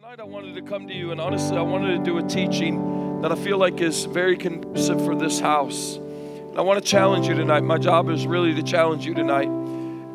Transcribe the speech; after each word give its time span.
Tonight, 0.00 0.20
I 0.20 0.24
wanted 0.24 0.54
to 0.54 0.62
come 0.62 0.86
to 0.86 0.94
you, 0.94 1.10
and 1.10 1.20
honestly, 1.20 1.56
I 1.56 1.62
wanted 1.62 1.98
to 1.98 2.04
do 2.04 2.18
a 2.18 2.22
teaching 2.22 3.20
that 3.20 3.32
I 3.32 3.34
feel 3.34 3.58
like 3.58 3.80
is 3.80 4.04
very 4.04 4.36
conducive 4.36 5.04
for 5.04 5.16
this 5.16 5.40
house. 5.40 5.96
And 5.96 6.56
I 6.56 6.60
want 6.60 6.80
to 6.80 6.88
challenge 6.88 7.26
you 7.26 7.34
tonight. 7.34 7.64
My 7.64 7.78
job 7.78 8.08
is 8.08 8.24
really 8.24 8.54
to 8.54 8.62
challenge 8.62 9.04
you 9.04 9.12
tonight. 9.12 9.48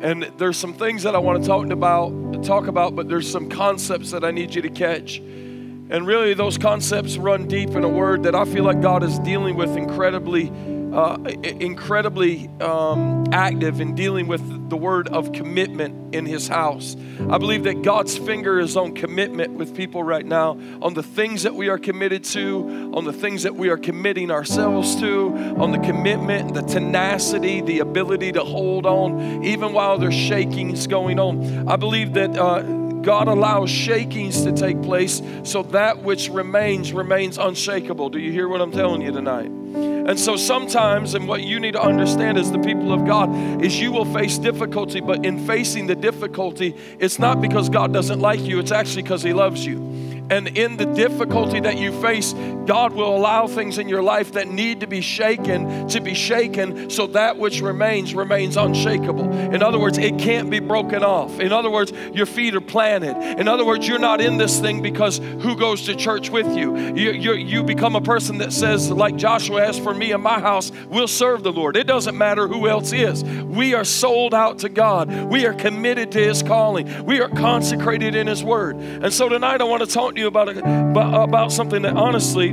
And 0.00 0.22
there's 0.38 0.56
some 0.56 0.72
things 0.72 1.02
that 1.02 1.14
I 1.14 1.18
want 1.18 1.42
to 1.42 1.46
talk 1.46 1.68
about, 1.68 2.42
talk 2.42 2.66
about, 2.66 2.96
but 2.96 3.10
there's 3.10 3.30
some 3.30 3.50
concepts 3.50 4.10
that 4.12 4.24
I 4.24 4.30
need 4.30 4.54
you 4.54 4.62
to 4.62 4.70
catch. 4.70 5.18
And 5.18 6.06
really, 6.06 6.32
those 6.32 6.56
concepts 6.56 7.18
run 7.18 7.46
deep 7.46 7.68
in 7.72 7.84
a 7.84 7.88
word 7.88 8.22
that 8.22 8.34
I 8.34 8.46
feel 8.46 8.64
like 8.64 8.80
God 8.80 9.02
is 9.02 9.18
dealing 9.18 9.54
with 9.54 9.76
incredibly 9.76 10.46
uh, 10.94 11.18
incredibly 11.42 12.48
um, 12.60 13.24
active 13.32 13.80
in 13.80 13.94
dealing 13.94 14.28
with 14.28 14.70
the 14.70 14.76
word 14.76 15.08
of 15.08 15.32
commitment 15.32 16.14
in 16.14 16.24
his 16.24 16.46
house. 16.46 16.96
I 17.28 17.38
believe 17.38 17.64
that 17.64 17.82
God's 17.82 18.16
finger 18.16 18.60
is 18.60 18.76
on 18.76 18.94
commitment 18.94 19.54
with 19.54 19.76
people 19.76 20.04
right 20.04 20.24
now, 20.24 20.52
on 20.80 20.94
the 20.94 21.02
things 21.02 21.42
that 21.42 21.54
we 21.54 21.68
are 21.68 21.78
committed 21.78 22.22
to, 22.24 22.92
on 22.94 23.04
the 23.04 23.12
things 23.12 23.42
that 23.42 23.56
we 23.56 23.68
are 23.68 23.76
committing 23.76 24.30
ourselves 24.30 24.94
to, 25.00 25.34
on 25.58 25.72
the 25.72 25.80
commitment, 25.80 26.54
the 26.54 26.62
tenacity, 26.62 27.60
the 27.60 27.80
ability 27.80 28.30
to 28.32 28.44
hold 28.44 28.86
on, 28.86 29.44
even 29.44 29.72
while 29.72 29.98
there's 29.98 30.14
shakings 30.14 30.86
going 30.86 31.18
on. 31.18 31.68
I 31.68 31.76
believe 31.76 32.14
that. 32.14 32.36
Uh, 32.36 32.82
God 33.04 33.28
allows 33.28 33.68
shakings 33.68 34.44
to 34.44 34.52
take 34.52 34.80
place 34.80 35.20
so 35.42 35.62
that 35.62 35.98
which 35.98 36.30
remains 36.30 36.90
remains 36.94 37.36
unshakable. 37.36 38.08
Do 38.08 38.18
you 38.18 38.32
hear 38.32 38.48
what 38.48 38.62
I'm 38.62 38.72
telling 38.72 39.02
you 39.02 39.12
tonight? 39.12 39.50
And 39.74 40.20
so 40.20 40.36
sometimes, 40.36 41.14
and 41.14 41.26
what 41.26 41.42
you 41.42 41.58
need 41.58 41.72
to 41.72 41.80
understand 41.80 42.38
as 42.38 42.52
the 42.52 42.58
people 42.58 42.92
of 42.92 43.06
God, 43.06 43.62
is 43.62 43.80
you 43.80 43.90
will 43.90 44.04
face 44.04 44.38
difficulty, 44.38 45.00
but 45.00 45.24
in 45.24 45.46
facing 45.46 45.86
the 45.86 45.94
difficulty, 45.94 46.76
it's 46.98 47.18
not 47.18 47.40
because 47.40 47.68
God 47.68 47.92
doesn't 47.92 48.20
like 48.20 48.40
you, 48.40 48.58
it's 48.58 48.72
actually 48.72 49.02
because 49.02 49.22
He 49.22 49.32
loves 49.32 49.64
you. 49.64 50.03
And 50.30 50.48
in 50.48 50.76
the 50.76 50.86
difficulty 50.86 51.60
that 51.60 51.76
you 51.78 51.92
face, 52.00 52.32
God 52.66 52.92
will 52.92 53.14
allow 53.14 53.46
things 53.46 53.78
in 53.78 53.88
your 53.88 54.02
life 54.02 54.32
that 54.32 54.48
need 54.48 54.80
to 54.80 54.86
be 54.86 55.00
shaken 55.00 55.88
to 55.88 56.00
be 56.00 56.14
shaken 56.14 56.90
so 56.90 57.06
that 57.08 57.38
which 57.38 57.60
remains 57.60 58.14
remains 58.14 58.56
unshakable. 58.56 59.30
In 59.32 59.62
other 59.62 59.78
words, 59.78 59.98
it 59.98 60.18
can't 60.18 60.50
be 60.50 60.60
broken 60.60 61.02
off. 61.02 61.40
In 61.40 61.52
other 61.52 61.70
words, 61.70 61.92
your 62.12 62.26
feet 62.26 62.54
are 62.54 62.60
planted. 62.60 63.16
In 63.38 63.48
other 63.48 63.64
words, 63.64 63.86
you're 63.86 63.98
not 63.98 64.20
in 64.20 64.38
this 64.38 64.60
thing 64.60 64.82
because 64.82 65.18
who 65.18 65.56
goes 65.56 65.86
to 65.86 65.94
church 65.94 66.30
with 66.30 66.56
you? 66.56 66.76
You, 66.76 67.12
you, 67.12 67.32
you 67.34 67.62
become 67.62 67.96
a 67.96 68.00
person 68.00 68.38
that 68.38 68.52
says, 68.52 68.90
like 68.90 69.16
Joshua, 69.16 69.66
as 69.66 69.78
for 69.78 69.94
me 69.94 70.12
and 70.12 70.22
my 70.22 70.40
house, 70.40 70.72
we'll 70.88 71.08
serve 71.08 71.42
the 71.42 71.52
Lord. 71.52 71.76
It 71.76 71.86
doesn't 71.86 72.16
matter 72.16 72.48
who 72.48 72.68
else 72.68 72.92
is. 72.92 73.24
We 73.24 73.74
are 73.74 73.84
sold 73.84 74.34
out 74.34 74.60
to 74.60 74.68
God. 74.68 75.10
We 75.30 75.46
are 75.46 75.54
committed 75.54 76.12
to 76.12 76.18
His 76.18 76.42
calling. 76.42 77.04
We 77.04 77.20
are 77.20 77.28
consecrated 77.28 78.14
in 78.14 78.26
His 78.26 78.42
Word. 78.42 78.76
And 78.76 79.12
so 79.12 79.28
tonight 79.28 79.60
I 79.60 79.64
want 79.64 79.82
to 79.82 79.88
talk 79.88 80.13
to 80.14 80.20
you 80.20 80.26
about, 80.26 80.48
about 80.48 81.52
something 81.52 81.82
that 81.82 81.96
honestly, 81.96 82.50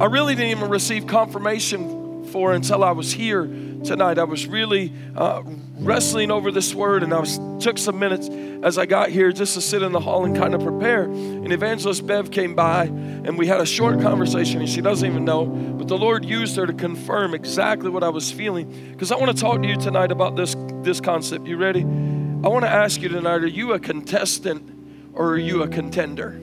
I 0.00 0.06
really 0.06 0.34
didn't 0.34 0.58
even 0.58 0.70
receive 0.70 1.06
confirmation 1.06 2.24
for 2.26 2.52
until 2.52 2.84
I 2.84 2.92
was 2.92 3.12
here 3.12 3.46
tonight. 3.84 4.18
I 4.18 4.24
was 4.24 4.46
really 4.46 4.92
uh, 5.16 5.42
wrestling 5.80 6.30
over 6.30 6.50
this 6.50 6.74
word, 6.74 7.02
and 7.02 7.12
I 7.12 7.20
was, 7.20 7.38
took 7.60 7.78
some 7.78 7.98
minutes 7.98 8.28
as 8.62 8.78
I 8.78 8.86
got 8.86 9.10
here 9.10 9.32
just 9.32 9.54
to 9.54 9.60
sit 9.60 9.82
in 9.82 9.92
the 9.92 10.00
hall 10.00 10.24
and 10.24 10.36
kind 10.36 10.54
of 10.54 10.62
prepare. 10.62 11.04
And 11.04 11.52
Evangelist 11.52 12.06
Bev 12.06 12.30
came 12.30 12.54
by, 12.54 12.84
and 12.84 13.38
we 13.38 13.46
had 13.46 13.60
a 13.60 13.66
short 13.66 14.00
conversation, 14.00 14.60
and 14.60 14.68
she 14.68 14.80
doesn't 14.80 15.08
even 15.08 15.24
know, 15.24 15.46
but 15.46 15.88
the 15.88 15.98
Lord 15.98 16.24
used 16.24 16.56
her 16.56 16.66
to 16.66 16.72
confirm 16.72 17.34
exactly 17.34 17.90
what 17.90 18.04
I 18.04 18.08
was 18.08 18.30
feeling. 18.30 18.92
Because 18.92 19.12
I 19.12 19.16
want 19.16 19.36
to 19.36 19.40
talk 19.40 19.62
to 19.62 19.68
you 19.68 19.76
tonight 19.76 20.12
about 20.12 20.36
this, 20.36 20.54
this 20.82 21.00
concept. 21.00 21.46
You 21.46 21.56
ready? 21.56 21.82
I 21.82 22.48
want 22.48 22.64
to 22.64 22.70
ask 22.70 23.00
you 23.00 23.08
tonight 23.08 23.42
are 23.42 23.46
you 23.46 23.72
a 23.72 23.80
contestant 23.80 25.12
or 25.12 25.30
are 25.30 25.38
you 25.38 25.62
a 25.62 25.68
contender? 25.68 26.40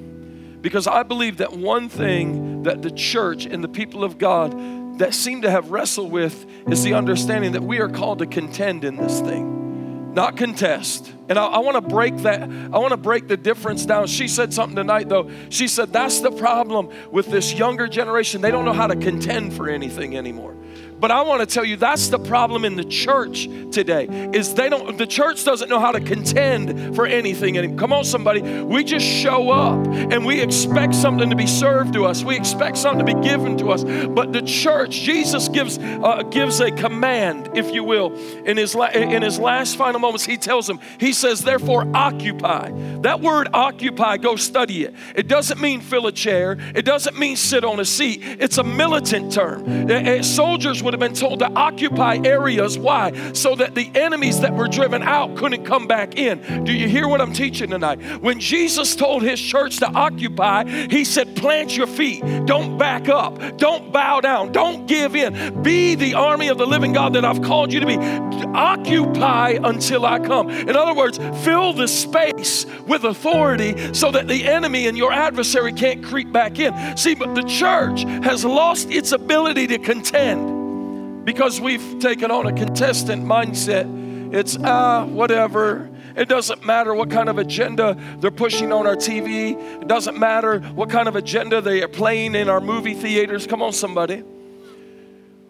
Because 0.66 0.88
I 0.88 1.03
believe 1.03 1.38
that 1.38 1.53
one 1.53 1.89
thing 1.89 2.63
that 2.63 2.81
the 2.81 2.89
church 2.89 3.45
and 3.45 3.63
the 3.63 3.67
people 3.67 4.03
of 4.03 4.17
God 4.17 4.97
that 4.97 5.13
seem 5.13 5.44
to 5.44 5.52
have 5.52 5.69
wrestled 5.69 6.11
with 6.11 6.44
is 6.67 6.83
the 6.83 6.95
understanding 6.95 7.52
that 7.52 7.61
we 7.61 7.77
are 7.77 7.88
called 7.88 8.17
to 8.17 8.26
contend 8.26 8.83
in 8.83 8.95
this 8.95 9.21
thing, 9.21 10.15
not 10.15 10.37
contest. 10.37 11.14
And 11.27 11.39
I, 11.39 11.45
I 11.45 11.59
want 11.59 11.75
to 11.75 11.81
break 11.81 12.17
that, 12.17 12.41
I 12.43 12.77
want 12.77 12.91
to 12.91 12.97
break 12.97 13.27
the 13.27 13.37
difference 13.37 13.86
down. 13.86 14.08
She 14.08 14.27
said 14.27 14.53
something 14.53 14.75
tonight, 14.75 15.09
though. 15.09 15.30
She 15.49 15.67
said, 15.67 15.91
That's 15.91 16.19
the 16.19 16.31
problem 16.31 16.89
with 17.11 17.27
this 17.27 17.53
younger 17.53 17.87
generation. 17.87 18.41
They 18.41 18.52
don't 18.52 18.65
know 18.65 18.73
how 18.73 18.87
to 18.87 18.95
contend 18.95 19.53
for 19.53 19.69
anything 19.69 20.17
anymore. 20.17 20.55
But 20.97 21.11
I 21.11 21.23
want 21.23 21.41
to 21.41 21.45
tell 21.45 21.65
you 21.65 21.75
that's 21.75 22.08
the 22.08 22.19
problem 22.19 22.64
in 22.64 22.77
the 22.77 22.83
church 22.83 23.49
today 23.71 24.05
is 24.33 24.53
they 24.53 24.69
don't 24.69 24.97
the 24.97 25.05
church 25.05 25.43
doesn't 25.43 25.69
know 25.69 25.80
how 25.80 25.91
to 25.91 25.99
contend 25.99 26.95
for 26.95 27.05
anything 27.05 27.58
anymore. 27.58 27.77
Come 27.77 27.91
on 27.91 28.05
somebody, 28.05 28.41
we 28.41 28.83
just 28.83 29.05
show 29.05 29.49
up 29.49 29.85
and 29.85 30.25
we 30.25 30.39
expect 30.41 30.95
something 30.95 31.30
to 31.30 31.35
be 31.35 31.47
served 31.47 31.93
to 31.93 32.05
us. 32.05 32.23
We 32.23 32.37
expect 32.37 32.77
something 32.77 33.05
to 33.05 33.14
be 33.14 33.21
given 33.21 33.58
to 33.58 33.71
us. 33.71 33.83
But 33.83 34.31
the 34.31 34.41
church, 34.41 35.02
Jesus 35.02 35.49
gives 35.49 35.77
uh, 35.77 36.23
gives 36.31 36.61
a 36.61 36.71
command, 36.71 37.52
if 37.55 37.73
you 37.73 37.83
will, 37.83 38.15
in 38.45 38.55
his 38.55 38.73
la- 38.73 38.87
in 38.87 39.21
his 39.21 39.37
last 39.37 39.75
final 39.75 39.99
moments 39.99 40.25
he 40.25 40.37
tells 40.37 40.65
them. 40.65 40.80
He 40.97 41.11
says 41.15 41.42
therefore 41.42 41.87
occupy. 41.93 42.71
That 43.02 43.21
word 43.21 43.49
occupy 43.53 44.17
go 44.17 44.36
study 44.36 44.83
it. 44.83 44.93
It 45.15 45.27
doesn't 45.27 45.59
mean 45.59 45.81
fill 45.81 46.08
a 46.08 46.11
chair. 46.11 46.58
It 46.73 46.86
doesn't 46.86 47.17
mean 47.17 47.36
sit 47.36 47.64
on 47.64 47.80
a 47.80 47.86
seat. 47.86 48.21
It's 48.23 48.58
a 48.58 48.64
militant 48.64 49.31
term. 49.31 49.89
Uh, 49.89 50.23
soldiers 50.23 50.81
would 50.81 50.93
have 50.93 50.99
been 50.99 51.14
told 51.14 51.39
to 51.39 51.52
occupy 51.52 52.20
areas. 52.23 52.77
Why? 52.77 53.31
So 53.33 53.55
that 53.55 53.76
the 53.76 53.92
enemies 53.95 54.42
that 54.42 54.53
were 54.53 54.67
driven 54.67 55.03
out 55.03 55.36
couldn't 55.37 55.65
come 55.65 55.87
back 55.87 56.17
in. 56.17 56.64
Do 56.64 56.73
you 56.73 56.87
hear 56.87 57.08
what 57.08 57.21
I'm 57.21 57.33
teaching 57.33 57.70
tonight? 57.70 58.02
When 58.21 58.39
Jesus 58.39 58.95
told 58.95 59.23
his 59.23 59.39
church 59.39 59.77
to 59.77 59.87
occupy, 59.87 60.65
he 60.89 61.05
said, 61.05 61.36
Plant 61.36 61.77
your 61.77 61.87
feet. 61.87 62.23
Don't 62.45 62.77
back 62.77 63.08
up. 63.08 63.58
Don't 63.58 63.92
bow 63.92 64.21
down. 64.21 64.52
Don't 64.52 64.87
give 64.87 65.15
in. 65.15 65.61
Be 65.61 65.95
the 65.95 66.15
army 66.15 66.47
of 66.47 66.58
the 66.58 66.65
living 66.65 66.93
God 66.93 67.14
that 67.14 67.23
I've 67.23 67.42
called 67.42 67.71
you 67.71 67.80
to 67.82 67.86
be. 67.86 67.97
Occupy 67.97 69.59
until 69.64 70.05
I 70.05 70.20
come. 70.20 70.49
In 70.49 70.76
other 70.76 70.93
words, 70.93 71.05
fill 71.14 71.73
the 71.73 71.88
space 71.88 72.66
with 72.88 73.04
authority 73.04 73.93
so 73.93 74.11
that 74.11 74.27
the 74.27 74.45
enemy 74.45 74.88
and 74.88 74.98
your 74.98 75.11
adversary 75.11 75.73
can't 75.73 76.04
creep 76.04 76.32
back 76.32 76.60
in. 76.60 76.98
See, 76.98 77.16
but 77.16 77.36
the 77.36 77.43
church 77.43 78.04
has 78.23 78.43
lost 78.45 78.89
its 78.89 79.11
ability 79.11 79.67
to 79.67 79.77
contend 79.77 81.26
because 81.26 81.60
we've 81.60 81.99
taken 81.99 82.32
on 82.32 82.45
a 82.45 82.54
contestant 82.54 83.23
mindset. 83.26 84.33
It's, 84.33 84.58
ah, 84.64 85.02
uh, 85.02 85.05
whatever. 85.05 85.89
It 86.15 86.30
doesn't 86.30 86.65
matter 86.65 86.94
what 86.94 87.11
kind 87.11 87.27
of 87.27 87.38
agenda 87.38 87.98
they're 88.20 88.32
pushing 88.32 88.71
on 88.71 88.88
our 88.88 88.95
TV. 88.95 89.60
It 89.82 89.88
doesn't 89.88 90.17
matter 90.17 90.60
what 90.60 90.89
kind 90.89 91.08
of 91.08 91.15
agenda 91.15 91.60
they 91.61 91.82
are 91.83 91.89
playing 91.89 92.36
in 92.36 92.48
our 92.48 92.61
movie 92.61 92.94
theaters. 92.94 93.45
Come 93.45 93.61
on, 93.61 93.73
somebody. 93.73 94.23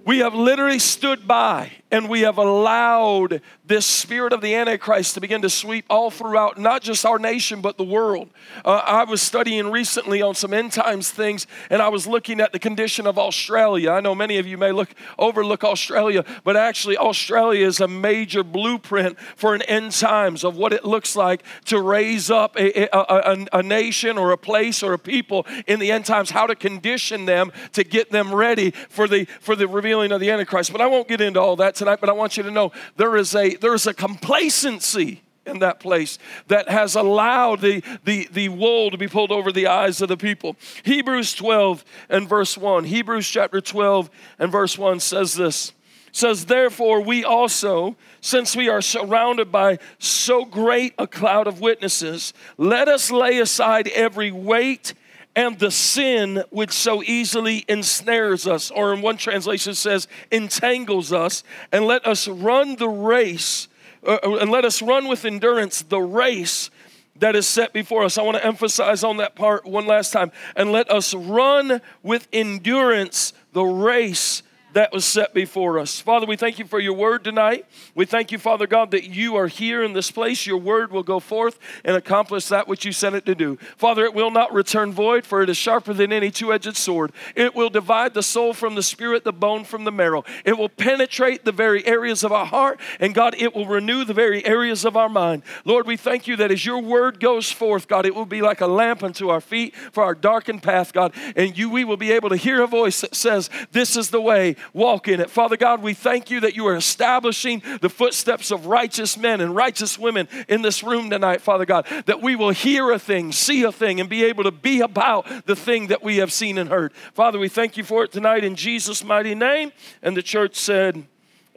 We 0.06 0.20
have 0.20 0.34
literally 0.34 0.80
stood 0.80 1.28
by 1.28 1.72
and 1.91 2.09
we 2.09 2.22
have 2.22 2.38
allowed 2.38 3.41
this 3.63 3.85
spirit 3.85 4.34
of 4.34 4.41
the 4.41 4.56
Antichrist 4.56 5.13
to 5.13 5.22
begin 5.22 5.41
to 5.44 5.50
sweep 5.50 5.85
all 5.90 6.09
throughout, 6.09 6.57
not 6.57 6.81
just 6.81 7.06
our 7.06 7.19
nation, 7.19 7.62
but 7.62 7.78
the 7.78 7.84
world. 7.84 8.29
Uh, 8.63 8.81
I 8.85 9.03
was 9.03 9.22
studying 9.22 9.72
recently 9.72 10.22
on 10.22 10.35
some 10.35 10.53
end 10.53 10.72
times 10.72 11.12
things, 11.12 11.46
and 11.69 11.81
I 11.81 11.90
was 11.90 12.07
looking 12.07 12.41
at 12.41 12.51
the 12.51 12.59
condition 12.59 13.06
of 13.06 13.18
Australia. 13.18 13.91
I 13.91 14.01
know 14.01 14.16
many 14.16 14.38
of 14.38 14.47
you 14.47 14.57
may 14.57 14.72
look 14.72 14.90
overlook 15.19 15.63
Australia, 15.63 16.25
but 16.44 16.57
actually, 16.57 16.97
Australia 16.97 17.66
is 17.66 17.79
a 17.79 17.88
major 17.88 18.44
blueprint 18.44 19.19
for 19.35 19.53
an 19.53 19.62
end 19.63 19.91
times 19.91 20.44
of 20.44 20.57
what 20.57 20.73
it 20.73 20.85
looks 20.85 21.16
like 21.16 21.44
to 21.66 21.79
raise 21.79 22.31
up 22.31 22.56
a, 22.57 22.84
a, 22.84 23.00
a, 23.00 23.46
a 23.53 23.63
nation 23.63 24.17
or 24.17 24.31
a 24.31 24.38
place 24.38 24.81
or 24.81 24.94
a 24.94 25.00
people 25.00 25.46
in 25.67 25.79
the 25.79 25.91
end 25.91 26.06
times, 26.06 26.31
how 26.31 26.47
to 26.47 26.56
condition 26.56 27.25
them 27.25 27.52
to 27.73 27.84
get 27.84 28.12
them 28.12 28.34
ready 28.34 28.72
for 28.90 29.07
the 29.07 29.25
for 29.40 29.56
the 29.56 29.67
revealing 29.67 30.12
of 30.12 30.19
the 30.19 30.31
Antichrist. 30.31 30.72
But 30.72 30.81
I 30.81 30.88
won't 30.88 31.07
get 31.07 31.22
into 31.22 31.40
all 31.40 31.56
that 31.57 31.75
tonight, 31.85 32.00
but 32.01 32.09
I 32.09 32.13
want 32.13 32.35
you 32.35 32.41
to 32.44 32.51
know 32.51 32.72
there 32.97 33.16
is 33.16 33.35
a 33.35 33.56
there 33.57 33.75
is 33.75 33.85
a 33.85 33.94
complacency 33.94 35.22
in 35.46 35.59
that 35.59 35.79
place 35.79 36.18
that 36.47 36.68
has 36.68 36.96
allowed 36.96 37.62
the, 37.62 37.84
the, 38.03 38.28
the 38.31 38.50
wool 38.50 38.90
to 38.90 38.97
be 38.97 39.07
pulled 39.07 39.31
over 39.31 39.51
the 39.51 39.68
eyes 39.68 40.01
of 40.01 40.09
the 40.09 40.18
people. 40.18 40.56
Hebrews 40.82 41.35
12 41.35 41.85
and 42.09 42.28
verse 42.28 42.58
1. 42.58 42.85
Hebrews 42.85 43.29
chapter 43.29 43.61
12 43.61 44.09
and 44.40 44.52
verse 44.52 44.76
1 44.76 44.99
says 44.99 45.35
this. 45.35 45.72
Says, 46.11 46.46
therefore, 46.46 47.02
we 47.02 47.23
also, 47.23 47.96
since 48.22 48.55
we 48.55 48.70
are 48.70 48.81
surrounded 48.81 49.52
by 49.52 49.78
so 49.99 50.46
great 50.46 50.96
a 50.97 51.05
cloud 51.05 51.46
of 51.46 51.61
witnesses, 51.61 52.34
let 52.58 52.88
us 52.88 53.11
lay 53.11 53.38
aside 53.38 53.88
every 53.90 54.31
weight 54.31 54.96
and 55.35 55.59
the 55.59 55.72
sin 55.72 56.43
which 56.49 56.72
so 56.72 57.03
easily 57.03 57.66
ensnares 57.67 58.47
us, 58.47 58.72
or 58.72 58.93
in 58.93 59.02
one 59.02 59.17
translation 59.17 59.76
says, 59.76 60.08
entangles 60.32 61.11
us, 61.11 61.43
and 61.72 61.85
let 61.85 62.05
us 62.05 62.28
run 62.28 62.78
the 62.78 62.90
race, 62.90 63.67
uh, 64.05 64.17
uh, 64.23 64.37
and 64.37 64.49
let 64.49 64.64
us 64.64 64.82
run 64.82 65.08
with 65.08 65.26
endurance 65.26 65.82
the 65.82 65.99
race 65.99 66.70
that 67.17 67.35
is 67.35 67.47
set 67.47 67.73
before 67.73 68.03
us. 68.03 68.17
I 68.17 68.23
want 68.23 68.37
to 68.37 68.46
emphasize 68.46 69.03
on 69.03 69.17
that 69.17 69.35
part 69.35 69.66
one 69.66 69.85
last 69.85 70.11
time. 70.11 70.32
And 70.55 70.72
let 70.72 70.91
us 70.91 71.14
run 71.14 71.81
with 72.03 72.28
endurance 72.34 73.34
the 73.53 73.64
race 73.64 74.43
that 74.76 74.92
was 74.92 75.06
set 75.06 75.34
before 75.34 75.80
us. 75.80 76.02
Father, 76.02 76.26
we 76.26 76.36
thank 76.36 76.60
you 76.60 76.66
for 76.66 76.80
your 76.80 76.94
word 76.94 77.24
tonight. 77.24 77.66
We 77.96 78.06
thank 78.06 78.34
you, 78.34 78.38
Father 78.38 78.68
God, 78.68 78.92
that 78.92 79.06
you 79.06 79.38
are 79.38 79.48
here 79.48 79.82
in 79.82 79.94
this 79.94 80.12
place. 80.12 80.46
Your 80.46 80.58
word 80.58 80.92
will 80.92 81.02
go 81.02 81.22
forth 81.22 81.58
and 81.86 81.96
accomplish 81.96 82.50
that 82.50 82.68
which 82.68 82.84
you 82.84 82.92
sent 82.92 83.16
it 83.16 83.26
to 83.26 83.36
do. 83.36 83.58
Father, 83.78 84.04
it 84.04 84.14
will 84.14 84.32
not 84.32 84.54
return 84.54 84.92
void, 84.92 85.26
for 85.26 85.42
it 85.42 85.50
is 85.50 85.56
sharper 85.56 85.94
than 85.94 86.12
any 86.12 86.30
two 86.30 86.52
edged 86.52 86.76
sword. 86.76 87.14
It 87.36 87.56
will 87.56 87.70
divide 87.70 88.14
the 88.14 88.22
soul 88.22 88.54
from 88.54 88.76
the 88.76 88.84
spirit, 88.84 89.24
the 89.24 89.32
bone 89.32 89.64
from 89.64 89.86
the 89.86 89.94
marrow. 89.94 90.26
It 90.44 90.58
will 90.58 90.68
penetrate 90.68 91.46
the 91.46 91.54
very 91.54 91.86
areas 91.88 92.26
of 92.26 92.34
our 92.34 92.46
heart, 92.46 92.78
and 93.00 93.16
God, 93.16 93.34
it 93.38 93.56
will 93.56 93.68
renew 93.68 94.04
the 94.04 94.14
very 94.14 94.46
areas 94.46 94.84
of 94.84 94.98
our 94.98 95.08
mind. 95.08 95.44
Lord, 95.64 95.88
we 95.88 95.96
thank 95.96 96.28
you 96.28 96.36
that 96.36 96.52
as 96.52 96.66
your 96.66 96.82
word 96.82 97.22
goes 97.22 97.50
forth, 97.50 97.88
God, 97.88 98.06
it 98.06 98.14
will 98.14 98.26
be 98.26 98.42
like 98.42 98.60
a 98.60 98.68
lamp 98.68 99.04
unto 99.04 99.30
our 99.30 99.42
feet 99.42 99.74
for 99.74 100.04
our 100.04 100.16
darkened 100.16 100.64
path, 100.64 100.92
God, 100.92 101.14
and 101.38 101.58
you 101.58 101.70
we 101.70 101.86
will 101.86 101.96
be 101.96 102.12
able 102.12 102.28
to 102.28 102.36
hear 102.36 102.62
a 102.62 102.68
voice 102.68 103.00
that 103.00 103.16
says, 103.16 103.50
This 103.72 103.96
is 103.96 104.10
the 104.10 104.20
way, 104.20 104.58
walk 104.73 105.08
in 105.08 105.20
it. 105.20 105.29
Father 105.29 105.58
God, 105.58 105.82
we 105.82 105.94
thank 105.94 106.29
you 106.29 106.40
that 106.41 106.56
you 106.56 106.67
are 106.67 106.76
establishing 106.76 107.62
the 107.82 107.90
footsteps 107.90 108.52
of 108.52 108.66
righteous 108.66 109.17
men 109.17 109.41
and 109.41 109.56
righteous 109.56 109.97
women 109.97 110.28
in 110.47 110.62
this 110.62 110.84
room 110.84 111.09
tonight, 111.09 111.41
Father 111.41 111.66
God, 111.66 111.88
that 112.06 112.22
we 112.22 112.35
will 112.35 112.52
hear 112.52 112.91
a 112.91 113.00
thing, 113.00 113.32
see 113.32 113.64
a 113.64 113.72
thing, 113.72 114.00
and 114.00 114.09
be 114.09 114.23
able 114.23 114.44
to 114.44 114.52
be 114.52 114.82
about 114.82 115.46
the 115.46 115.56
thing 115.56 115.88
that 115.88 116.03
we 116.03 116.17
have 116.17 116.32
seen 116.32 116.58
and 116.58 116.70
heard. 116.70 116.94
Father, 117.14 117.40
we 117.40 117.50
thank 117.50 117.78
you 117.78 117.84
for 117.84 118.03
it 118.03 118.12
tonight 118.12 118.44
in 118.44 118.56
Jesus' 118.56 119.03
mighty 119.03 119.35
name. 119.35 119.72
And 120.02 120.16
the 120.16 120.23
church 120.23 120.56
said, 120.56 121.06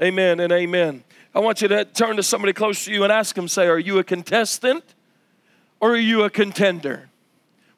Amen 0.01 0.39
and 0.39 0.53
amen. 0.53 1.03
I 1.35 1.41
want 1.41 1.61
you 1.61 1.69
to 1.69 1.85
turn 1.85 2.17
to 2.17 2.23
somebody 2.23 2.53
close 2.53 2.85
to 2.85 2.93
you 2.93 3.03
and 3.03 3.13
ask 3.13 3.35
them, 3.35 3.49
say, 3.49 3.67
Are 3.67 3.79
you 3.79 3.99
a 3.99 4.05
contestant 4.05 4.85
or 5.81 5.93
are 5.93 5.97
you 5.97 6.23
a 6.23 6.31
contender? 6.31 7.11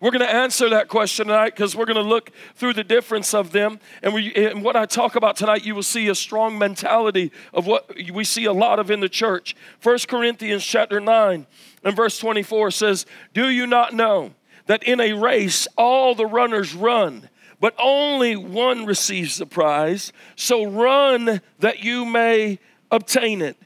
We're 0.00 0.10
going 0.12 0.20
to 0.20 0.34
answer 0.34 0.70
that 0.70 0.88
question 0.88 1.26
tonight 1.26 1.50
because 1.50 1.76
we're 1.76 1.84
going 1.84 1.96
to 1.96 2.02
look 2.02 2.30
through 2.54 2.72
the 2.72 2.84
difference 2.84 3.34
of 3.34 3.52
them. 3.52 3.78
And, 4.02 4.14
we, 4.14 4.32
and 4.34 4.64
what 4.64 4.74
I 4.74 4.86
talk 4.86 5.14
about 5.14 5.36
tonight, 5.36 5.66
you 5.66 5.74
will 5.74 5.82
see 5.82 6.08
a 6.08 6.14
strong 6.14 6.58
mentality 6.58 7.30
of 7.52 7.66
what 7.66 7.90
we 8.10 8.24
see 8.24 8.46
a 8.46 8.52
lot 8.52 8.78
of 8.78 8.90
in 8.90 9.00
the 9.00 9.10
church. 9.10 9.54
1 9.82 9.98
Corinthians 10.08 10.64
chapter 10.64 11.00
9 11.00 11.46
and 11.84 11.96
verse 11.96 12.18
24 12.18 12.70
says, 12.70 13.04
Do 13.34 13.50
you 13.50 13.66
not 13.66 13.92
know 13.92 14.32
that 14.66 14.82
in 14.84 15.00
a 15.00 15.12
race 15.12 15.68
all 15.76 16.14
the 16.14 16.26
runners 16.26 16.74
run? 16.74 17.28
but 17.60 17.74
only 17.78 18.36
one 18.36 18.86
receives 18.86 19.36
the 19.36 19.46
prize. 19.46 20.12
So 20.34 20.64
run 20.64 21.42
that 21.58 21.84
you 21.84 22.06
may 22.06 22.58
obtain 22.90 23.42
it. 23.42 23.56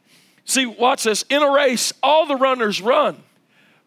See, 0.44 0.66
watch 0.66 1.04
this. 1.04 1.25
In 1.30 1.42
a 1.42 1.50
race, 1.50 1.92
all 2.02 2.26
the 2.26 2.37
runners 2.37 2.82
run, 2.82 3.22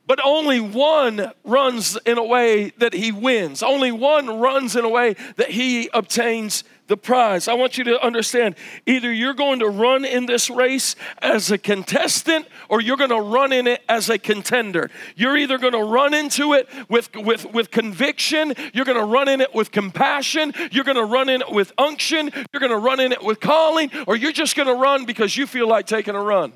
but 0.07 0.19
only 0.23 0.59
one 0.59 1.31
runs 1.43 1.97
in 2.05 2.17
a 2.17 2.23
way 2.23 2.69
that 2.77 2.93
he 2.93 3.11
wins. 3.11 3.61
Only 3.61 3.91
one 3.91 4.39
runs 4.39 4.75
in 4.75 4.85
a 4.85 4.89
way 4.89 5.15
that 5.35 5.51
he 5.51 5.89
obtains 5.93 6.63
the 6.87 6.97
prize. 6.97 7.49
I 7.49 7.53
want 7.53 7.77
you 7.77 7.83
to 7.85 8.01
understand 8.01 8.55
either 8.85 9.11
you're 9.11 9.33
going 9.33 9.59
to 9.59 9.67
run 9.67 10.05
in 10.05 10.25
this 10.25 10.49
race 10.49 10.95
as 11.21 11.51
a 11.51 11.57
contestant 11.57 12.47
or 12.69 12.81
you're 12.81 12.97
going 12.97 13.09
to 13.09 13.19
run 13.19 13.51
in 13.51 13.67
it 13.67 13.83
as 13.89 14.09
a 14.09 14.17
contender. 14.17 14.89
You're 15.15 15.37
either 15.37 15.57
going 15.57 15.73
to 15.73 15.83
run 15.83 16.13
into 16.13 16.53
it 16.53 16.69
with, 16.87 17.13
with, 17.15 17.45
with 17.53 17.71
conviction, 17.71 18.53
you're 18.73 18.85
going 18.85 18.97
to 18.97 19.05
run 19.05 19.27
in 19.27 19.41
it 19.41 19.53
with 19.53 19.71
compassion, 19.71 20.53
you're 20.71 20.85
going 20.85 20.97
to 20.97 21.05
run 21.05 21.27
in 21.27 21.41
it 21.41 21.51
with 21.51 21.73
unction, 21.77 22.31
you're 22.53 22.61
going 22.61 22.71
to 22.71 22.77
run 22.77 23.01
in 23.01 23.11
it 23.11 23.21
with 23.21 23.39
calling, 23.39 23.91
or 24.07 24.15
you're 24.15 24.31
just 24.31 24.55
going 24.55 24.67
to 24.67 24.75
run 24.75 25.05
because 25.05 25.35
you 25.35 25.45
feel 25.45 25.67
like 25.67 25.87
taking 25.87 26.15
a 26.15 26.21
run. 26.21 26.53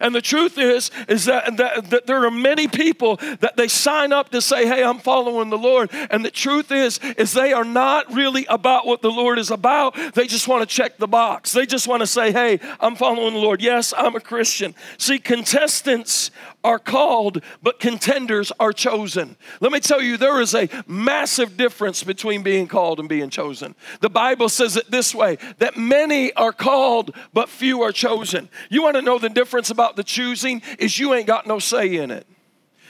And 0.00 0.14
the 0.14 0.22
truth 0.22 0.58
is, 0.58 0.90
is 1.08 1.24
that, 1.26 1.56
that, 1.56 1.90
that, 1.90 2.06
there 2.06 2.24
are 2.24 2.30
many 2.30 2.68
people 2.68 3.16
that 3.40 3.56
they 3.56 3.68
sign 3.68 4.12
up 4.12 4.30
to 4.30 4.40
say, 4.40 4.66
hey, 4.66 4.84
I'm 4.84 4.98
following 4.98 5.50
the 5.50 5.58
Lord. 5.58 5.90
And 6.10 6.24
the 6.24 6.30
truth 6.30 6.70
is, 6.72 6.98
is 7.16 7.32
they 7.32 7.52
are 7.52 7.64
not 7.64 8.12
really 8.12 8.46
about 8.46 8.86
what 8.86 9.02
the 9.02 9.10
Lord 9.10 9.38
is 9.38 9.50
about. 9.50 9.96
They 10.14 10.26
just 10.26 10.48
want 10.48 10.68
to 10.68 10.74
check 10.74 10.98
the 10.98 11.08
box. 11.08 11.52
They 11.52 11.66
just 11.66 11.88
want 11.88 12.00
to 12.00 12.06
say, 12.06 12.32
hey, 12.32 12.60
I'm 12.80 12.96
following 12.96 13.34
the 13.34 13.40
Lord. 13.40 13.62
Yes, 13.62 13.94
I'm 13.96 14.16
a 14.16 14.20
Christian. 14.20 14.74
See, 14.98 15.18
contestants 15.18 16.30
are 16.66 16.80
called, 16.80 17.42
but 17.62 17.78
contenders 17.78 18.50
are 18.58 18.72
chosen. 18.72 19.36
Let 19.60 19.70
me 19.70 19.78
tell 19.78 20.02
you, 20.02 20.16
there 20.16 20.40
is 20.40 20.52
a 20.52 20.68
massive 20.88 21.56
difference 21.56 22.02
between 22.02 22.42
being 22.42 22.66
called 22.66 22.98
and 22.98 23.08
being 23.08 23.30
chosen. 23.30 23.76
The 24.00 24.10
Bible 24.10 24.48
says 24.48 24.76
it 24.76 24.90
this 24.90 25.14
way 25.14 25.38
that 25.58 25.76
many 25.76 26.32
are 26.32 26.52
called, 26.52 27.14
but 27.32 27.48
few 27.48 27.82
are 27.82 27.92
chosen. 27.92 28.48
You 28.68 28.82
want 28.82 28.96
to 28.96 29.02
know 29.02 29.20
the 29.20 29.28
difference 29.28 29.70
about 29.70 29.94
the 29.94 30.02
choosing? 30.02 30.60
Is 30.80 30.98
you 30.98 31.14
ain't 31.14 31.28
got 31.28 31.46
no 31.46 31.60
say 31.60 31.94
in 31.94 32.10
it. 32.10 32.26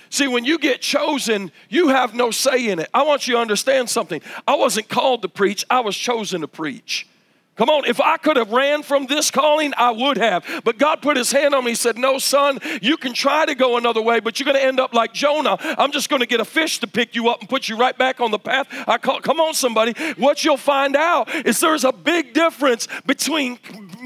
See, 0.09 0.27
when 0.27 0.47
you 0.47 0.59
get 0.59 0.81
chosen, 0.81 1.53
you 1.69 1.89
have 1.89 2.15
no 2.15 2.31
say 2.31 2.69
in 2.69 2.79
it. 2.79 2.89
I 2.95 3.03
want 3.03 3.29
you 3.29 3.35
to 3.35 3.41
understand 3.41 3.91
something. 3.91 4.23
I 4.49 4.55
wasn't 4.55 4.89
called 4.89 5.21
to 5.21 5.29
preach, 5.29 5.67
I 5.69 5.81
was 5.81 5.95
chosen 5.95 6.41
to 6.41 6.49
preach. 6.49 7.07
Come 7.57 7.71
on, 7.71 7.87
if 7.87 8.03
I 8.03 8.19
could 8.19 8.37
have 8.37 8.53
ran 8.53 8.83
from 8.83 9.07
this 9.07 9.31
calling, 9.31 9.73
I 9.79 9.91
would 9.91 10.19
have. 10.19 10.45
But 10.63 10.77
God 10.77 11.01
put 11.01 11.17
his 11.17 11.33
hand 11.33 11.55
on 11.55 11.65
me 11.65 11.71
and 11.71 11.79
said, 11.79 11.97
No, 11.97 12.19
son, 12.19 12.59
you 12.83 12.99
can 12.99 13.15
try 13.15 13.47
to 13.47 13.55
go 13.55 13.79
another 13.79 14.03
way, 14.03 14.21
but 14.21 14.39
you're 14.39 14.45
going 14.45 14.59
to 14.59 14.65
end 14.65 14.79
up 14.79 14.93
like 14.93 15.15
Jonah. 15.15 15.57
I'm 15.61 15.91
just 15.91 16.11
going 16.11 16.21
to 16.21 16.27
get 16.27 16.39
a 16.39 16.45
fish 16.45 16.81
to 16.81 16.87
pick 16.87 17.15
you 17.15 17.31
up 17.31 17.41
and 17.41 17.49
put 17.49 17.69
you 17.69 17.77
right 17.79 17.97
back 17.97 18.21
on 18.21 18.31
the 18.31 18.39
path. 18.39 18.67
I 18.87 18.99
call, 18.99 19.21
come 19.21 19.41
on, 19.41 19.55
somebody. 19.55 19.95
What 20.19 20.45
you'll 20.45 20.59
find 20.59 20.97
out 20.97 21.35
is 21.47 21.59
there's 21.59 21.85
a 21.85 21.93
big 21.93 22.35
difference 22.35 22.89
between, 23.07 23.59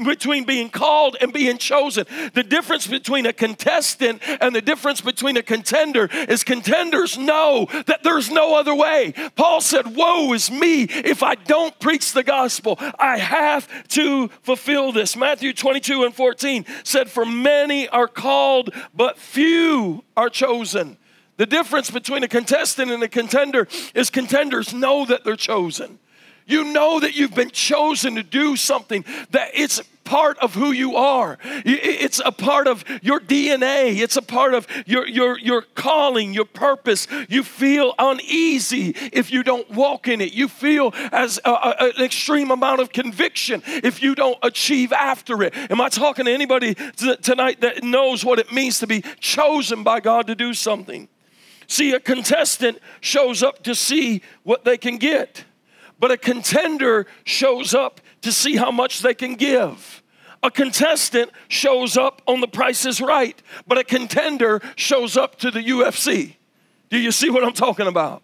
between 0.05 0.45
being 0.45 0.69
called 0.69 1.17
and 1.19 1.33
being 1.33 1.57
chosen. 1.57 2.05
The 2.33 2.43
difference 2.43 2.87
between 2.87 3.25
a 3.25 3.33
contestant 3.33 4.21
and 4.39 4.55
the 4.55 4.61
difference 4.61 5.01
between 5.01 5.35
a 5.35 5.43
contender 5.43 6.07
is 6.29 6.45
contenders 6.45 7.17
know 7.17 7.67
that 7.85 8.01
there's 8.03 8.31
no 8.31 8.57
other 8.57 8.73
way. 8.73 9.13
Paul 9.35 9.59
said, 9.59 9.93
Woe 9.93 10.31
is 10.31 10.49
me 10.49 10.83
if 10.83 11.21
I 11.21 11.35
don't 11.35 11.77
preach 11.81 12.13
the 12.13 12.23
gospel. 12.23 12.77
I 12.97 13.17
have 13.17 13.40
to 13.89 14.27
fulfill 14.43 14.91
this. 14.91 15.15
Matthew 15.15 15.53
22 15.53 16.03
and 16.03 16.15
14 16.15 16.65
said, 16.83 17.09
For 17.09 17.25
many 17.25 17.87
are 17.89 18.07
called, 18.07 18.73
but 18.93 19.17
few 19.17 20.03
are 20.15 20.29
chosen. 20.29 20.97
The 21.37 21.45
difference 21.45 21.89
between 21.89 22.23
a 22.23 22.27
contestant 22.27 22.91
and 22.91 23.01
a 23.01 23.07
contender 23.07 23.67
is 23.95 24.09
contenders 24.09 24.73
know 24.73 25.05
that 25.05 25.23
they're 25.23 25.35
chosen. 25.35 25.97
You 26.45 26.65
know 26.65 26.99
that 26.99 27.15
you've 27.15 27.35
been 27.35 27.51
chosen 27.51 28.15
to 28.15 28.23
do 28.23 28.55
something, 28.55 29.05
that 29.31 29.51
it's 29.53 29.81
part 30.03 30.37
of 30.39 30.55
who 30.55 30.73
you 30.73 30.97
are. 30.97 31.37
It's 31.43 32.21
a 32.23 32.33
part 32.33 32.67
of 32.67 32.83
your 33.01 33.21
DNA. 33.21 33.97
It's 33.97 34.17
a 34.17 34.21
part 34.21 34.53
of 34.53 34.67
your, 34.85 35.07
your, 35.07 35.39
your 35.39 35.61
calling, 35.61 36.33
your 36.33 36.45
purpose. 36.45 37.07
You 37.29 37.43
feel 37.43 37.93
uneasy 37.97 38.89
if 39.13 39.31
you 39.31 39.41
don't 39.41 39.69
walk 39.71 40.09
in 40.09 40.19
it. 40.19 40.33
You 40.33 40.49
feel 40.49 40.93
as 41.13 41.39
a, 41.45 41.49
a, 41.49 41.91
an 41.95 42.03
extreme 42.03 42.51
amount 42.51 42.81
of 42.81 42.91
conviction 42.91 43.63
if 43.65 44.01
you 44.01 44.15
don't 44.15 44.37
achieve 44.43 44.91
after 44.91 45.43
it. 45.43 45.55
Am 45.55 45.79
I 45.79 45.87
talking 45.87 46.25
to 46.25 46.31
anybody 46.31 46.75
t- 46.75 47.15
tonight 47.17 47.61
that 47.61 47.81
knows 47.83 48.25
what 48.25 48.37
it 48.37 48.51
means 48.51 48.79
to 48.79 48.87
be 48.87 49.03
chosen 49.21 49.81
by 49.83 50.01
God 50.01 50.27
to 50.27 50.35
do 50.35 50.53
something? 50.53 51.07
See, 51.67 51.93
a 51.93 52.01
contestant 52.01 52.79
shows 52.99 53.41
up 53.41 53.63
to 53.63 53.75
see 53.75 54.23
what 54.43 54.65
they 54.65 54.77
can 54.77 54.97
get, 54.97 55.45
but 56.01 56.11
a 56.11 56.17
contender 56.17 57.05
shows 57.23 57.75
up 57.75 58.01
to 58.21 58.31
see 58.31 58.57
how 58.57 58.71
much 58.71 59.01
they 59.01 59.13
can 59.13 59.35
give. 59.35 60.01
A 60.43 60.49
contestant 60.49 61.29
shows 61.47 61.95
up 61.95 62.23
on 62.25 62.41
the 62.41 62.47
price 62.47 62.87
is 62.87 62.99
right, 62.99 63.39
but 63.67 63.77
a 63.77 63.83
contender 63.83 64.61
shows 64.75 65.15
up 65.15 65.37
to 65.37 65.51
the 65.51 65.61
UFC. 65.61 66.33
Do 66.89 66.97
you 66.97 67.11
see 67.11 67.29
what 67.29 67.43
I'm 67.43 67.53
talking 67.53 67.85
about? 67.85 68.23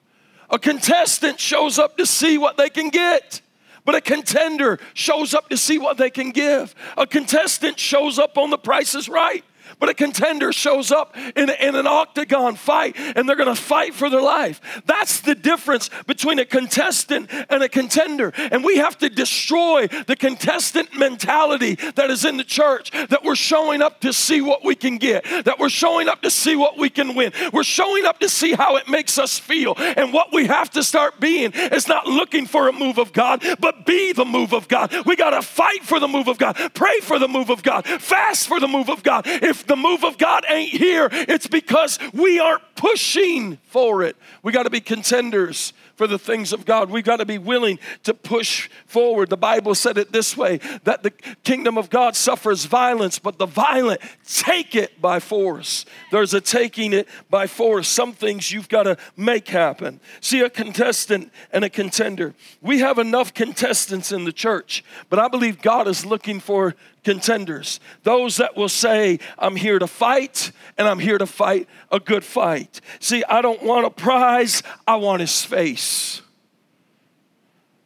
A 0.50 0.58
contestant 0.58 1.40
shows 1.40 1.78
up 1.78 1.98
to 1.98 2.06
see 2.08 2.40
what 2.40 2.58
they 2.58 2.72
can 2.72 2.90
get. 2.90 3.42
But 3.86 3.94
a 3.94 4.02
contender 4.02 4.80
shows 4.96 5.36
up 5.36 5.48
to 5.50 5.56
see 5.56 5.78
what 5.78 5.98
they 5.98 6.10
can 6.10 6.32
give. 6.32 6.74
A 6.98 7.06
contestant 7.06 7.80
shows 7.80 8.18
up 8.18 8.38
on 8.40 8.50
the 8.50 8.58
price 8.58 8.96
is 8.96 9.08
right. 9.08 9.46
But 9.80 9.90
a 9.90 9.94
contender 9.94 10.52
shows 10.52 10.92
up 10.92 11.16
in, 11.36 11.50
in 11.50 11.76
an 11.76 11.86
octagon 11.86 12.56
fight 12.56 12.96
and 12.98 13.30
they're 13.30 13.36
going 13.36 13.54
to 13.54 13.62
fight 13.62 13.94
for 13.94 14.10
their 14.10 14.22
life. 14.22 14.82
That's 14.86 15.22
the 15.22 15.36
difference 15.36 15.90
between 16.08 16.40
a 16.40 16.46
contestant 16.46 17.30
and 17.50 17.62
a 17.62 17.70
contender. 17.70 18.34
And 18.36 18.64
we 18.64 18.78
have 18.78 18.98
to 19.00 19.10
destroy 19.10 19.88
the 19.88 20.16
contestant 20.16 20.98
mentality 20.98 21.76
that 21.96 22.10
is 22.10 22.26
in 22.26 22.38
the 22.38 22.44
church 22.44 22.92
that 22.92 23.24
we're 23.24 23.36
showing 23.36 23.82
up 23.84 24.02
to 24.02 24.14
see 24.14 24.42
what 24.42 24.64
we 24.64 24.74
can 24.74 24.98
get, 24.98 25.24
that 25.46 25.60
we're 25.60 25.70
showing 25.70 26.10
up 26.10 26.24
to 26.24 26.32
see 26.32 26.56
what 26.56 26.78
we 26.78 26.90
can 26.90 27.14
win. 27.14 27.32
We're 27.54 27.64
showing 27.64 28.06
up 28.06 28.20
to 28.20 28.30
see 28.30 28.54
how 28.54 28.78
it 28.78 28.90
makes 28.90 29.20
us 29.20 29.38
feel. 29.38 29.76
And 29.78 30.12
what 30.12 30.34
we 30.34 30.48
have 30.48 30.72
to 30.72 30.84
start 30.84 31.20
being 31.20 31.52
is 31.54 31.88
not 31.88 32.08
looking 32.08 32.48
for 32.48 32.68
a 32.68 32.74
move 32.74 32.98
of 32.98 33.14
God, 33.14 33.44
but 33.60 33.86
be 33.86 34.12
the 34.12 34.26
move 34.26 34.54
of 34.54 34.68
God. 34.68 34.92
We 35.06 35.16
got 35.16 35.32
to 35.32 35.44
fight 35.44 35.84
for 35.84 36.00
the 36.00 36.08
move 36.08 36.28
of 36.28 36.40
God, 36.40 36.56
pray 36.74 37.00
for 37.02 37.20
the 37.20 37.28
move 37.28 37.52
of 37.52 37.62
God, 37.62 37.86
fast 37.86 38.48
for 38.48 38.60
the 38.60 38.68
move 38.68 38.90
of 38.90 39.04
God. 39.04 39.28
If 39.28 39.67
the 39.68 39.76
move 39.76 40.04
of 40.04 40.18
God 40.18 40.46
ain't 40.50 40.72
here, 40.72 41.10
it's 41.12 41.48
because 41.48 42.00
we 42.14 42.40
aren't 42.40 42.64
pushing 42.76 43.58
for 43.66 44.04
it. 44.04 44.16
We 44.44 44.52
got 44.52 44.64
to 44.64 44.70
be 44.70 44.80
contenders 44.80 45.74
for 45.96 46.06
the 46.06 46.20
things 46.20 46.54
of 46.54 46.64
God. 46.64 46.92
We've 46.92 47.04
got 47.04 47.18
to 47.18 47.26
be 47.26 47.40
willing 47.40 47.80
to 48.04 48.14
push 48.14 48.70
forward. 48.86 49.30
The 49.30 49.38
Bible 49.38 49.74
said 49.74 49.98
it 49.98 50.12
this 50.12 50.38
way 50.38 50.60
that 50.84 51.02
the 51.02 51.12
kingdom 51.44 51.78
of 51.78 51.90
God 51.90 52.16
suffers 52.16 52.66
violence, 52.66 53.18
but 53.18 53.40
the 53.40 53.48
violent 53.48 54.00
take 54.26 54.76
it 54.76 55.02
by 55.02 55.20
force. 55.20 55.86
There's 56.12 56.36
a 56.36 56.42
taking 56.42 56.94
it 56.94 57.08
by 57.30 57.48
force. 57.48 57.88
Some 57.88 58.14
things 58.14 58.52
you've 58.52 58.70
got 58.70 58.84
to 58.84 58.98
make 59.18 59.48
happen. 59.48 60.00
See, 60.22 60.42
a 60.42 60.50
contestant 60.52 61.32
and 61.52 61.66
a 61.66 61.70
contender. 61.70 62.36
We 62.62 62.80
have 62.80 63.00
enough 63.00 63.34
contestants 63.34 64.12
in 64.12 64.24
the 64.24 64.32
church, 64.32 64.84
but 65.10 65.18
I 65.18 65.28
believe 65.28 65.62
God 65.64 65.88
is 65.88 66.06
looking 66.06 66.40
for 66.40 66.76
contenders. 67.08 67.80
Those 68.04 68.36
that 68.36 68.58
will 68.58 68.68
say, 68.68 69.20
I'm 69.40 69.56
here 69.56 69.80
to 69.80 69.88
fight 69.88 70.52
and 70.78 70.90
I'm 70.90 71.00
here 71.00 71.18
to 71.18 71.26
fight 71.26 71.70
a 71.90 72.02
good 72.02 72.26
fight. 72.26 72.82
See, 73.00 73.24
I 73.24 73.42
don't 73.42 73.64
want 73.64 73.86
a 73.86 73.90
prize, 73.90 74.62
I 74.86 74.98
want 74.98 75.22
his 75.22 75.46
face. 75.46 76.22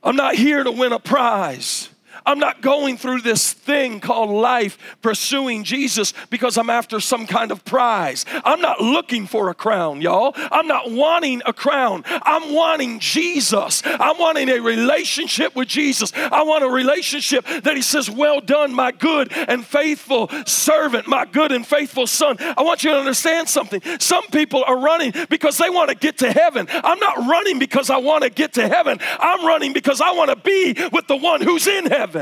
I'm 0.01 0.15
not 0.15 0.33
here 0.33 0.63
to 0.63 0.71
win 0.71 0.91
a 0.91 0.97
prize. 0.97 1.90
I'm 2.25 2.39
not 2.39 2.61
going 2.61 2.97
through 2.97 3.21
this 3.21 3.53
thing 3.53 3.99
called 3.99 4.29
life 4.29 4.77
pursuing 5.01 5.63
Jesus 5.63 6.13
because 6.29 6.57
I'm 6.57 6.69
after 6.69 6.99
some 6.99 7.27
kind 7.27 7.51
of 7.51 7.63
prize. 7.65 8.25
I'm 8.43 8.61
not 8.61 8.81
looking 8.81 9.27
for 9.27 9.49
a 9.49 9.53
crown, 9.53 10.01
y'all. 10.01 10.33
I'm 10.35 10.67
not 10.67 10.91
wanting 10.91 11.41
a 11.45 11.53
crown. 11.53 12.03
I'm 12.07 12.53
wanting 12.53 12.99
Jesus. 12.99 13.81
I'm 13.85 14.17
wanting 14.17 14.49
a 14.49 14.59
relationship 14.59 15.55
with 15.55 15.67
Jesus. 15.67 16.11
I 16.15 16.43
want 16.43 16.63
a 16.63 16.69
relationship 16.69 17.45
that 17.63 17.75
He 17.75 17.81
says, 17.81 18.09
Well 18.09 18.41
done, 18.41 18.73
my 18.73 18.91
good 18.91 19.31
and 19.33 19.65
faithful 19.65 20.29
servant, 20.45 21.07
my 21.07 21.25
good 21.25 21.51
and 21.51 21.65
faithful 21.65 22.07
son. 22.07 22.37
I 22.39 22.61
want 22.61 22.83
you 22.83 22.91
to 22.91 22.97
understand 22.97 23.49
something. 23.49 23.81
Some 23.99 24.27
people 24.27 24.63
are 24.65 24.77
running 24.77 25.13
because 25.29 25.57
they 25.57 25.69
want 25.69 25.89
to 25.89 25.95
get 25.95 26.19
to 26.19 26.31
heaven. 26.31 26.67
I'm 26.69 26.99
not 26.99 27.17
running 27.17 27.59
because 27.59 27.89
I 27.89 27.97
want 27.97 28.23
to 28.23 28.29
get 28.29 28.53
to 28.53 28.67
heaven. 28.67 28.99
I'm 29.19 29.45
running 29.45 29.73
because 29.73 30.01
I 30.01 30.11
want 30.11 30.29
to 30.29 30.35
be 30.35 30.75
with 30.91 31.07
the 31.07 31.17
one 31.17 31.41
who's 31.41 31.67
in 31.67 31.85
heaven. 31.85 32.20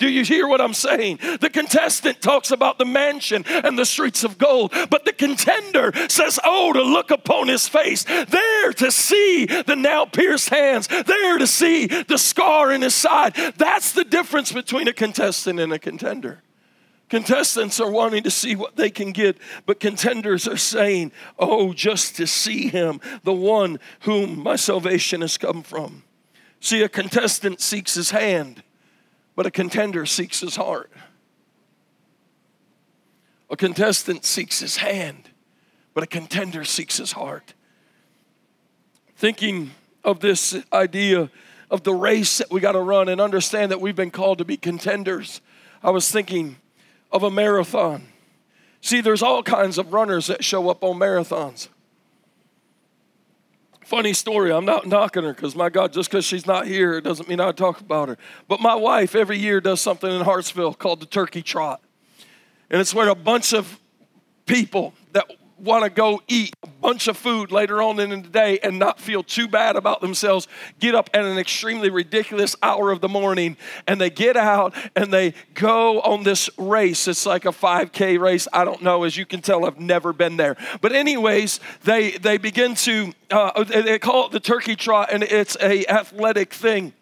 Do 0.00 0.08
you 0.08 0.24
hear 0.24 0.48
what 0.48 0.62
I'm 0.62 0.72
saying? 0.72 1.18
The 1.40 1.50
contestant 1.50 2.22
talks 2.22 2.50
about 2.50 2.78
the 2.78 2.86
mansion 2.86 3.44
and 3.46 3.78
the 3.78 3.84
streets 3.84 4.24
of 4.24 4.38
gold, 4.38 4.72
but 4.88 5.04
the 5.04 5.12
contender 5.12 5.92
says, 6.08 6.40
Oh, 6.42 6.72
to 6.72 6.82
look 6.82 7.10
upon 7.10 7.48
his 7.48 7.68
face, 7.68 8.04
there 8.04 8.72
to 8.72 8.90
see 8.90 9.44
the 9.44 9.76
now 9.76 10.06
pierced 10.06 10.48
hands, 10.48 10.88
there 10.88 11.36
to 11.36 11.46
see 11.46 11.86
the 11.86 12.16
scar 12.16 12.72
in 12.72 12.80
his 12.80 12.94
side. 12.94 13.34
That's 13.58 13.92
the 13.92 14.04
difference 14.04 14.52
between 14.52 14.88
a 14.88 14.94
contestant 14.94 15.60
and 15.60 15.70
a 15.70 15.78
contender. 15.78 16.42
Contestants 17.10 17.78
are 17.78 17.90
wanting 17.90 18.22
to 18.22 18.30
see 18.30 18.56
what 18.56 18.76
they 18.76 18.88
can 18.88 19.12
get, 19.12 19.36
but 19.66 19.80
contenders 19.80 20.48
are 20.48 20.56
saying, 20.56 21.12
Oh, 21.38 21.74
just 21.74 22.16
to 22.16 22.26
see 22.26 22.68
him, 22.68 23.02
the 23.22 23.34
one 23.34 23.78
whom 24.00 24.42
my 24.42 24.56
salvation 24.56 25.20
has 25.20 25.36
come 25.36 25.62
from. 25.62 26.04
See, 26.58 26.82
a 26.82 26.88
contestant 26.88 27.60
seeks 27.60 27.94
his 27.96 28.12
hand 28.12 28.62
but 29.40 29.46
a 29.46 29.50
contender 29.50 30.04
seeks 30.04 30.40
his 30.40 30.56
heart. 30.56 30.92
A 33.48 33.56
contestant 33.56 34.26
seeks 34.26 34.60
his 34.60 34.76
hand, 34.76 35.30
but 35.94 36.04
a 36.04 36.06
contender 36.06 36.62
seeks 36.62 36.98
his 36.98 37.12
heart. 37.12 37.54
Thinking 39.16 39.70
of 40.04 40.20
this 40.20 40.54
idea 40.74 41.30
of 41.70 41.84
the 41.84 41.94
race 41.94 42.36
that 42.36 42.50
we 42.50 42.60
got 42.60 42.72
to 42.72 42.80
run 42.80 43.08
and 43.08 43.18
understand 43.18 43.72
that 43.72 43.80
we've 43.80 43.96
been 43.96 44.10
called 44.10 44.36
to 44.36 44.44
be 44.44 44.58
contenders, 44.58 45.40
I 45.82 45.88
was 45.88 46.10
thinking 46.10 46.56
of 47.10 47.22
a 47.22 47.30
marathon. 47.30 48.08
See, 48.82 49.00
there's 49.00 49.22
all 49.22 49.42
kinds 49.42 49.78
of 49.78 49.94
runners 49.94 50.26
that 50.26 50.44
show 50.44 50.68
up 50.68 50.84
on 50.84 50.98
marathons. 50.98 51.68
Funny 53.90 54.12
story, 54.12 54.52
I'm 54.52 54.64
not 54.64 54.86
knocking 54.86 55.24
her 55.24 55.34
because 55.34 55.56
my 55.56 55.68
God, 55.68 55.92
just 55.92 56.12
because 56.12 56.24
she's 56.24 56.46
not 56.46 56.64
here, 56.64 57.00
doesn't 57.00 57.28
mean 57.28 57.40
I 57.40 57.50
talk 57.50 57.80
about 57.80 58.08
her. 58.08 58.18
But 58.46 58.60
my 58.60 58.76
wife 58.76 59.16
every 59.16 59.36
year 59.36 59.60
does 59.60 59.80
something 59.80 60.08
in 60.08 60.20
Hartsville 60.20 60.74
called 60.74 61.00
the 61.00 61.06
Turkey 61.06 61.42
Trot. 61.42 61.82
And 62.70 62.80
it's 62.80 62.94
where 62.94 63.08
a 63.08 63.16
bunch 63.16 63.52
of 63.52 63.80
people 64.46 64.94
that 65.10 65.28
want 65.60 65.84
to 65.84 65.90
go 65.90 66.22
eat 66.28 66.54
a 66.62 66.66
bunch 66.66 67.08
of 67.08 67.16
food 67.16 67.52
later 67.52 67.82
on 67.82 67.98
in 68.00 68.10
the 68.10 68.28
day 68.28 68.58
and 68.62 68.78
not 68.78 69.00
feel 69.00 69.22
too 69.22 69.48
bad 69.48 69.76
about 69.76 70.00
themselves 70.00 70.48
get 70.78 70.94
up 70.94 71.10
at 71.14 71.24
an 71.24 71.38
extremely 71.38 71.90
ridiculous 71.90 72.56
hour 72.62 72.90
of 72.90 73.00
the 73.00 73.08
morning 73.08 73.56
and 73.86 74.00
they 74.00 74.10
get 74.10 74.36
out 74.36 74.74
and 74.96 75.12
they 75.12 75.34
go 75.54 76.00
on 76.00 76.22
this 76.22 76.50
race. 76.58 77.06
It's 77.08 77.26
like 77.26 77.44
a 77.44 77.50
5k 77.50 78.18
race. 78.18 78.48
I 78.52 78.64
don't 78.64 78.82
know 78.82 79.04
as 79.04 79.16
you 79.16 79.26
can 79.26 79.40
tell 79.40 79.64
i've 79.64 79.80
never 79.80 80.12
been 80.12 80.36
there. 80.36 80.56
But 80.80 80.92
anyways 80.92 81.60
they 81.84 82.12
they 82.12 82.38
begin 82.38 82.74
to 82.76 83.12
uh, 83.30 83.64
they 83.64 83.98
call 83.98 84.26
it 84.26 84.32
the 84.32 84.40
turkey 84.40 84.76
trot 84.76 85.10
and 85.12 85.22
it's 85.22 85.56
a 85.60 85.86
athletic 85.86 86.52
thing. 86.52 86.92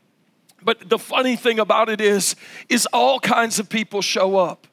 But 0.63 0.89
the 0.89 0.99
funny 0.99 1.37
thing 1.37 1.59
about 1.59 1.89
it 1.89 2.01
is 2.01 2.37
is 2.69 2.87
all 2.93 3.21
kinds 3.21 3.59
of 3.59 3.69
people 3.69 4.03
show 4.03 4.37
up 4.37 4.68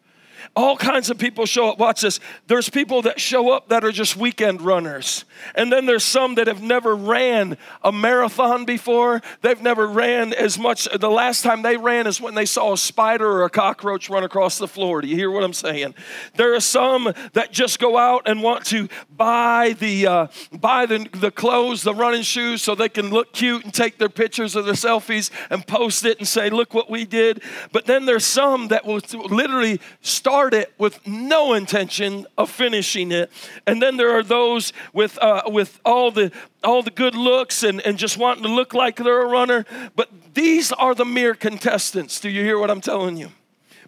all 0.56 0.78
kinds 0.78 1.10
of 1.10 1.18
people 1.18 1.46
show 1.46 1.70
up. 1.70 1.78
Watch 1.78 2.02
this. 2.02 2.20
There's 2.48 2.70
people 2.70 3.02
that 3.02 3.20
show 3.20 3.52
up 3.52 3.68
that 3.70 3.84
are 3.84 3.92
just 3.92 4.16
weekend 4.16 4.62
runners. 4.62 5.26
And 5.54 5.72
then 5.72 5.86
there's 5.86 6.06
some 6.06 6.36
that 6.36 6.48
have 6.48 6.62
never 6.62 6.96
ran 6.96 7.58
a 7.84 7.92
marathon 7.92 8.64
before. 8.64 9.22
They've 9.42 9.62
never 9.62 9.86
ran 9.86 10.34
as 10.34 10.58
much. 10.58 10.88
The 10.98 11.10
last 11.10 11.44
time 11.44 11.62
they 11.62 11.76
ran 11.76 12.08
is 12.08 12.22
when 12.22 12.36
they 12.36 12.46
saw 12.46 12.74
a 12.74 12.78
spider 12.78 13.30
or 13.30 13.44
a 13.44 13.50
cockroach 13.50 14.10
run 14.10 14.24
across 14.24 14.58
the 14.58 14.68
floor. 14.68 15.02
Do 15.02 15.08
you 15.08 15.16
hear 15.16 15.30
what 15.30 15.44
I'm 15.44 15.54
saying? 15.54 15.94
There 16.36 16.56
are 16.56 16.62
some 16.62 17.14
that 17.34 17.52
just 17.52 17.80
go 17.80 17.98
out 17.98 18.24
and 18.26 18.42
want 18.42 18.66
to 18.68 18.88
buy 19.10 19.76
the 19.78 20.08
uh, 20.08 20.28
buy 20.54 20.86
the, 20.86 21.08
the 21.14 21.32
clothes, 21.32 21.84
the 21.84 21.94
running 21.94 22.22
shoes, 22.22 22.62
so 22.62 22.76
they 22.76 22.90
can 22.90 23.10
look 23.10 23.34
cute 23.34 23.66
and 23.66 23.74
take 23.74 23.98
their 23.98 24.10
pictures 24.10 24.56
or 24.56 24.62
their 24.62 24.74
selfies 24.74 25.32
and 25.50 25.68
post 25.68 26.06
it 26.06 26.20
and 26.20 26.28
say, 26.28 26.50
look 26.50 26.74
what 26.74 26.90
we 26.90 27.04
did. 27.04 27.42
But 27.72 27.86
then 27.86 28.06
there's 28.06 28.26
some 28.26 28.70
that 28.70 28.86
will 28.86 29.02
literally 29.30 29.82
start 30.02 30.45
start 30.46 30.54
it 30.54 30.72
with 30.78 31.08
no 31.08 31.54
intention 31.54 32.28
of 32.38 32.52
finishing 32.52 33.12
it. 33.12 33.32
And 33.66 33.82
then 33.82 33.98
there 33.98 34.12
are 34.12 34.22
those 34.22 34.74
with, 34.94 35.18
uh, 35.18 35.42
with 35.48 35.80
all, 35.84 36.12
the, 36.12 36.32
all 36.64 36.84
the 36.84 36.92
good 36.92 37.16
looks 37.16 37.64
and, 37.64 37.82
and 37.82 37.98
just 37.98 38.16
wanting 38.16 38.44
to 38.44 38.50
look 38.50 38.76
like 38.76 38.98
they're 38.98 39.24
a 39.24 39.28
runner. 39.28 39.66
But 39.96 40.10
these 40.36 40.72
are 40.72 40.94
the 40.94 41.04
mere 41.06 41.34
contestants. 41.34 42.20
Do 42.20 42.30
you 42.30 42.44
hear 42.44 42.60
what 42.60 42.70
I'm 42.70 42.82
telling 42.82 43.18
you? 43.18 43.30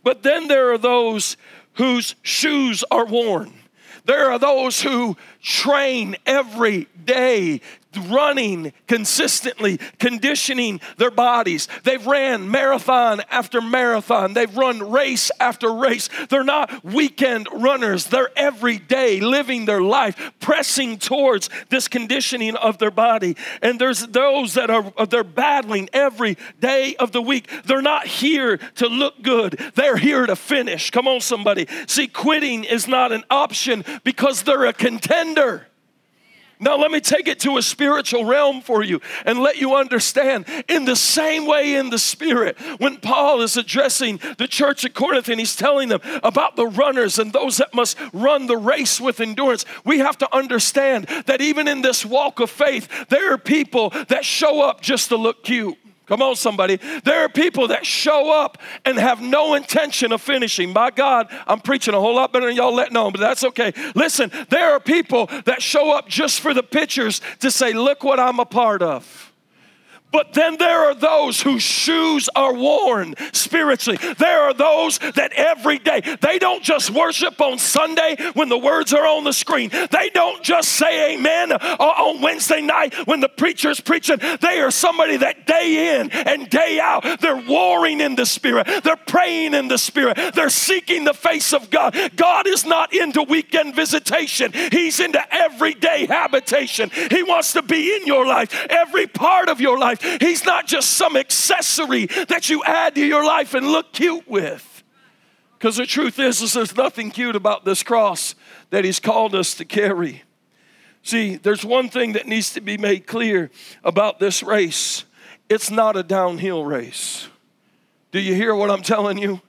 But 0.04 0.24
then 0.24 0.48
there 0.48 0.72
are 0.74 0.80
those 0.80 1.38
whose 1.74 2.16
shoes 2.24 2.84
are 2.90 3.06
worn. 3.06 3.54
There 4.06 4.32
are 4.32 4.40
those 4.40 4.82
who 4.82 5.16
train 5.48 6.18
every 6.26 6.90
day 7.06 7.62
running 8.10 8.74
consistently, 8.88 9.80
conditioning 10.00 10.80
their 10.98 11.12
bodies. 11.12 11.68
They've 11.84 12.06
ran 12.06 12.50
marathon 12.52 13.22
after 13.30 13.62
marathon. 13.62 14.34
They've 14.34 14.56
run 14.56 14.92
race 14.92 15.32
after 15.40 15.74
race. 15.74 16.10
They're 16.30 16.44
not 16.44 16.84
weekend 16.84 17.48
runners. 17.54 18.06
They're 18.06 18.30
every 18.36 18.78
day 18.78 19.20
living 19.20 19.66
their 19.66 19.82
life, 19.82 20.34
pressing 20.40 20.98
towards 20.98 21.50
this 21.70 21.88
conditioning 21.88 22.56
of 22.56 22.78
their 22.78 22.92
body. 22.92 23.36
And 23.62 23.80
there's 23.80 24.06
those 24.08 24.54
that 24.56 24.70
are 24.70 24.92
they're 25.08 25.24
battling 25.24 25.90
every 25.94 26.38
day 26.60 26.96
of 26.98 27.12
the 27.12 27.22
week. 27.22 27.50
They're 27.66 27.82
not 27.82 28.08
here 28.08 28.58
to 28.76 28.88
look 28.88 29.22
good. 29.22 29.60
They're 29.76 29.98
here 29.98 30.26
to 30.26 30.36
finish. 30.36 30.92
Come 30.92 31.08
on 31.08 31.22
somebody. 31.22 31.68
See, 31.88 32.08
quitting 32.08 32.64
is 32.64 32.88
not 32.88 33.12
an 33.12 33.24
option 33.30 33.86
because 34.04 34.44
they're 34.44 34.66
a 34.66 34.74
contender. 34.74 35.37
Now, 36.60 36.76
let 36.76 36.90
me 36.90 37.00
take 37.00 37.28
it 37.28 37.40
to 37.42 37.58
a 37.58 37.62
spiritual 37.62 38.26
realm 38.26 38.62
for 38.62 38.84
you 38.84 39.00
and 39.26 39.40
let 39.40 39.58
you 39.58 39.76
understand. 39.76 40.46
In 40.68 40.86
the 40.86 40.96
same 40.96 41.46
way, 41.46 41.76
in 41.76 41.92
the 41.92 42.00
spirit, 42.00 42.58
when 42.80 42.98
Paul 42.98 43.42
is 43.42 43.58
addressing 43.58 44.20
the 44.40 44.48
church 44.48 44.84
at 44.84 44.96
Corinth 44.96 45.30
and 45.30 45.40
he's 45.40 45.56
telling 45.56 45.90
them 45.90 46.02
about 46.24 46.56
the 46.56 46.66
runners 46.66 47.20
and 47.20 47.32
those 47.32 47.58
that 47.58 47.76
must 47.76 47.96
run 48.12 48.48
the 48.48 48.58
race 48.58 49.00
with 49.00 49.20
endurance, 49.20 49.66
we 49.86 50.00
have 50.00 50.18
to 50.18 50.36
understand 50.36 51.06
that 51.28 51.42
even 51.42 51.68
in 51.68 51.84
this 51.84 52.04
walk 52.04 52.40
of 52.40 52.50
faith, 52.50 52.88
there 53.10 53.32
are 53.32 53.38
people 53.38 53.92
that 54.08 54.26
show 54.26 54.62
up 54.62 54.82
just 54.82 55.10
to 55.10 55.16
look 55.16 55.44
cute. 55.44 55.78
Come 56.08 56.22
on, 56.22 56.36
somebody. 56.38 56.80
There 57.04 57.20
are 57.26 57.30
people 57.30 57.68
that 57.68 57.86
show 57.86 58.32
up 58.32 58.58
and 58.86 58.98
have 58.98 59.22
no 59.22 59.56
intention 59.56 60.14
of 60.14 60.22
finishing. 60.22 60.72
My 60.72 60.90
God, 60.90 61.28
I'm 61.46 61.60
preaching 61.60 61.94
a 61.94 62.00
whole 62.00 62.16
lot 62.16 62.32
better 62.32 62.48
than 62.48 62.56
y'all 62.56 62.74
letting 62.74 62.96
on, 62.96 63.12
but 63.12 63.20
that's 63.20 63.44
okay. 63.44 63.74
Listen, 63.94 64.32
there 64.50 64.72
are 64.72 64.80
people 64.80 65.30
that 65.46 65.62
show 65.62 65.92
up 65.92 66.08
just 66.08 66.40
for 66.40 66.54
the 66.54 66.64
pictures 66.64 67.22
to 67.40 67.52
say, 67.52 67.74
look 67.74 68.04
what 68.04 68.20
I'm 68.20 68.40
a 68.40 68.46
part 68.46 68.82
of. 68.82 69.27
But 70.12 70.34
then 70.34 70.58
there 70.58 70.86
are 70.86 70.96
those 70.96 71.42
whose 71.42 71.62
shoes 71.62 72.30
are 72.36 72.54
worn 72.54 73.16
spiritually. 73.34 74.00
There 74.18 74.44
are 74.44 74.54
those 74.54 75.00
that 75.00 75.34
every 75.34 75.80
day, 75.80 76.02
they 76.22 76.40
don't 76.40 76.64
just 76.64 76.92
worship 76.92 77.42
on 77.42 77.60
Sunday 77.60 78.16
when 78.34 78.48
the 78.48 78.58
words 78.58 78.94
are 78.94 79.06
on 79.06 79.26
the 79.26 79.34
screen. 79.34 79.70
They 79.70 80.10
don't 80.14 80.42
just 80.44 80.70
say 80.70 81.16
amen 81.16 81.52
uh, 81.52 81.58
on 81.58 82.22
Wednesday 82.22 82.62
night 82.62 82.94
when 83.06 83.20
the 83.20 83.30
preacher's 83.30 83.82
preaching. 83.82 84.18
They 84.42 84.62
are 84.62 84.72
somebody 84.72 85.18
that 85.18 85.46
day 85.46 86.00
in 86.00 86.10
and 86.12 86.50
day 86.50 86.80
out, 86.82 87.20
they're 87.20 87.44
warring 87.48 88.00
in 88.00 88.16
the 88.16 88.26
Spirit. 88.26 88.68
They're 88.84 88.96
praying 88.96 89.54
in 89.54 89.68
the 89.68 89.78
Spirit. 89.78 90.18
They're 90.34 90.50
seeking 90.50 91.04
the 91.04 91.14
face 91.14 91.54
of 91.54 91.70
God. 91.70 91.96
God 92.16 92.48
is 92.48 92.66
not 92.66 92.94
into 92.94 93.24
weekend 93.24 93.76
visitation, 93.76 94.52
He's 94.72 95.00
into 95.00 95.22
everyday 95.34 96.06
habitation. 96.06 96.90
He 97.12 97.24
wants 97.24 97.54
to 97.54 97.62
be 97.62 97.96
in 97.96 98.06
your 98.06 98.26
life, 98.26 98.54
every 98.70 99.08
part 99.08 99.50
of 99.50 99.60
your 99.60 99.78
life 99.78 99.97
life. 100.04 100.22
He's 100.22 100.46
not 100.46 100.68
just 100.68 100.92
some 100.92 101.16
accessory 101.16 102.08
that 102.28 102.50
you 102.50 102.64
add 102.64 102.96
to 102.96 103.06
your 103.06 103.26
life 103.26 103.54
and 103.54 103.68
look 103.68 103.94
cute 103.94 104.28
with. 104.28 104.84
Because 105.58 105.78
the 105.78 105.86
truth 105.86 106.20
is, 106.20 106.42
is 106.42 106.54
there's 106.54 106.76
nothing 106.76 107.10
cute 107.10 107.36
about 107.36 107.66
this 107.66 107.82
cross 107.82 108.36
that 108.70 108.86
He's 108.86 109.00
called 109.00 109.34
us 109.34 109.56
to 109.56 109.66
carry. 109.66 110.24
See, 111.02 111.38
there's 111.38 111.66
one 111.66 111.90
thing 111.90 112.14
that 112.14 112.28
needs 112.28 112.54
to 112.54 112.62
be 112.62 112.78
made 112.78 113.08
clear 113.08 113.50
about 113.84 114.20
this 114.20 114.44
race 114.44 115.06
it's 115.50 115.72
not 115.72 115.96
a 115.96 116.04
downhill 116.04 116.66
race. 116.66 117.30
Do 118.12 118.20
you 118.20 118.36
hear 118.36 118.54
what 118.54 118.70
I'm 118.70 118.82
telling 118.82 119.18
you? 119.18 119.42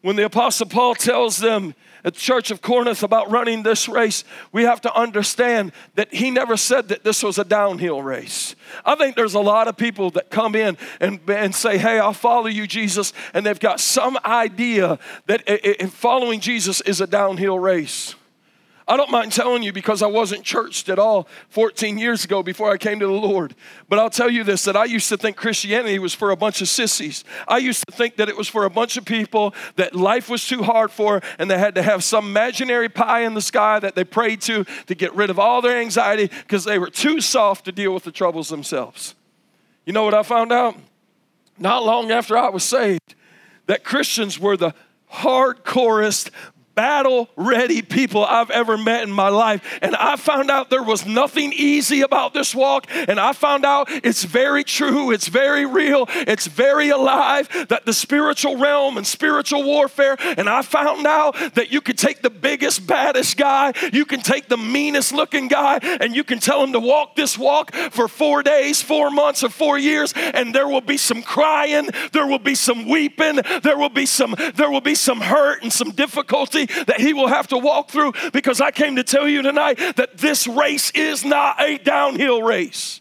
When 0.00 0.16
the 0.16 0.24
Apostle 0.24 0.66
Paul 0.66 0.94
tells 0.94 1.38
them, 1.38 1.74
at 2.04 2.14
the 2.14 2.20
Church 2.20 2.50
of 2.50 2.62
Corinth 2.62 3.02
about 3.02 3.30
running 3.30 3.62
this 3.62 3.88
race, 3.88 4.24
we 4.52 4.64
have 4.64 4.80
to 4.82 4.94
understand 4.94 5.72
that 5.94 6.12
he 6.12 6.30
never 6.30 6.56
said 6.56 6.88
that 6.88 7.04
this 7.04 7.22
was 7.22 7.38
a 7.38 7.44
downhill 7.44 8.02
race. 8.02 8.54
I 8.84 8.94
think 8.94 9.16
there's 9.16 9.34
a 9.34 9.40
lot 9.40 9.68
of 9.68 9.76
people 9.76 10.10
that 10.10 10.30
come 10.30 10.54
in 10.54 10.76
and, 11.00 11.20
and 11.28 11.54
say, 11.54 11.78
Hey, 11.78 11.98
I'll 11.98 12.12
follow 12.12 12.46
you, 12.46 12.66
Jesus, 12.66 13.12
and 13.34 13.44
they've 13.44 13.60
got 13.60 13.80
some 13.80 14.18
idea 14.24 14.98
that 15.26 15.42
it, 15.48 15.80
it, 15.80 15.90
following 15.90 16.40
Jesus 16.40 16.80
is 16.82 17.00
a 17.00 17.06
downhill 17.06 17.58
race. 17.58 18.14
I 18.90 18.96
don't 18.96 19.12
mind 19.12 19.30
telling 19.30 19.62
you 19.62 19.72
because 19.72 20.02
I 20.02 20.08
wasn't 20.08 20.42
churched 20.42 20.88
at 20.88 20.98
all 20.98 21.28
14 21.50 21.96
years 21.96 22.24
ago 22.24 22.42
before 22.42 22.72
I 22.72 22.76
came 22.76 22.98
to 22.98 23.06
the 23.06 23.12
Lord. 23.12 23.54
But 23.88 24.00
I'll 24.00 24.10
tell 24.10 24.28
you 24.28 24.42
this 24.42 24.64
that 24.64 24.76
I 24.76 24.84
used 24.84 25.08
to 25.10 25.16
think 25.16 25.36
Christianity 25.36 26.00
was 26.00 26.12
for 26.12 26.32
a 26.32 26.36
bunch 26.36 26.60
of 26.60 26.68
sissies. 26.68 27.22
I 27.46 27.58
used 27.58 27.86
to 27.86 27.94
think 27.94 28.16
that 28.16 28.28
it 28.28 28.36
was 28.36 28.48
for 28.48 28.64
a 28.64 28.70
bunch 28.70 28.96
of 28.96 29.04
people 29.04 29.54
that 29.76 29.94
life 29.94 30.28
was 30.28 30.44
too 30.44 30.64
hard 30.64 30.90
for 30.90 31.22
and 31.38 31.48
they 31.48 31.56
had 31.56 31.76
to 31.76 31.82
have 31.82 32.02
some 32.02 32.26
imaginary 32.26 32.88
pie 32.88 33.20
in 33.20 33.34
the 33.34 33.40
sky 33.40 33.78
that 33.78 33.94
they 33.94 34.02
prayed 34.02 34.40
to 34.42 34.64
to 34.86 34.94
get 34.96 35.14
rid 35.14 35.30
of 35.30 35.38
all 35.38 35.62
their 35.62 35.78
anxiety 35.78 36.26
because 36.26 36.64
they 36.64 36.80
were 36.80 36.90
too 36.90 37.20
soft 37.20 37.66
to 37.66 37.72
deal 37.72 37.94
with 37.94 38.02
the 38.02 38.10
troubles 38.10 38.48
themselves. 38.48 39.14
You 39.86 39.92
know 39.92 40.02
what 40.02 40.14
I 40.14 40.24
found 40.24 40.50
out? 40.50 40.74
Not 41.56 41.84
long 41.84 42.10
after 42.10 42.36
I 42.36 42.48
was 42.48 42.64
saved, 42.64 43.14
that 43.66 43.84
Christians 43.84 44.36
were 44.36 44.56
the 44.56 44.74
hardcorest, 45.12 46.30
battle 46.80 47.28
ready 47.36 47.82
people 47.82 48.24
I've 48.24 48.48
ever 48.48 48.78
met 48.78 49.02
in 49.02 49.12
my 49.12 49.28
life. 49.28 49.60
And 49.82 49.94
I 49.96 50.16
found 50.16 50.50
out 50.50 50.70
there 50.70 50.82
was 50.82 51.04
nothing 51.04 51.52
easy 51.52 52.00
about 52.00 52.32
this 52.32 52.54
walk. 52.54 52.86
And 52.90 53.20
I 53.20 53.34
found 53.34 53.66
out 53.66 53.88
it's 53.90 54.24
very 54.24 54.64
true, 54.64 55.10
it's 55.10 55.28
very 55.28 55.66
real, 55.66 56.06
it's 56.08 56.46
very 56.46 56.88
alive 56.88 57.50
that 57.68 57.84
the 57.84 57.92
spiritual 57.92 58.56
realm 58.56 58.96
and 58.96 59.06
spiritual 59.06 59.62
warfare. 59.62 60.16
And 60.38 60.48
I 60.48 60.62
found 60.62 61.06
out 61.06 61.36
that 61.54 61.70
you 61.70 61.82
could 61.82 61.98
take 61.98 62.22
the 62.22 62.30
biggest, 62.30 62.86
baddest 62.86 63.36
guy, 63.36 63.74
you 63.92 64.06
can 64.06 64.20
take 64.20 64.48
the 64.48 64.56
meanest 64.56 65.12
looking 65.12 65.48
guy, 65.48 65.80
and 65.82 66.16
you 66.16 66.24
can 66.24 66.38
tell 66.38 66.64
him 66.64 66.72
to 66.72 66.80
walk 66.80 67.14
this 67.14 67.36
walk 67.36 67.74
for 67.74 68.08
four 68.08 68.42
days, 68.42 68.80
four 68.80 69.10
months, 69.10 69.44
or 69.44 69.50
four 69.50 69.76
years. 69.76 70.14
And 70.16 70.54
there 70.54 70.66
will 70.66 70.80
be 70.80 70.96
some 70.96 71.22
crying, 71.22 71.90
there 72.12 72.26
will 72.26 72.38
be 72.38 72.54
some 72.54 72.88
weeping, 72.88 73.40
there 73.62 73.76
will 73.76 73.90
be 73.90 74.06
some, 74.06 74.34
there 74.54 74.70
will 74.70 74.80
be 74.80 74.94
some 74.94 75.20
hurt 75.20 75.62
and 75.62 75.70
some 75.70 75.90
difficulty 75.90 76.68
that 76.86 77.00
he 77.00 77.12
will 77.12 77.28
have 77.28 77.48
to 77.48 77.58
walk 77.58 77.90
through 77.90 78.12
because 78.32 78.60
I 78.60 78.70
came 78.70 78.96
to 78.96 79.04
tell 79.04 79.28
you 79.28 79.42
tonight 79.42 79.78
that 79.96 80.18
this 80.18 80.46
race 80.46 80.90
is 80.92 81.24
not 81.24 81.60
a 81.60 81.78
downhill 81.78 82.42
race. 82.42 83.00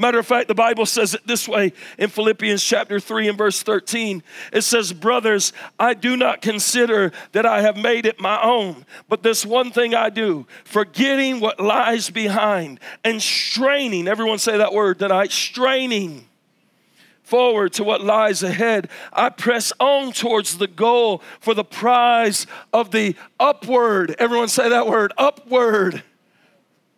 Matter 0.00 0.20
of 0.20 0.26
fact, 0.28 0.46
the 0.46 0.54
Bible 0.54 0.86
says 0.86 1.14
it 1.14 1.26
this 1.26 1.48
way 1.48 1.72
in 1.98 2.08
Philippians 2.08 2.62
chapter 2.62 3.00
3 3.00 3.30
and 3.30 3.36
verse 3.36 3.64
13. 3.64 4.22
It 4.52 4.62
says, 4.62 4.92
Brothers, 4.92 5.52
I 5.76 5.94
do 5.94 6.16
not 6.16 6.40
consider 6.40 7.10
that 7.32 7.44
I 7.44 7.62
have 7.62 7.76
made 7.76 8.06
it 8.06 8.20
my 8.20 8.40
own, 8.40 8.86
but 9.08 9.24
this 9.24 9.44
one 9.44 9.72
thing 9.72 9.96
I 9.96 10.08
do, 10.08 10.46
forgetting 10.62 11.40
what 11.40 11.58
lies 11.58 12.10
behind 12.10 12.78
and 13.02 13.20
straining, 13.20 14.06
everyone 14.06 14.38
say 14.38 14.56
that 14.58 14.72
word 14.72 15.00
tonight, 15.00 15.32
straining 15.32 16.27
forward 17.28 17.74
to 17.74 17.84
what 17.84 18.00
lies 18.00 18.42
ahead. 18.42 18.88
I 19.12 19.28
press 19.28 19.70
on 19.78 20.12
towards 20.12 20.56
the 20.56 20.66
goal 20.66 21.22
for 21.40 21.52
the 21.52 21.64
prize 21.64 22.46
of 22.72 22.90
the 22.90 23.14
upward. 23.38 24.16
Everyone 24.18 24.48
say 24.48 24.70
that 24.70 24.86
word 24.86 25.12
upward 25.18 26.02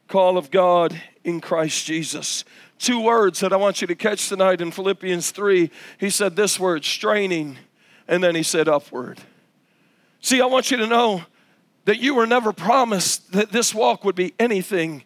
call 0.06 0.38
of 0.38 0.52
God 0.52 1.00
in 1.25 1.40
Christ 1.40 1.84
Jesus. 1.84 2.44
Two 2.78 3.00
words 3.00 3.40
that 3.40 3.52
I 3.52 3.56
want 3.56 3.80
you 3.80 3.88
to 3.88 3.96
catch 3.96 4.28
tonight 4.28 4.60
in 4.60 4.70
Philippians 4.70 5.32
3. 5.32 5.68
He 5.99 6.10
said 6.10 6.37
this 6.37 6.60
word, 6.60 6.84
straining, 6.84 7.58
and 8.06 8.22
then 8.22 8.37
he 8.37 8.44
said 8.44 8.68
upward. 8.68 9.18
See, 10.20 10.40
I 10.40 10.46
want 10.46 10.70
you 10.70 10.76
to 10.76 10.87
know 10.87 11.25
that 11.87 11.99
you 11.99 12.14
were 12.14 12.26
never 12.26 12.52
promised 12.52 13.32
that 13.32 13.50
this 13.50 13.75
walk 13.75 14.04
would 14.04 14.14
be 14.14 14.32
anything 14.38 15.02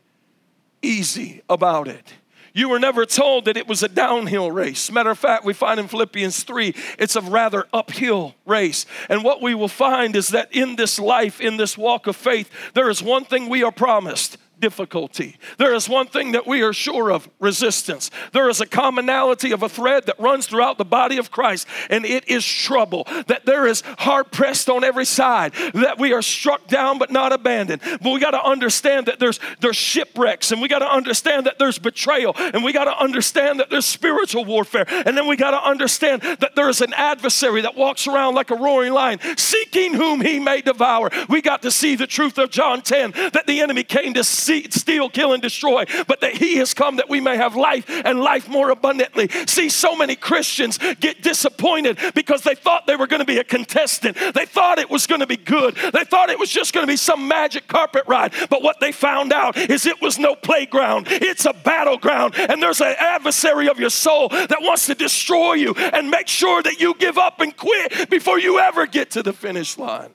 easy 0.83 1.41
about 1.49 1.89
it. 1.89 2.13
You 2.57 2.69
were 2.69 2.79
never 2.79 3.05
told 3.05 3.47
that 3.47 3.57
it 3.57 3.67
was 3.67 3.83
a 3.83 3.89
downhill 3.89 4.49
race. 4.53 4.91
Matter 4.93 5.11
of 5.11 5.19
fact, 5.19 5.45
we 5.45 5.53
find 5.53 5.81
in 5.81 5.89
Philippians 5.89 6.45
3, 6.45 6.73
it's 7.01 7.17
a 7.17 7.21
rather 7.21 7.67
uphill 7.73 8.37
race. 8.47 8.87
And 9.09 9.25
what 9.25 9.43
we 9.43 9.57
will 9.57 9.67
find 9.67 10.15
is 10.15 10.29
that 10.29 10.55
in 10.55 10.77
this 10.77 11.01
life, 11.01 11.41
in 11.41 11.57
this 11.57 11.77
walk 11.77 12.07
of 12.07 12.15
faith, 12.15 12.49
there 12.75 12.89
is 12.89 13.03
one 13.03 13.25
thing 13.25 13.49
we 13.49 13.65
are 13.65 13.73
promised 13.73 14.39
difficulty. 14.61 15.37
There 15.59 15.75
is 15.75 15.89
one 15.89 16.07
thing 16.07 16.33
that 16.33 16.47
we 16.47 16.63
are 16.63 16.73
sure 16.73 17.11
of 17.11 17.29
resistance. 17.41 18.11
There 18.33 18.49
is 18.49 18.61
a 18.61 18.67
commonality 18.67 19.53
of 19.53 19.63
a 19.63 19.69
thread 19.69 20.07
that 20.07 20.19
runs 20.19 20.47
throughout 20.47 20.79
the 20.79 20.85
body 20.85 21.19
of 21.19 21.31
Christ, 21.31 21.67
and 21.91 22.05
it 22.05 22.29
is 22.29 22.45
trouble. 22.45 23.07
That 23.27 23.47
there 23.47 23.67
is 23.67 23.83
hard 23.99 24.31
pressed 24.31 24.69
on 24.69 24.85
every 24.85 25.05
side, 25.05 25.53
that 25.75 25.99
we 25.99 26.13
are 26.13 26.23
struck 26.23 26.67
down 26.67 26.99
but 26.99 27.11
not 27.11 27.33
abandoned. 27.33 27.83
But 27.83 28.13
we 28.13 28.21
got 28.21 28.33
to 28.33 28.43
understand 28.43 29.07
that 29.07 29.19
there's, 29.19 29.41
there's 29.61 29.77
shipwrecks, 29.77 30.53
and 30.53 30.61
we 30.61 30.69
got 30.69 30.81
to 30.81 30.91
understand 30.91 31.47
that 31.47 31.59
there's 31.59 31.79
betrayal, 31.79 32.35
and 32.37 32.65
we 32.65 32.73
got 32.73 32.85
to 32.85 32.99
understand 32.99 33.61
that 33.61 33.71
there's 33.71 33.87
spiritual 33.87 34.45
warfare, 34.45 34.85
and 34.89 35.17
then 35.17 35.27
we 35.27 35.37
got 35.37 35.53
to 35.53 35.63
understand 35.63 36.23
that 36.23 36.55
there 36.55 36.69
is 36.69 36.81
an 36.81 36.93
adversary 36.95 37.63
that 37.63 37.77
walks 37.77 38.07
around 38.07 38.35
like 38.35 38.51
a 38.51 38.57
roaring 38.57 38.93
lion, 38.93 39.19
seeking 39.37 39.95
whom 39.95 40.21
he 40.21 40.39
may 40.39 40.61
devour. 40.61 41.11
We 41.29 41.43
got 41.43 41.63
to 41.63 41.71
see 41.71 41.97
the 41.97 42.07
truth 42.07 42.39
of 42.39 42.51
John 42.51 42.83
10 42.83 43.13
that 43.33 43.47
the 43.47 43.61
enemy 43.61 43.85
came 43.85 44.15
to 44.15 44.25
steal, 44.45 45.09
kill, 45.09 45.33
and 45.33 45.43
destroy, 45.43 45.85
but 46.07 46.21
that 46.21 46.35
He 46.35 46.57
has 46.57 46.75
come 46.75 46.97
that 46.97 47.09
we 47.09 47.21
may 47.21 47.37
have 47.37 47.57
life 47.57 47.85
and 47.89 48.21
life 48.21 48.49
more 48.49 48.71
abundantly. 48.71 49.29
See, 49.47 49.69
so 49.69 49.97
many 49.97 50.17
Christians 50.17 50.79
get 51.01 51.23
disappointed 51.23 51.99
because 52.15 52.43
they 52.43 52.55
thought 52.55 52.87
they 52.87 52.97
were 52.97 53.07
going 53.07 53.21
to 53.21 53.27
be 53.27 53.39
a 53.39 53.45
contestant. 53.45 54.17
They 54.35 54.47
thought 54.47 54.79
it 54.79 54.91
was 54.91 55.07
going 55.07 55.21
to 55.21 55.27
be 55.27 55.37
good. 55.37 55.77
They 55.77 56.05
thought 56.05 56.31
it 56.31 56.39
was 56.39 56.51
just 56.51 56.73
going 56.73 56.87
to 56.87 56.93
be 56.93 56.97
some 56.97 57.29
magic 57.29 57.67
carpet 57.69 58.05
ride. 58.07 58.33
But 58.51 58.63
what 58.63 58.81
they 58.81 58.93
found 58.93 59.33
out 59.33 59.57
is 59.57 59.87
it 59.87 60.01
was 60.01 60.19
no 60.19 60.35
playground, 60.35 61.07
it's 61.11 61.45
a 61.45 61.53
battleground. 61.53 62.35
And 62.37 62.63
there's 62.63 62.81
an 62.81 62.95
adversary 62.99 63.69
of 63.69 63.79
your 63.79 63.91
soul 63.91 64.29
that 64.29 64.59
wants 64.61 64.87
to 64.87 64.95
destroy 64.95 65.55
you 65.55 65.75
and 65.75 66.11
make 66.11 66.29
sure 66.29 66.63
that 66.63 66.81
you 66.81 66.95
give 66.95 67.19
up 67.19 67.41
and 67.41 67.57
quit 67.57 68.11
before 68.11 68.39
you 68.39 68.59
ever 68.59 68.87
get 68.87 69.11
to 69.13 69.23
the 69.23 69.33
finish 69.33 69.79
line. 69.79 70.15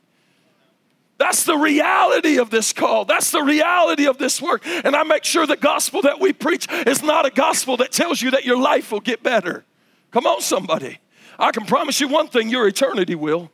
That's 1.19 1.43
the 1.43 1.57
reality 1.57 2.39
of 2.39 2.49
this 2.49 2.71
call. 2.71 3.03
That's 3.03 3.29
the 3.29 3.43
reality 3.43 4.07
of 4.07 4.17
this 4.17 4.41
work. 4.41 4.65
And 4.65 4.95
I 4.95 5.03
make 5.03 5.25
sure 5.25 5.45
the 5.45 5.57
gospel 5.57 6.01
that 6.03 6.21
we 6.21 6.31
preach 6.31 6.65
is 6.87 7.03
not 7.03 7.25
a 7.25 7.29
gospel 7.29 7.75
that 7.77 7.91
tells 7.91 8.21
you 8.21 8.31
that 8.31 8.45
your 8.45 8.57
life 8.57 8.91
will 8.91 9.01
get 9.01 9.21
better. 9.21 9.65
Come 10.11 10.25
on, 10.25 10.39
somebody. 10.39 10.97
I 11.37 11.51
can 11.51 11.65
promise 11.65 11.99
you 11.99 12.07
one 12.07 12.29
thing 12.29 12.49
your 12.49 12.67
eternity 12.67 13.15
will. 13.15 13.51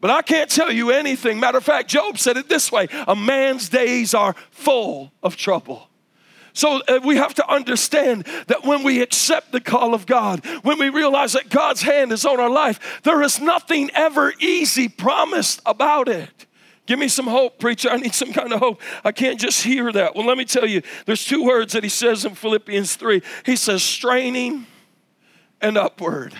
But 0.00 0.12
I 0.12 0.22
can't 0.22 0.48
tell 0.48 0.70
you 0.70 0.92
anything. 0.92 1.40
Matter 1.40 1.58
of 1.58 1.64
fact, 1.64 1.88
Job 1.88 2.18
said 2.18 2.36
it 2.36 2.48
this 2.48 2.70
way 2.70 2.86
a 3.08 3.16
man's 3.16 3.68
days 3.68 4.14
are 4.14 4.36
full 4.52 5.10
of 5.24 5.36
trouble. 5.36 5.87
So 6.58 6.82
uh, 6.88 6.98
we 7.04 7.14
have 7.18 7.34
to 7.34 7.48
understand 7.48 8.26
that 8.48 8.64
when 8.64 8.82
we 8.82 9.00
accept 9.00 9.52
the 9.52 9.60
call 9.60 9.94
of 9.94 10.06
God, 10.06 10.44
when 10.64 10.80
we 10.80 10.88
realize 10.88 11.34
that 11.34 11.50
God's 11.50 11.82
hand 11.82 12.10
is 12.10 12.24
on 12.26 12.40
our 12.40 12.50
life, 12.50 13.00
there 13.04 13.22
is 13.22 13.40
nothing 13.40 13.92
ever 13.94 14.32
easy 14.40 14.88
promised 14.88 15.62
about 15.64 16.08
it. 16.08 16.46
Give 16.86 16.98
me 16.98 17.06
some 17.06 17.28
hope, 17.28 17.60
preacher. 17.60 17.88
I 17.90 17.98
need 17.98 18.12
some 18.12 18.32
kind 18.32 18.52
of 18.52 18.58
hope. 18.58 18.82
I 19.04 19.12
can't 19.12 19.38
just 19.38 19.62
hear 19.62 19.92
that. 19.92 20.16
Well, 20.16 20.26
let 20.26 20.36
me 20.36 20.44
tell 20.44 20.66
you, 20.66 20.82
there's 21.06 21.24
two 21.24 21.44
words 21.44 21.74
that 21.74 21.84
he 21.84 21.88
says 21.88 22.24
in 22.24 22.34
Philippians 22.34 22.96
3. 22.96 23.22
He 23.46 23.54
says 23.54 23.84
straining 23.84 24.66
and 25.60 25.78
upward. 25.78 26.34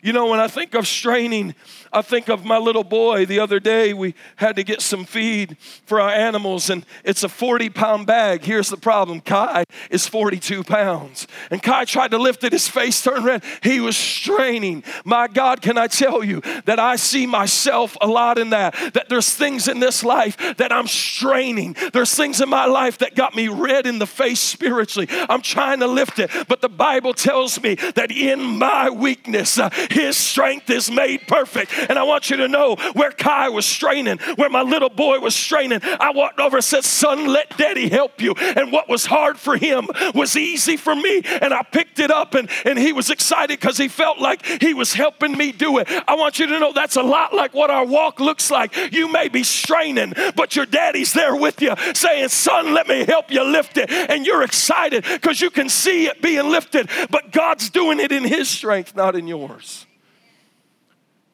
You 0.00 0.14
know, 0.14 0.28
when 0.28 0.40
I 0.40 0.48
think 0.48 0.74
of 0.74 0.88
straining, 0.88 1.54
I 1.92 2.02
think 2.02 2.28
of 2.28 2.44
my 2.44 2.58
little 2.58 2.84
boy. 2.84 3.26
The 3.26 3.38
other 3.38 3.60
day, 3.60 3.92
we 3.92 4.14
had 4.36 4.56
to 4.56 4.64
get 4.64 4.80
some 4.80 5.04
feed 5.04 5.58
for 5.58 6.00
our 6.00 6.10
animals, 6.10 6.70
and 6.70 6.86
it's 7.04 7.22
a 7.22 7.28
40 7.28 7.68
pound 7.70 8.06
bag. 8.06 8.44
Here's 8.44 8.70
the 8.70 8.76
problem 8.76 9.20
Kai 9.20 9.64
is 9.90 10.06
42 10.06 10.64
pounds. 10.64 11.26
And 11.50 11.62
Kai 11.62 11.84
tried 11.84 12.12
to 12.12 12.18
lift 12.18 12.44
it, 12.44 12.52
his 12.52 12.66
face 12.68 13.02
turned 13.02 13.24
red. 13.24 13.44
He 13.62 13.80
was 13.80 13.96
straining. 13.96 14.84
My 15.04 15.28
God, 15.28 15.60
can 15.60 15.76
I 15.76 15.86
tell 15.86 16.24
you 16.24 16.40
that 16.64 16.78
I 16.78 16.96
see 16.96 17.26
myself 17.26 17.96
a 18.00 18.06
lot 18.06 18.38
in 18.38 18.50
that? 18.50 18.74
That 18.94 19.08
there's 19.08 19.32
things 19.34 19.68
in 19.68 19.80
this 19.80 20.02
life 20.02 20.56
that 20.56 20.72
I'm 20.72 20.86
straining. 20.86 21.76
There's 21.92 22.14
things 22.14 22.40
in 22.40 22.48
my 22.48 22.64
life 22.64 22.98
that 22.98 23.14
got 23.14 23.34
me 23.34 23.48
red 23.48 23.86
in 23.86 23.98
the 23.98 24.06
face 24.06 24.40
spiritually. 24.40 25.08
I'm 25.28 25.42
trying 25.42 25.80
to 25.80 25.86
lift 25.86 26.18
it, 26.18 26.30
but 26.48 26.62
the 26.62 26.68
Bible 26.68 27.12
tells 27.12 27.62
me 27.62 27.74
that 27.94 28.10
in 28.10 28.40
my 28.58 28.88
weakness, 28.88 29.58
uh, 29.58 29.68
his 29.90 30.16
strength 30.16 30.70
is 30.70 30.90
made 30.90 31.26
perfect. 31.28 31.70
And 31.88 31.98
I 31.98 32.02
want 32.02 32.30
you 32.30 32.36
to 32.38 32.48
know 32.48 32.76
where 32.94 33.10
Kai 33.10 33.48
was 33.48 33.66
straining, 33.66 34.18
where 34.36 34.50
my 34.50 34.62
little 34.62 34.90
boy 34.90 35.18
was 35.18 35.34
straining. 35.34 35.80
I 35.82 36.10
walked 36.12 36.40
over 36.40 36.56
and 36.56 36.64
said, 36.64 36.84
Son, 36.84 37.26
let 37.26 37.56
daddy 37.56 37.88
help 37.88 38.20
you. 38.20 38.34
And 38.34 38.72
what 38.72 38.88
was 38.88 39.06
hard 39.06 39.38
for 39.38 39.56
him 39.56 39.88
was 40.14 40.36
easy 40.36 40.76
for 40.76 40.94
me. 40.94 41.22
And 41.24 41.52
I 41.54 41.62
picked 41.62 41.98
it 41.98 42.10
up 42.10 42.34
and, 42.34 42.48
and 42.64 42.78
he 42.78 42.92
was 42.92 43.10
excited 43.10 43.60
because 43.60 43.78
he 43.78 43.88
felt 43.88 44.18
like 44.18 44.44
he 44.44 44.74
was 44.74 44.92
helping 44.92 45.36
me 45.36 45.52
do 45.52 45.78
it. 45.78 45.88
I 46.06 46.14
want 46.16 46.38
you 46.38 46.46
to 46.46 46.58
know 46.58 46.72
that's 46.72 46.96
a 46.96 47.02
lot 47.02 47.34
like 47.34 47.54
what 47.54 47.70
our 47.70 47.84
walk 47.84 48.20
looks 48.20 48.50
like. 48.50 48.74
You 48.92 49.10
may 49.10 49.28
be 49.28 49.42
straining, 49.42 50.14
but 50.36 50.56
your 50.56 50.66
daddy's 50.66 51.12
there 51.12 51.36
with 51.36 51.60
you 51.60 51.74
saying, 51.94 52.28
Son, 52.28 52.74
let 52.74 52.88
me 52.88 53.04
help 53.04 53.30
you 53.30 53.42
lift 53.44 53.76
it. 53.76 53.90
And 53.90 54.26
you're 54.26 54.42
excited 54.42 55.04
because 55.04 55.40
you 55.40 55.50
can 55.50 55.68
see 55.68 56.06
it 56.06 56.22
being 56.22 56.50
lifted, 56.50 56.88
but 57.10 57.32
God's 57.32 57.70
doing 57.70 58.00
it 58.00 58.12
in 58.12 58.24
his 58.24 58.48
strength, 58.48 58.94
not 58.94 59.16
in 59.16 59.26
yours. 59.26 59.86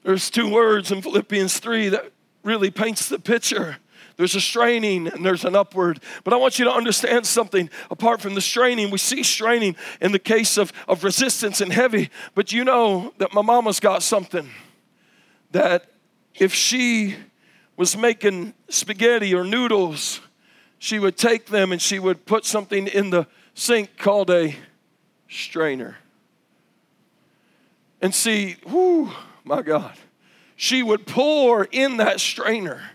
There's 0.09 0.31
two 0.31 0.49
words 0.49 0.91
in 0.91 1.03
Philippians 1.03 1.59
3 1.59 1.91
that 1.91 2.13
really 2.43 2.71
paints 2.71 3.11
the 3.11 3.19
picture. 3.19 3.77
There's 4.17 4.35
a 4.35 4.41
straining 4.41 5.07
and 5.07 5.23
there's 5.23 5.45
an 5.45 5.55
upward. 5.55 6.01
But 6.25 6.33
I 6.33 6.39
want 6.39 6.59
you 6.59 6.65
to 6.65 6.73
understand 6.73 7.27
something. 7.27 7.69
Apart 7.91 8.23
from 8.23 8.35
the 8.35 8.41
straining, 8.41 8.91
we 8.91 8.97
see 8.97 9.23
straining 9.23 9.77
in 10.01 10.13
the 10.13 10.19
case 10.19 10.57
of, 10.57 10.73
of 10.89 11.05
resistance 11.05 11.61
and 11.61 11.71
heavy. 11.71 12.09
But 12.35 12.53
you 12.53 12.65
know 12.65 13.13
that 13.19 13.35
my 13.35 13.43
mama's 13.43 13.81
got 13.81 14.03
something 14.03 14.49
that 15.51 15.91
if 16.37 16.55
she 16.55 17.17
was 17.77 17.95
making 17.95 18.55
spaghetti 18.71 19.35
or 19.35 19.45
noodles, 19.45 20.23
she 20.79 20.99
would 20.99 21.19
take 21.19 21.49
them 21.49 21.71
and 21.71 21.83
she 21.83 21.99
would 21.99 22.25
put 22.25 22.47
something 22.47 22.87
in 22.87 23.11
the 23.11 23.27
sink 23.53 23.99
called 23.99 24.31
a 24.31 24.57
strainer. 25.29 25.99
And 28.01 28.15
see, 28.15 28.57
whoo, 28.65 29.13
my 29.49 29.63
God, 29.63 29.97
she 30.55 30.83
would 30.83 31.07
pour 31.07 31.65
in 31.65 31.97
that 31.97 32.21
strainer 32.21 32.91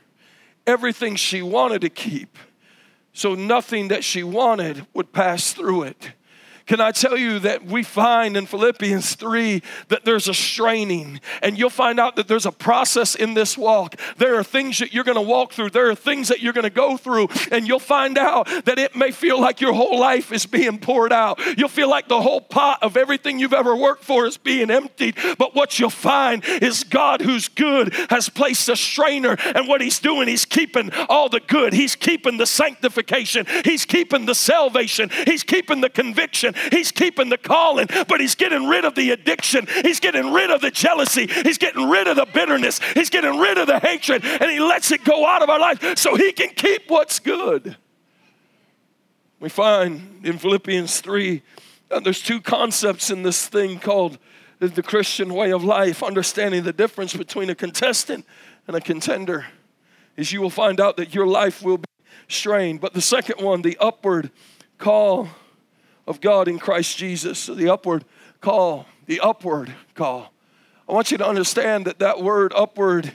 everything 0.65 1.15
she 1.15 1.41
wanted 1.41 1.81
to 1.81 1.89
keep 1.89 2.37
so 3.11 3.35
nothing 3.35 3.89
that 3.89 4.03
she 4.03 4.23
wanted 4.23 4.85
would 4.93 5.11
pass 5.11 5.53
through 5.53 5.83
it. 5.83 6.13
Can 6.65 6.79
I 6.79 6.91
tell 6.91 7.17
you 7.17 7.39
that 7.39 7.65
we 7.65 7.83
find 7.83 8.37
in 8.37 8.45
Philippians 8.45 9.15
3 9.15 9.61
that 9.89 10.05
there's 10.05 10.29
a 10.29 10.33
straining, 10.33 11.19
and 11.41 11.57
you'll 11.57 11.69
find 11.69 11.99
out 11.99 12.15
that 12.15 12.29
there's 12.29 12.45
a 12.45 12.51
process 12.51 13.15
in 13.15 13.33
this 13.33 13.57
walk. 13.57 13.95
There 14.17 14.35
are 14.35 14.43
things 14.43 14.79
that 14.79 14.93
you're 14.93 15.03
gonna 15.03 15.21
walk 15.21 15.51
through, 15.51 15.71
there 15.71 15.89
are 15.89 15.95
things 15.95 16.29
that 16.29 16.41
you're 16.41 16.53
gonna 16.53 16.69
go 16.69 16.95
through, 16.95 17.27
and 17.51 17.67
you'll 17.67 17.79
find 17.79 18.17
out 18.17 18.47
that 18.63 18.79
it 18.79 18.95
may 18.95 19.11
feel 19.11 19.39
like 19.41 19.59
your 19.59 19.73
whole 19.73 19.99
life 19.99 20.31
is 20.31 20.45
being 20.45 20.77
poured 20.77 21.11
out. 21.11 21.39
You'll 21.57 21.67
feel 21.67 21.89
like 21.89 22.07
the 22.07 22.21
whole 22.21 22.39
pot 22.39 22.81
of 22.81 22.95
everything 22.95 23.39
you've 23.39 23.53
ever 23.53 23.75
worked 23.75 24.05
for 24.05 24.25
is 24.25 24.37
being 24.37 24.71
emptied. 24.71 25.17
But 25.37 25.55
what 25.55 25.79
you'll 25.79 25.89
find 25.89 26.45
is 26.45 26.85
God, 26.85 27.21
who's 27.21 27.49
good, 27.49 27.93
has 28.09 28.29
placed 28.29 28.69
a 28.69 28.77
strainer, 28.77 29.35
and 29.53 29.67
what 29.67 29.81
He's 29.81 29.99
doing, 29.99 30.29
He's 30.29 30.45
keeping 30.45 30.91
all 31.09 31.27
the 31.27 31.41
good, 31.41 31.73
He's 31.73 31.97
keeping 31.97 32.37
the 32.37 32.47
sanctification, 32.47 33.45
He's 33.65 33.83
keeping 33.83 34.25
the 34.25 34.35
salvation, 34.35 35.09
He's 35.25 35.43
keeping 35.43 35.81
the 35.81 35.89
conviction. 35.89 36.52
He's 36.71 36.91
keeping 36.91 37.29
the 37.29 37.37
calling, 37.37 37.87
but 38.07 38.19
He's 38.19 38.35
getting 38.35 38.67
rid 38.67 38.85
of 38.85 38.95
the 38.95 39.11
addiction. 39.11 39.67
He's 39.81 39.99
getting 39.99 40.31
rid 40.33 40.51
of 40.51 40.61
the 40.61 40.71
jealousy. 40.71 41.27
He's 41.27 41.57
getting 41.57 41.89
rid 41.89 42.07
of 42.07 42.15
the 42.15 42.25
bitterness. 42.25 42.79
He's 42.93 43.09
getting 43.09 43.39
rid 43.39 43.57
of 43.57 43.67
the 43.67 43.79
hatred, 43.79 44.23
and 44.23 44.51
He 44.51 44.59
lets 44.59 44.91
it 44.91 45.03
go 45.03 45.25
out 45.25 45.41
of 45.41 45.49
our 45.49 45.59
life 45.59 45.97
so 45.97 46.15
He 46.15 46.31
can 46.31 46.49
keep 46.49 46.89
what's 46.89 47.19
good. 47.19 47.77
We 49.39 49.49
find 49.49 50.21
in 50.23 50.37
Philippians 50.37 51.01
3 51.01 51.41
that 51.89 52.03
there's 52.03 52.21
two 52.21 52.39
concepts 52.39 53.09
in 53.09 53.23
this 53.23 53.47
thing 53.47 53.79
called 53.79 54.17
the 54.59 54.83
Christian 54.83 55.33
way 55.33 55.51
of 55.51 55.63
life, 55.63 56.01
understanding 56.01 56.63
the 56.63 56.71
difference 56.71 57.13
between 57.13 57.49
a 57.49 57.55
contestant 57.55 58.25
and 58.67 58.75
a 58.75 58.81
contender. 58.81 59.47
Is 60.15 60.31
you 60.31 60.41
will 60.41 60.49
find 60.49 60.79
out 60.79 60.95
that 60.97 61.13
your 61.13 61.27
life 61.27 61.63
will 61.63 61.79
be 61.79 61.85
strained. 62.27 62.79
But 62.79 62.93
the 62.93 63.01
second 63.01 63.43
one, 63.43 63.61
the 63.61 63.77
upward 63.79 64.31
call 64.77 65.27
of 66.07 66.21
God 66.21 66.47
in 66.47 66.59
Christ 66.59 66.97
Jesus, 66.97 67.45
the 67.45 67.71
upward 67.71 68.05
call, 68.41 68.85
the 69.05 69.19
upward 69.19 69.73
call. 69.95 70.33
I 70.87 70.93
want 70.93 71.11
you 71.11 71.17
to 71.17 71.27
understand 71.27 71.85
that 71.85 71.99
that 71.99 72.21
word 72.21 72.53
upward 72.55 73.13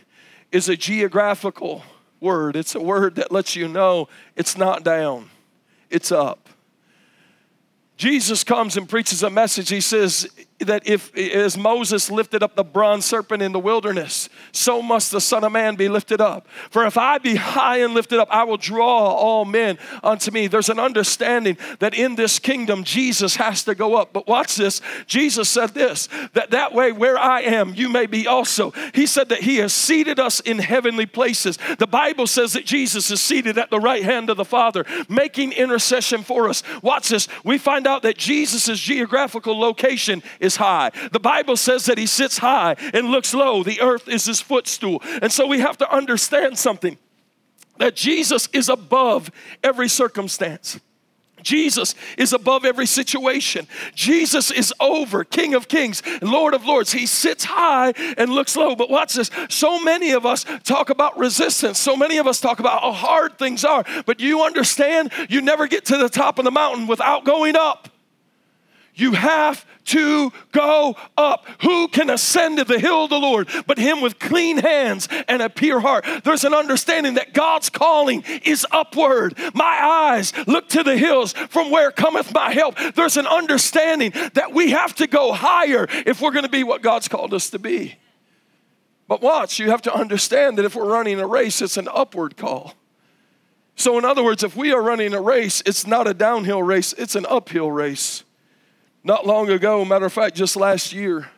is 0.51 0.68
a 0.68 0.77
geographical 0.77 1.83
word. 2.20 2.57
It's 2.57 2.74
a 2.74 2.81
word 2.81 3.16
that 3.16 3.31
lets 3.31 3.55
you 3.55 3.68
know 3.68 4.09
it's 4.37 4.57
not 4.57 4.85
down, 4.85 5.31
it's 5.90 6.11
up. 6.11 6.48
Jesus 7.96 8.44
comes 8.44 8.77
and 8.77 8.88
preaches 8.88 9.24
a 9.24 9.31
message. 9.31 9.68
He 9.68 9.81
says, 9.81 10.29
that 10.61 10.87
if 10.87 11.16
as 11.16 11.57
Moses 11.57 12.11
lifted 12.11 12.42
up 12.42 12.57
the 12.57 12.64
bronze 12.64 13.05
serpent 13.05 13.42
in 13.42 13.53
the 13.53 13.61
wilderness, 13.61 14.29
so 14.51 14.83
must 14.83 15.12
the 15.12 15.21
Son 15.21 15.44
of 15.44 15.53
Man 15.53 15.77
be 15.77 15.88
lifted 15.88 16.21
up. 16.21 16.49
For 16.71 16.85
if 16.85 16.97
I 16.97 17.18
be 17.18 17.37
high 17.37 17.79
and 17.79 17.94
lifted 17.94 18.18
up, 18.18 18.29
I 18.31 18.44
will 18.44 18.57
draw 18.57 19.07
all 19.07 19.44
men 19.44 19.79
unto 20.03 20.31
me. 20.31 20.49
There's 20.49 20.68
an 20.68 20.81
understanding 20.81 21.57
that 21.79 21.94
in 21.94 22.16
this 22.16 22.38
kingdom, 22.38 22.83
Jesus 22.83 23.37
has 23.37 23.62
to 23.64 23.75
go 23.75 23.94
up. 23.94 24.12
But 24.12 24.27
watch 24.27 24.57
this. 24.57 24.81
Jesus 25.07 25.49
said 25.49 25.71
this 25.75 26.09
that 26.35 26.51
that 26.51 26.75
way 26.75 26.90
where 26.92 27.18
I 27.18 27.42
am, 27.42 27.75
you 27.75 27.88
may 27.88 28.07
be 28.07 28.27
also. 28.27 28.73
He 28.94 29.07
said 29.07 29.29
that 29.29 29.42
He 29.42 29.57
has 29.59 29.73
seated 29.73 30.18
us 30.18 30.40
in 30.40 30.59
heavenly 30.59 31.07
places. 31.07 31.59
The 31.79 31.87
Bible 31.87 32.27
says 32.27 32.53
that 32.55 32.64
Jesus 32.64 33.11
is 33.11 33.21
seated 33.21 33.59
at 33.59 33.71
the 33.71 33.81
right 33.81 34.03
hand 34.03 34.29
of 34.29 34.37
the 34.37 34.44
Father, 34.44 34.85
making 35.09 35.53
intercession 35.53 36.25
for 36.25 36.49
us. 36.49 36.62
Watch 36.83 37.11
this. 37.11 37.29
We 37.44 37.59
find 37.59 37.87
out 37.87 38.03
that 38.03 38.16
Jesus' 38.16 38.79
geographical 38.81 39.59
location 39.59 40.23
is 40.40 40.48
is 40.49 40.57
high. 40.57 40.91
The 41.13 41.21
Bible 41.21 41.57
says 41.57 41.85
that 41.85 41.99
he 41.99 42.07
sits 42.07 42.39
high 42.39 42.75
and 42.95 43.09
looks 43.09 43.35
low. 43.35 43.63
The 43.63 43.81
earth 43.81 44.09
is 44.09 44.25
his 44.25 44.41
footstool. 44.41 45.03
And 45.23 45.31
so 45.31 45.47
we 45.47 45.61
have 45.61 45.79
to 45.79 45.95
understand 45.95 46.59
something 46.59 46.97
that 47.77 47.95
Jesus 47.95 48.49
is 48.53 48.69
above 48.69 49.31
every 49.63 49.89
circumstance. 49.89 50.81
Jesus 51.43 51.95
is 52.17 52.33
above 52.33 52.65
every 52.65 52.87
situation. 52.87 53.69
Jesus 53.95 54.51
is 54.51 54.75
over, 54.81 55.23
King 55.23 55.55
of 55.55 55.69
Kings, 55.69 56.03
Lord 56.21 56.55
of 56.55 56.65
Lords. 56.65 56.93
He 56.93 57.07
sits 57.07 57.45
high 57.45 57.93
and 58.17 58.31
looks 58.31 58.57
low. 58.57 58.75
But 58.75 58.91
watch 58.91 59.15
this. 59.15 59.31
So 59.49 59.81
many 59.83 60.11
of 60.13 60.27
us 60.27 60.45
talk 60.65 60.91
about 60.91 61.17
resistance. 61.19 61.79
So 61.79 61.97
many 61.97 62.19
of 62.19 62.27
us 62.27 62.41
talk 62.41 62.59
about 62.59 62.83
how 62.83 62.93
hard 62.93 63.39
things 63.39 63.65
are. 63.65 63.85
But 64.07 64.19
you 64.19 64.43
understand, 64.43 65.13
you 65.29 65.41
never 65.41 65.69
get 65.69 65.85
to 65.87 65.97
the 65.97 66.09
top 66.09 66.39
of 66.39 66.45
the 66.45 66.51
mountain 66.51 66.87
without 66.87 67.25
going 67.25 67.55
up. 67.55 67.89
You 68.99 69.13
have 69.13 69.65
to 69.87 70.33
go 70.51 70.97
up. 71.17 71.47
Who 71.63 71.87
can 71.87 72.11
ascend 72.11 72.59
to 72.59 72.65
the 72.65 72.81
hill 72.81 73.05
of 73.05 73.11
the 73.11 73.19
Lord 73.19 73.49
but 73.67 73.79
him 73.79 74.01
with 74.01 74.19
clean 74.19 74.59
hands 74.59 75.09
and 75.29 75.41
a 75.41 75.49
pure 75.49 75.79
heart? 75.79 76.05
There's 76.25 76.43
an 76.43 76.53
understanding 76.53 77.15
that 77.15 77.33
God's 77.33 77.71
calling 77.71 78.25
is 78.45 78.67
upward. 78.73 79.39
My 79.55 79.65
eyes 79.65 80.33
look 80.49 80.69
to 80.71 80.83
the 80.83 80.99
hills 80.99 81.33
from 81.33 81.71
where 81.71 81.93
cometh 81.93 82.35
my 82.35 82.53
help. 82.53 82.75
There's 82.97 83.17
an 83.17 83.29
understanding 83.29 84.13
that 84.35 84.53
we 84.53 84.73
have 84.73 84.97
to 84.97 85.07
go 85.07 85.33
higher 85.33 85.87
if 86.05 86.21
we're 86.21 86.33
going 86.33 86.45
to 86.45 86.51
be 86.51 86.65
what 86.65 86.83
God's 86.83 87.07
called 87.07 87.33
us 87.33 87.51
to 87.51 87.61
be. 87.61 87.95
But 89.07 89.23
watch, 89.23 89.61
you 89.61 89.71
have 89.71 89.83
to 89.83 89.95
understand 89.95 90.59
that 90.59 90.65
if 90.65 90.75
we're 90.75 90.91
running 90.91 91.21
a 91.21 91.27
race, 91.27 91.63
it's 91.63 91.77
an 91.77 91.89
upward 91.95 92.37
call. 92.37 92.75
So, 93.77 93.97
in 93.97 94.05
other 94.05 94.25
words, 94.25 94.43
if 94.43 94.57
we 94.57 94.73
are 94.73 94.83
running 94.83 95.15
a 95.15 95.21
race, 95.21 95.63
it's 95.65 95.87
not 95.87 96.09
a 96.09 96.15
downhill 96.15 96.65
race, 96.65 96.93
it's 96.95 97.15
an 97.15 97.25
uphill 97.27 97.71
race. 97.71 98.25
Not 99.05 99.25
long 99.27 99.49
ago, 99.49 99.85
matter 99.85 100.07
of 100.07 100.13
fact, 100.13 100.35
just 100.35 100.57
last 100.57 100.93
year, 100.93 101.31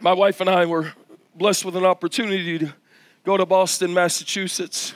my 0.00 0.12
wife 0.14 0.40
and 0.40 0.48
I 0.48 0.64
were 0.64 0.92
blessed 1.34 1.66
with 1.66 1.76
an 1.76 1.84
opportunity 1.84 2.58
to 2.58 2.72
go 3.24 3.36
to 3.36 3.44
Boston, 3.44 3.92
Massachusetts. 3.92 4.94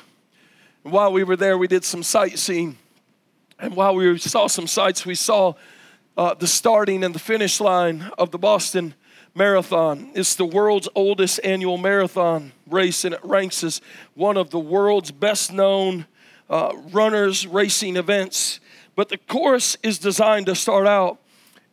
And 0.83 0.93
while 0.93 1.13
we 1.13 1.23
were 1.23 1.37
there, 1.37 1.59
we 1.59 1.69
did 1.69 1.85
some 1.85 2.03
sightseeing. 2.03 2.79
And 3.59 3.77
while 3.77 3.95
we 3.95 4.17
saw 4.19 4.47
some 4.47 4.67
sights, 4.67 5.05
we 5.05 5.15
saw 5.15 5.53
uh, 6.17 6.33
the 6.33 6.47
starting 6.47 7.05
and 7.05 7.15
the 7.15 7.19
finish 7.19 7.61
line 7.61 8.11
of 8.17 8.31
the 8.31 8.39
Boston 8.39 8.95
Marathon. 9.35 10.13
It's 10.15 10.35
the 10.35 10.47
world's 10.47 10.89
oldest 10.95 11.41
annual 11.45 11.77
marathon 11.77 12.53
race, 12.71 13.05
and 13.05 13.15
it 13.15 13.21
ranks 13.23 13.63
as 13.63 13.83
one 14.15 14.39
of 14.39 14.49
the 14.49 14.59
world's 14.59 15.11
best 15.11 15.53
known 15.53 16.07
uh, 16.49 16.73
runners 16.91 17.47
racing 17.47 17.97
events. 17.97 18.61
But 18.97 19.09
the 19.09 19.19
course 19.19 19.77
is 19.83 19.99
designed 19.99 20.47
to 20.47 20.55
start 20.55 20.87
out 20.87 21.19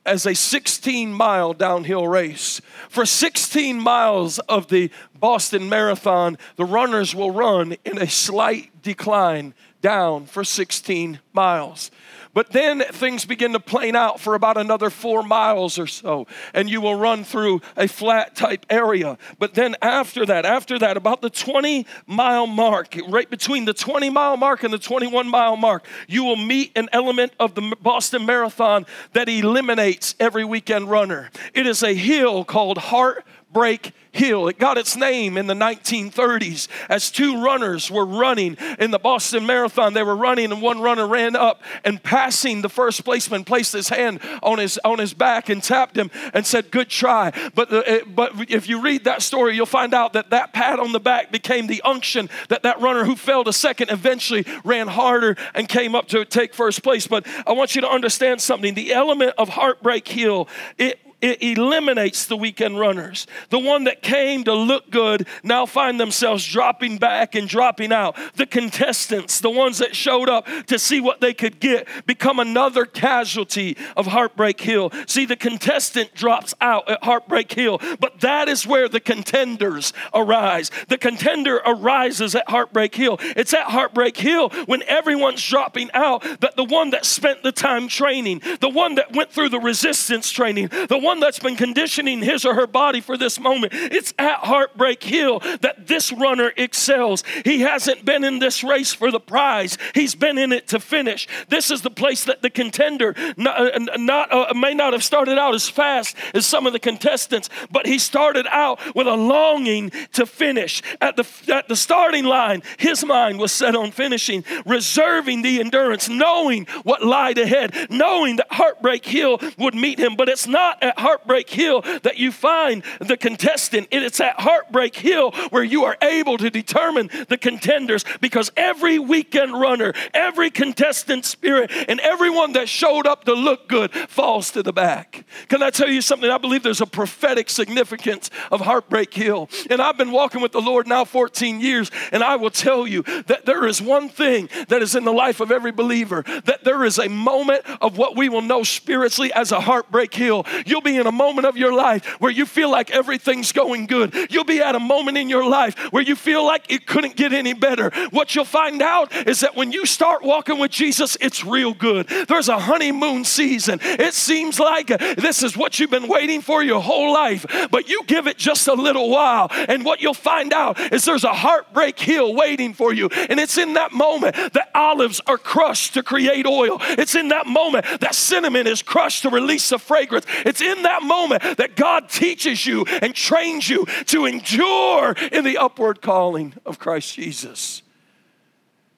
as 0.05 0.25
a 0.25 0.34
16 0.34 1.13
mile 1.13 1.53
downhill 1.53 2.07
race. 2.07 2.62
For 2.89 3.05
16 3.05 3.79
miles 3.79 4.39
of 4.39 4.67
the 4.67 4.89
Boston 5.19 5.69
Marathon, 5.69 6.38
the 6.55 6.65
runners 6.65 7.13
will 7.13 7.31
run 7.31 7.75
in 7.86 7.97
a 7.99 8.10
slight 8.10 8.81
decline 8.81 9.53
down 9.81 10.25
for 10.25 10.43
16 10.43 11.19
miles. 11.34 11.91
But 12.33 12.51
then 12.51 12.81
things 12.81 13.25
begin 13.25 13.53
to 13.53 13.59
plane 13.59 13.95
out 13.95 14.19
for 14.19 14.35
about 14.35 14.57
another 14.57 14.89
four 14.89 15.23
miles 15.23 15.77
or 15.77 15.87
so, 15.87 16.27
and 16.53 16.69
you 16.69 16.79
will 16.79 16.95
run 16.95 17.23
through 17.23 17.61
a 17.75 17.87
flat 17.87 18.35
type 18.35 18.65
area. 18.69 19.17
But 19.37 19.53
then 19.53 19.75
after 19.81 20.25
that, 20.25 20.45
after 20.45 20.79
that, 20.79 20.95
about 20.95 21.21
the 21.21 21.29
20 21.29 21.85
mile 22.07 22.47
mark, 22.47 22.97
right 23.07 23.29
between 23.29 23.65
the 23.65 23.73
20 23.73 24.09
mile 24.09 24.37
mark 24.37 24.63
and 24.63 24.73
the 24.73 24.79
21 24.79 25.27
mile 25.27 25.57
mark, 25.57 25.85
you 26.07 26.23
will 26.23 26.37
meet 26.37 26.71
an 26.77 26.87
element 26.93 27.33
of 27.39 27.55
the 27.55 27.75
Boston 27.81 28.25
Marathon 28.25 28.85
that 29.13 29.27
eliminates 29.27 30.15
every 30.19 30.45
weekend 30.45 30.89
runner. 30.89 31.29
It 31.53 31.67
is 31.67 31.83
a 31.83 31.93
hill 31.93 32.45
called 32.45 32.77
Heartbreak 32.77 33.93
Hill. 34.12 34.47
It 34.47 34.60
got 34.60 34.78
its 34.78 34.97
name 34.97 35.38
in 35.38 35.47
the 35.47 35.54
1930s 35.54 36.67
as 36.89 37.10
two 37.10 37.41
runners 37.41 37.89
were 37.89 38.06
running 38.06 38.58
in 38.78 38.91
the 38.91 39.00
Boston 39.00 39.45
Marathon. 39.45 39.93
They 39.93 40.04
were 40.04 40.15
running, 40.15 40.52
and 40.52 40.62
one 40.62 40.82
runner 40.82 41.08
ran 41.08 41.36
up 41.36 41.62
and 41.86 42.02
passing 42.02 42.62
the 42.62 42.69
first 42.69 43.06
placeman, 43.06 43.45
placed 43.45 43.74
his 43.74 43.89
hand 43.89 44.19
on 44.43 44.60
his 44.60 44.80
on 44.84 45.00
his 45.00 45.13
back 45.13 45.50
and 45.50 45.63
tapped 45.63 45.97
him 45.97 46.12
and 46.34 46.45
said, 46.45 46.71
"Good 46.71 46.89
try." 46.89 47.32
But 47.56 47.71
uh, 47.71 47.82
the, 47.82 48.04
but 48.06 48.52
if 48.52 48.67
you 48.67 48.82
read 48.82 49.06
that 49.06 49.21
story, 49.21 49.56
you'll 49.56 49.65
find 49.65 49.93
out 49.93 50.13
that 50.13 50.30
that 50.32 50.54
pat 50.54 50.80
on 50.80 50.91
the 50.91 51.00
back 51.00 51.32
became 51.32 51.67
the 51.67 51.82
unction 51.84 52.30
that 52.50 52.63
that 52.63 52.82
runner 52.82 53.06
who 53.06 53.15
fell 53.15 53.43
to 53.45 53.54
second 53.54 53.89
eventually 53.91 54.45
ran 54.63 54.88
harder 54.88 55.38
and 55.54 55.69
came 55.69 55.95
up 55.95 56.08
to 56.10 56.26
take 56.26 56.54
first 56.54 56.84
place. 56.84 57.08
But 57.08 57.26
I 57.47 57.54
want 57.54 57.76
you 57.76 57.82
to 57.82 57.89
understand 57.89 58.41
something: 58.41 58.74
the 58.74 58.93
element 58.93 59.34
of 59.38 59.50
Heartbreak 59.50 60.08
Hill 60.08 60.47
it 60.78 61.00
it 61.21 61.41
eliminates 61.41 62.25
the 62.25 62.38
weekend 62.38 62.79
runners. 62.79 63.27
The 63.49 63.60
one 63.60 63.86
that 63.86 64.01
came 64.01 64.43
to 64.45 64.53
look 64.53 64.89
good 64.89 65.27
now 65.43 65.65
find 65.65 65.99
themselves 65.99 66.45
dropping 66.45 66.97
back 66.97 67.36
and 67.36 67.47
dropping 67.47 67.91
out. 67.91 68.17
The 68.36 68.45
contestants, 68.45 69.39
the 69.39 69.49
ones 69.49 69.77
that 69.77 69.95
showed 69.95 70.29
up 70.29 70.47
to 70.67 70.79
see 70.79 70.99
what 70.99 71.21
they 71.21 71.34
could 71.34 71.60
get, 71.60 71.88
become 72.05 72.39
another 72.39 72.86
casualty 72.86 73.77
of 73.95 74.07
Heartbreak 74.07 74.60
Hill. 74.60 74.91
See, 75.07 75.25
the 75.25 75.36
contestant 75.36 76.13
drops 76.15 76.53
out 76.62 76.89
at 76.89 77.03
Heartbreak 77.03 77.51
Hill, 77.51 77.79
but 77.99 78.19
that 78.21 78.49
is 78.49 78.65
where 78.65 78.89
the 78.89 78.99
contenders 78.99 79.93
arise. 80.13 80.71
The 80.88 80.97
contender 80.97 81.62
arises 81.65 82.36
at 82.36 82.49
Heartbreak 82.49 82.95
Hill. 82.95 83.17
It's 83.21 83.53
at 83.53 83.65
Heartbreak 83.65 84.17
Hill 84.17 84.49
when 84.65 84.84
everyone's 84.84 85.45
dropping 85.47 85.89
out 85.93 86.23
that 86.39 86.55
the 86.55 86.63
one 86.63 86.91
that 86.91 87.05
spent 87.05 87.43
the 87.43 87.51
time 87.51 87.88
training, 87.88 88.41
the 88.60 88.69
one 88.69 88.95
that 88.95 89.13
went 89.13 89.31
through 89.31 89.49
the 89.49 89.60
resistance 89.60 90.31
training, 90.31 90.69
the 90.89 90.97
one 90.97 91.11
one 91.12 91.19
that's 91.19 91.39
been 91.39 91.58
conditioning 91.58 92.21
his 92.21 92.45
or 92.45 92.56
her 92.56 92.67
body 92.67 93.02
for 93.02 93.17
this 93.17 93.38
moment. 93.38 93.74
It's 93.74 94.13
at 94.17 94.39
Heartbreak 94.39 95.04
Hill 95.04 95.41
that 95.60 95.88
this 95.88 96.10
runner 96.10 96.54
excels. 96.56 97.26
He 97.43 97.60
hasn't 97.60 98.06
been 98.06 98.24
in 98.24 98.39
this 98.39 98.63
race 98.63 98.93
for 98.93 99.12
the 99.12 99.19
prize, 99.19 99.78
he's 99.93 100.15
been 100.15 100.38
in 100.38 100.54
it 100.54 100.69
to 100.69 100.80
finish. 100.80 101.28
This 101.50 101.69
is 101.69 101.82
the 101.82 101.89
place 101.89 102.24
that 102.24 102.41
the 102.41 102.50
contender 102.50 103.13
not, 103.36 103.60
uh, 103.60 103.97
not 103.97 104.32
uh, 104.32 104.54
may 104.54 104.74
not 104.74 104.93
have 104.93 105.04
started 105.04 105.38
out 105.38 105.54
as 105.54 105.67
fast 105.67 106.15
as 106.34 106.45
some 106.45 106.65
of 106.65 106.71
the 106.71 106.80
contestants, 106.80 107.50
but 107.69 107.86
he 107.86 108.00
started 108.00 108.47
out 108.50 108.80
with 108.95 109.08
a 109.08 109.15
longing 109.15 109.89
to 110.13 110.26
finish. 110.26 110.82
At 111.02 111.17
the, 111.17 111.28
at 111.54 111.67
the 111.67 111.76
starting 111.76 112.24
line, 112.24 112.63
his 112.78 113.04
mind 113.04 113.38
was 113.38 113.52
set 113.52 113.76
on 113.76 113.91
finishing, 113.91 114.45
reserving 114.65 115.41
the 115.41 115.60
endurance, 115.60 116.08
knowing 116.08 116.67
what 116.84 117.04
lied 117.04 117.38
ahead, 117.38 117.76
knowing 117.89 118.38
that 118.38 118.47
Heartbreak 118.52 119.06
Hill 119.06 119.39
would 119.58 119.76
meet 119.76 120.00
him. 120.00 120.15
But 120.15 120.30
it's 120.30 120.47
not 120.47 120.82
at 120.82 121.00
Heartbreak 121.01 121.49
Hill 121.49 121.81
that 122.03 122.17
you 122.17 122.31
find 122.31 122.83
the 122.99 123.17
contestant. 123.17 123.87
It's 123.91 124.19
at 124.19 124.39
Heartbreak 124.39 124.95
Hill 124.95 125.31
where 125.49 125.63
you 125.63 125.83
are 125.85 125.97
able 126.01 126.37
to 126.37 126.49
determine 126.49 127.09
the 127.27 127.37
contenders 127.37 128.05
because 128.19 128.51
every 128.55 128.99
weekend 128.99 129.59
runner, 129.59 129.93
every 130.13 130.49
contestant 130.49 131.25
spirit, 131.25 131.71
and 131.87 131.99
everyone 131.99 132.53
that 132.53 132.69
showed 132.69 133.05
up 133.05 133.25
to 133.25 133.33
look 133.33 133.67
good 133.67 133.91
falls 133.91 134.51
to 134.51 134.63
the 134.63 134.73
back. 134.73 135.25
Can 135.49 135.61
I 135.61 135.69
tell 135.69 135.89
you 135.89 136.01
something? 136.01 136.29
I 136.29 136.37
believe 136.37 136.63
there's 136.63 136.81
a 136.81 136.85
prophetic 136.85 137.49
significance 137.49 138.29
of 138.51 138.61
Heartbreak 138.61 139.13
Hill. 139.13 139.49
And 139.69 139.81
I've 139.81 139.97
been 139.97 140.11
walking 140.11 140.41
with 140.41 140.51
the 140.51 140.61
Lord 140.61 140.87
now 140.87 141.05
14 141.05 141.59
years, 141.59 141.91
and 142.11 142.23
I 142.23 142.35
will 142.35 142.49
tell 142.49 142.87
you 142.87 143.03
that 143.27 143.45
there 143.45 143.65
is 143.65 143.81
one 143.81 144.09
thing 144.09 144.49
that 144.67 144.81
is 144.81 144.95
in 144.95 145.03
the 145.03 145.13
life 145.13 145.39
of 145.39 145.51
every 145.51 145.71
believer 145.71 146.23
that 146.45 146.63
there 146.63 146.83
is 146.83 146.99
a 146.99 147.09
moment 147.09 147.63
of 147.81 147.97
what 147.97 148.15
we 148.15 148.29
will 148.29 148.41
know 148.41 148.63
spiritually 148.63 149.31
as 149.33 149.51
a 149.51 149.59
heartbreak 149.59 150.13
hill. 150.13 150.45
You'll 150.65 150.81
be 150.81 150.90
be 150.91 150.97
in 150.97 151.08
a 151.08 151.12
moment 151.12 151.47
of 151.47 151.58
your 151.58 151.73
life 151.73 152.06
where 152.19 152.32
you 152.32 152.45
feel 152.45 152.69
like 152.69 152.91
everything's 152.91 153.51
going 153.51 153.88
good. 153.88 154.13
You'll 154.30 154.43
be 154.43 154.62
at 154.62 154.75
a 154.75 154.80
moment 154.80 155.17
in 155.17 155.30
your 155.30 155.47
life 155.47 155.77
where 155.91 156.04
you 156.04 156.15
feel 156.15 156.45
like 156.45 156.71
it 156.71 156.86
couldn't 156.86 157.15
get 157.15 157.34
any 157.34 157.54
better. 157.54 157.91
What 158.10 158.36
you'll 158.36 158.45
find 158.45 158.82
out 158.82 159.15
is 159.27 159.39
that 159.41 159.56
when 159.56 159.71
you 159.71 159.86
start 159.86 160.23
walking 160.23 160.60
with 160.60 160.71
Jesus, 160.71 161.17
it's 161.21 161.45
real 161.45 161.73
good. 161.73 162.08
There's 162.27 162.49
a 162.49 162.60
honeymoon 162.60 163.23
season. 163.25 163.80
It 163.82 164.13
seems 164.13 164.60
like 164.60 164.88
this 164.88 165.43
is 165.43 165.56
what 165.56 165.80
you've 165.80 165.91
been 165.91 166.08
waiting 166.08 166.41
for 166.41 166.63
your 166.63 166.82
whole 166.82 167.13
life, 167.13 167.45
but 167.71 167.88
you 167.88 168.04
give 168.08 168.27
it 168.27 168.38
just 168.38 168.67
a 168.67 168.73
little 168.73 169.10
while, 169.10 169.47
and 169.51 169.86
what 169.86 170.01
you'll 170.01 170.13
find 170.13 170.54
out 170.54 170.80
is 170.93 171.06
there's 171.06 171.23
a 171.23 171.34
heartbreak 171.34 171.99
hill 171.99 172.34
waiting 172.36 172.73
for 172.73 172.93
you. 172.93 173.10
And 173.30 173.39
it's 173.39 173.58
in 173.58 173.73
that 173.73 173.91
moment 173.91 174.36
that 174.36 174.69
olives 174.75 175.21
are 175.27 175.38
crushed 175.38 175.93
to 175.93 176.04
create 176.04 176.45
oil. 176.45 176.77
It's 176.82 177.15
in 177.15 177.30
that 177.30 177.47
moment 177.47 177.86
that 178.01 178.15
cinnamon 178.15 178.67
is 178.67 178.82
crushed 178.82 179.23
to 179.23 179.30
release 179.30 179.71
a 179.71 179.80
fragrance. 179.80 180.25
It's 180.45 180.62
in 180.62 180.80
that 180.83 181.03
moment 181.03 181.41
that 181.57 181.75
God 181.75 182.09
teaches 182.09 182.65
you 182.65 182.85
and 183.01 183.13
trains 183.13 183.69
you 183.69 183.85
to 184.07 184.25
endure 184.25 185.15
in 185.31 185.43
the 185.43 185.57
upward 185.57 186.01
calling 186.01 186.53
of 186.65 186.79
Christ 186.79 187.15
Jesus. 187.15 187.81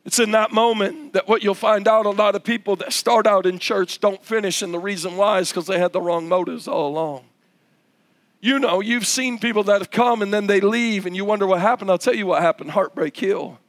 It's 0.05 0.19
in 0.19 0.31
that 0.31 0.51
moment 0.51 1.13
that 1.13 1.27
what 1.27 1.43
you'll 1.43 1.53
find 1.55 1.87
out 1.87 2.05
a 2.05 2.09
lot 2.09 2.35
of 2.35 2.43
people 2.43 2.75
that 2.77 2.91
start 2.91 3.25
out 3.25 3.45
in 3.45 3.57
church 3.57 3.99
don't 3.99 4.23
finish, 4.23 4.61
and 4.61 4.73
the 4.73 4.79
reason 4.79 5.15
why 5.15 5.39
is 5.39 5.49
because 5.49 5.67
they 5.67 5.79
had 5.79 5.93
the 5.93 6.01
wrong 6.01 6.27
motives 6.27 6.67
all 6.67 6.89
along. 6.89 7.25
You 8.41 8.59
know, 8.59 8.81
you've 8.81 9.07
seen 9.07 9.39
people 9.39 9.63
that 9.63 9.79
have 9.79 9.91
come 9.91 10.21
and 10.21 10.33
then 10.33 10.47
they 10.47 10.59
leave, 10.59 11.05
and 11.05 11.15
you 11.15 11.23
wonder 11.23 11.47
what 11.47 11.61
happened. 11.61 11.89
I'll 11.89 11.97
tell 11.97 12.15
you 12.15 12.25
what 12.25 12.41
happened 12.41 12.71
Heartbreak 12.71 13.15
Hill. 13.15 13.59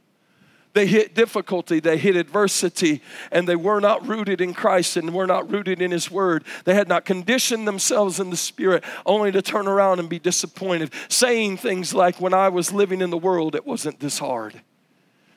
They 0.75 0.87
hit 0.89 1.15
difficulty, 1.15 1.79
they 1.79 1.97
hit 1.97 2.17
adversity, 2.17 3.01
and 3.31 3.49
they 3.49 3.55
were 3.55 3.81
not 3.81 4.07
rooted 4.07 4.41
in 4.41 4.55
Christ 4.55 4.97
and 4.97 5.15
were 5.15 5.27
not 5.27 5.49
rooted 5.49 5.81
in 5.81 5.93
His 5.93 6.11
Word. 6.11 6.45
They 6.65 6.75
had 6.75 6.89
not 6.89 7.05
conditioned 7.05 7.67
themselves 7.67 8.19
in 8.19 8.31
the 8.31 8.37
Spirit 8.37 8.83
only 9.07 9.31
to 9.33 9.41
turn 9.41 9.69
around 9.69 10.01
and 10.01 10.09
be 10.09 10.19
disappointed, 10.19 10.93
saying 11.09 11.59
things 11.59 11.95
like, 11.95 12.21
When 12.21 12.35
I 12.35 12.49
was 12.49 12.73
living 12.73 13.01
in 13.01 13.11
the 13.11 13.17
world, 13.17 13.55
it 13.55 13.65
wasn't 13.65 14.01
this 14.01 14.19
hard. 14.19 14.63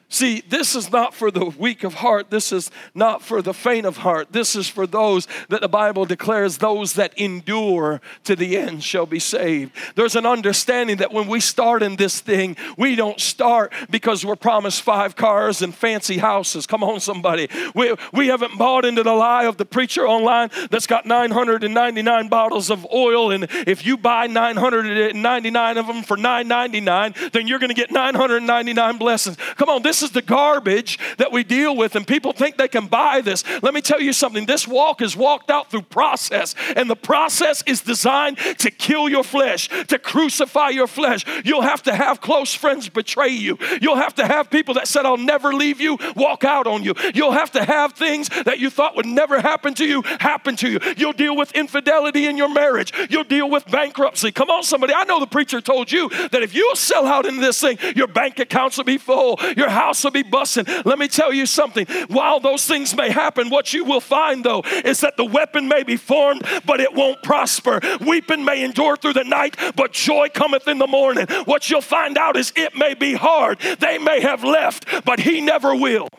See, 0.10 0.42
this 0.48 0.74
is 0.74 0.90
not 0.90 1.14
for 1.14 1.32
the 1.32 1.46
weak 1.46 1.84
of 1.84 1.96
heart. 1.96 2.30
This 2.30 2.54
is 2.54 2.72
not 2.96 3.22
for 3.22 3.42
the 3.42 3.54
faint 3.54 3.86
of 3.86 3.98
heart. 3.98 4.32
This 4.32 4.56
is 4.56 4.70
for 4.70 4.88
those 4.88 5.28
that 5.50 5.60
the 5.60 5.68
Bible 5.68 6.06
declares 6.06 6.60
those 6.60 6.94
that 6.94 7.14
endure 7.18 8.00
to 8.24 8.34
the 8.34 8.58
end 8.58 8.84
shall 8.84 9.06
be 9.06 9.20
saved. 9.20 9.76
There's 9.96 10.16
an 10.16 10.26
understanding 10.26 10.98
that 10.98 11.12
when 11.12 11.28
we 11.28 11.42
start 11.42 11.84
in 11.84 11.98
this 11.98 12.22
thing, 12.22 12.56
we 12.78 12.96
don't 12.96 13.20
start 13.20 13.74
because 13.90 14.26
we're 14.26 14.38
promised 14.38 14.82
five 14.82 15.18
cars 15.18 15.62
and 15.62 15.76
fancy 15.76 16.20
houses. 16.20 16.66
Come 16.66 16.86
on, 16.86 17.02
somebody. 17.02 17.50
We, 17.76 17.94
we 18.14 18.28
haven't 18.28 18.58
bought 18.58 18.86
into 18.86 19.04
the 19.04 19.14
lie 19.14 19.44
of 19.44 19.58
the 19.58 19.66
preacher 19.66 20.08
online 20.08 20.52
that's 20.72 20.88
got 20.88 21.06
999 21.06 22.30
bottles 22.30 22.70
of 22.70 22.88
oil, 22.94 23.32
and 23.32 23.48
if 23.68 23.86
you 23.86 23.98
buy 23.98 24.28
999 24.28 25.78
of 25.78 25.88
them 25.88 26.04
for 26.04 26.16
999, 26.16 27.14
then 27.34 27.46
you're 27.46 27.60
going 27.60 27.70
to 27.70 27.76
get 27.76 27.92
999 27.92 28.98
blessings. 28.98 29.36
Come 29.58 29.68
on, 29.68 29.82
this 29.82 29.97
this 29.98 30.10
is 30.10 30.14
the 30.14 30.22
garbage 30.22 31.00
that 31.18 31.32
we 31.32 31.44
deal 31.44 31.76
with, 31.76 31.96
and 31.96 32.06
people 32.06 32.32
think 32.32 32.58
they 32.58 32.68
can 32.68 32.86
buy 32.86 33.20
this. 33.22 33.44
Let 33.64 33.74
me 33.74 33.82
tell 33.82 34.00
you 34.00 34.14
something 34.14 34.46
this 34.46 34.68
walk 34.68 35.02
is 35.02 35.16
walked 35.18 35.50
out 35.50 35.72
through 35.72 35.82
process, 35.84 36.54
and 36.76 36.88
the 36.88 36.96
process 36.96 37.64
is 37.66 37.82
designed 37.82 38.38
to 38.60 38.70
kill 38.70 39.10
your 39.10 39.24
flesh, 39.24 39.70
to 39.88 39.98
crucify 39.98 40.70
your 40.70 40.86
flesh. 40.86 41.26
You'll 41.44 41.64
have 41.64 41.82
to 41.84 41.96
have 41.96 42.22
close 42.22 42.54
friends 42.54 42.88
betray 42.90 43.30
you. 43.30 43.58
You'll 43.82 43.96
have 43.96 44.14
to 44.16 44.28
have 44.28 44.52
people 44.52 44.76
that 44.76 44.88
said, 44.88 45.08
I'll 45.08 45.18
never 45.18 45.52
leave 45.52 45.82
you, 45.82 45.98
walk 46.16 46.44
out 46.44 46.68
on 46.68 46.84
you. 46.84 46.94
You'll 47.16 47.32
have 47.32 47.52
to 47.54 47.66
have 47.66 47.94
things 47.94 48.30
that 48.46 48.60
you 48.60 48.70
thought 48.70 48.96
would 48.96 49.08
never 49.08 49.42
happen 49.42 49.74
to 49.76 49.86
you 49.86 50.04
happen 50.20 50.56
to 50.58 50.70
you. 50.70 50.80
You'll 50.96 51.14
deal 51.14 51.36
with 51.36 51.52
infidelity 51.54 52.28
in 52.28 52.38
your 52.38 52.54
marriage. 52.54 52.94
You'll 53.10 53.24
deal 53.24 53.50
with 53.50 53.66
bankruptcy. 53.66 54.32
Come 54.32 54.52
on, 54.52 54.62
somebody. 54.62 54.94
I 54.94 55.06
know 55.06 55.20
the 55.20 55.26
preacher 55.26 55.60
told 55.60 55.92
you 55.92 56.10
that 56.10 56.44
if 56.44 56.54
you 56.54 56.72
sell 56.76 57.08
out 57.08 57.26
in 57.26 57.38
this 57.38 57.60
thing, 57.60 57.80
your 57.96 58.06
bank 58.06 58.38
accounts 58.38 58.78
will 58.78 58.84
be 58.84 59.00
full, 59.00 59.40
your 59.56 59.70
house 59.70 59.87
will 60.04 60.12
be 60.12 60.24
busting. 60.24 60.66
Let 60.86 61.00
me 61.00 61.08
tell 61.08 61.34
you 61.34 61.46
something. 61.46 61.86
While 62.08 62.40
those 62.40 62.66
things 62.66 62.96
may 62.96 63.10
happen, 63.10 63.50
what 63.50 63.74
you 63.74 63.84
will 63.86 64.02
find 64.02 64.44
though 64.44 64.64
is 64.86 65.02
that 65.02 65.18
the 65.18 65.26
weapon 65.26 65.68
may 65.68 65.84
be 65.84 65.98
formed, 65.98 66.44
but 66.66 66.80
it 66.80 66.94
won't 66.94 67.24
prosper. 67.24 67.80
Weeping 68.02 68.44
may 68.44 68.64
endure 68.64 68.98
through 68.98 69.14
the 69.14 69.24
night, 69.24 69.58
but 69.76 69.94
joy 69.94 70.30
cometh 70.34 70.68
in 70.68 70.78
the 70.78 70.88
morning. 70.88 71.28
What 71.46 71.70
you'll 71.70 71.82
find 71.82 72.18
out 72.18 72.36
is 72.36 72.54
it 72.56 72.76
may 72.76 72.94
be 72.94 73.14
hard. 73.14 73.60
They 73.80 73.98
may 73.98 74.22
have 74.22 74.44
left, 74.44 75.06
but 75.06 75.20
he 75.20 75.42
never 75.42 75.76
will. 75.76 76.10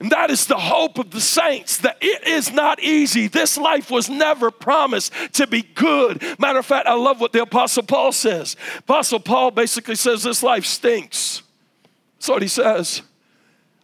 And 0.00 0.10
that 0.12 0.30
is 0.30 0.46
the 0.46 0.56
hope 0.56 0.98
of 0.98 1.10
the 1.10 1.20
saints 1.20 1.76
that 1.78 1.98
it 2.00 2.26
is 2.26 2.50
not 2.50 2.80
easy. 2.80 3.28
This 3.28 3.58
life 3.58 3.90
was 3.90 4.08
never 4.08 4.50
promised 4.50 5.12
to 5.34 5.46
be 5.46 5.60
good. 5.60 6.22
Matter 6.38 6.58
of 6.58 6.66
fact, 6.66 6.88
I 6.88 6.94
love 6.94 7.20
what 7.20 7.32
the 7.32 7.42
Apostle 7.42 7.82
Paul 7.82 8.10
says. 8.12 8.56
Apostle 8.78 9.20
Paul 9.20 9.50
basically 9.50 9.96
says 9.96 10.22
this 10.22 10.42
life 10.42 10.64
stinks. 10.64 11.42
That's 12.20 12.28
what 12.28 12.42
he 12.42 12.48
says. 12.48 13.00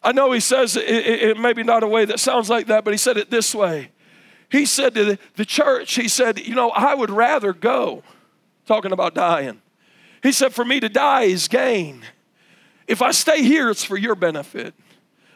I 0.02 0.12
know 0.12 0.30
he 0.30 0.40
says 0.40 0.76
it, 0.76 0.84
it, 0.84 1.22
it 1.22 1.38
maybe 1.38 1.62
not 1.62 1.82
a 1.82 1.88
way 1.88 2.04
that 2.04 2.20
sounds 2.20 2.50
like 2.50 2.66
that, 2.66 2.84
but 2.84 2.92
he 2.92 2.98
said 2.98 3.16
it 3.16 3.30
this 3.30 3.54
way. 3.54 3.92
He 4.50 4.66
said 4.66 4.94
to 4.94 5.04
the, 5.06 5.18
the 5.36 5.46
church, 5.46 5.94
he 5.94 6.06
said, 6.06 6.38
You 6.38 6.54
know, 6.54 6.68
I 6.70 6.94
would 6.94 7.08
rather 7.08 7.54
go, 7.54 8.02
talking 8.66 8.92
about 8.92 9.14
dying. 9.14 9.62
He 10.22 10.32
said, 10.32 10.52
For 10.52 10.66
me 10.66 10.80
to 10.80 10.90
die 10.90 11.22
is 11.22 11.48
gain. 11.48 12.02
If 12.86 13.00
I 13.00 13.10
stay 13.10 13.42
here, 13.42 13.70
it's 13.70 13.82
for 13.82 13.96
your 13.96 14.14
benefit. 14.14 14.74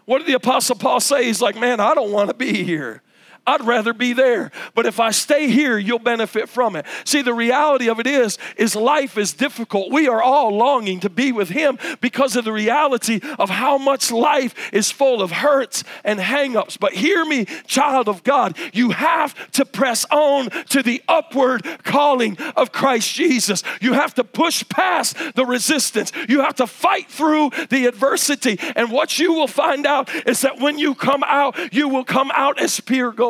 What 0.04 0.18
did 0.18 0.26
the 0.26 0.34
Apostle 0.34 0.76
Paul 0.76 1.00
say? 1.00 1.24
He's 1.24 1.40
like, 1.40 1.56
Man, 1.56 1.80
I 1.80 1.94
don't 1.94 2.12
want 2.12 2.28
to 2.28 2.34
be 2.34 2.64
here. 2.64 3.02
I'd 3.46 3.64
rather 3.64 3.92
be 3.92 4.12
there. 4.12 4.50
But 4.74 4.86
if 4.86 5.00
I 5.00 5.10
stay 5.10 5.48
here, 5.48 5.78
you'll 5.78 5.98
benefit 5.98 6.48
from 6.48 6.76
it. 6.76 6.84
See, 7.04 7.22
the 7.22 7.34
reality 7.34 7.88
of 7.88 7.98
it 7.98 8.06
is, 8.06 8.38
is 8.56 8.76
life 8.76 9.16
is 9.16 9.32
difficult. 9.32 9.90
We 9.90 10.08
are 10.08 10.22
all 10.22 10.56
longing 10.56 11.00
to 11.00 11.10
be 11.10 11.32
with 11.32 11.48
Him 11.48 11.78
because 12.00 12.36
of 12.36 12.44
the 12.44 12.52
reality 12.52 13.20
of 13.38 13.48
how 13.48 13.78
much 13.78 14.12
life 14.12 14.54
is 14.72 14.90
full 14.90 15.22
of 15.22 15.32
hurts 15.32 15.84
and 16.04 16.20
hangups. 16.20 16.78
But 16.78 16.92
hear 16.92 17.24
me, 17.24 17.46
child 17.66 18.08
of 18.08 18.22
God, 18.22 18.56
you 18.72 18.90
have 18.90 19.34
to 19.52 19.64
press 19.64 20.04
on 20.10 20.50
to 20.68 20.82
the 20.82 21.02
upward 21.08 21.64
calling 21.82 22.36
of 22.56 22.72
Christ 22.72 23.14
Jesus. 23.14 23.62
You 23.80 23.94
have 23.94 24.14
to 24.14 24.24
push 24.24 24.68
past 24.68 25.16
the 25.34 25.46
resistance. 25.46 26.12
You 26.28 26.42
have 26.42 26.56
to 26.56 26.66
fight 26.66 27.10
through 27.10 27.50
the 27.70 27.86
adversity. 27.86 28.58
And 28.76 28.92
what 28.92 29.18
you 29.18 29.32
will 29.32 29.48
find 29.48 29.86
out 29.86 30.14
is 30.26 30.42
that 30.42 30.60
when 30.60 30.78
you 30.78 30.94
come 30.94 31.24
out, 31.24 31.56
you 31.72 31.88
will 31.88 32.04
come 32.04 32.30
out 32.34 32.60
as 32.60 32.78
pure 32.80 33.12
gold 33.12 33.29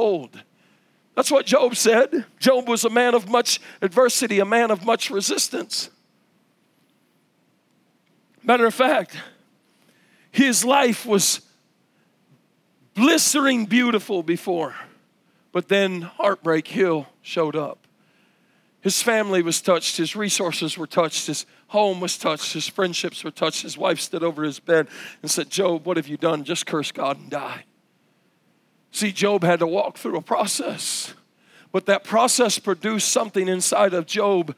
That's 1.14 1.30
what 1.30 1.46
Job 1.46 1.76
said. 1.76 2.24
Job 2.38 2.68
was 2.68 2.84
a 2.84 2.90
man 2.90 3.14
of 3.14 3.28
much 3.28 3.60
adversity, 3.82 4.38
a 4.38 4.44
man 4.44 4.70
of 4.70 4.84
much 4.84 5.10
resistance. 5.10 5.90
Matter 8.42 8.66
of 8.66 8.74
fact, 8.74 9.16
his 10.30 10.64
life 10.64 11.04
was 11.04 11.42
blistering 12.94 13.66
beautiful 13.66 14.22
before, 14.22 14.74
but 15.52 15.68
then 15.68 16.02
Heartbreak 16.02 16.66
Hill 16.68 17.06
showed 17.22 17.56
up. 17.56 17.86
His 18.80 19.02
family 19.02 19.42
was 19.42 19.60
touched, 19.60 19.98
his 19.98 20.16
resources 20.16 20.78
were 20.78 20.86
touched, 20.86 21.26
his 21.26 21.44
home 21.68 22.00
was 22.00 22.16
touched, 22.16 22.54
his 22.54 22.66
friendships 22.66 23.22
were 23.22 23.30
touched. 23.30 23.62
His 23.62 23.76
wife 23.76 24.00
stood 24.00 24.24
over 24.24 24.42
his 24.42 24.58
bed 24.58 24.88
and 25.20 25.30
said, 25.30 25.50
Job, 25.50 25.86
what 25.86 25.98
have 25.98 26.08
you 26.08 26.16
done? 26.16 26.44
Just 26.44 26.66
curse 26.66 26.90
God 26.90 27.18
and 27.18 27.30
die. 27.30 27.64
See, 28.92 29.12
Job 29.12 29.42
had 29.42 29.60
to 29.60 29.66
walk 29.66 29.98
through 29.98 30.16
a 30.16 30.22
process, 30.22 31.14
but 31.72 31.86
that 31.86 32.04
process 32.04 32.58
produced 32.58 33.08
something 33.08 33.48
inside 33.48 33.94
of 33.94 34.06
Job. 34.06 34.54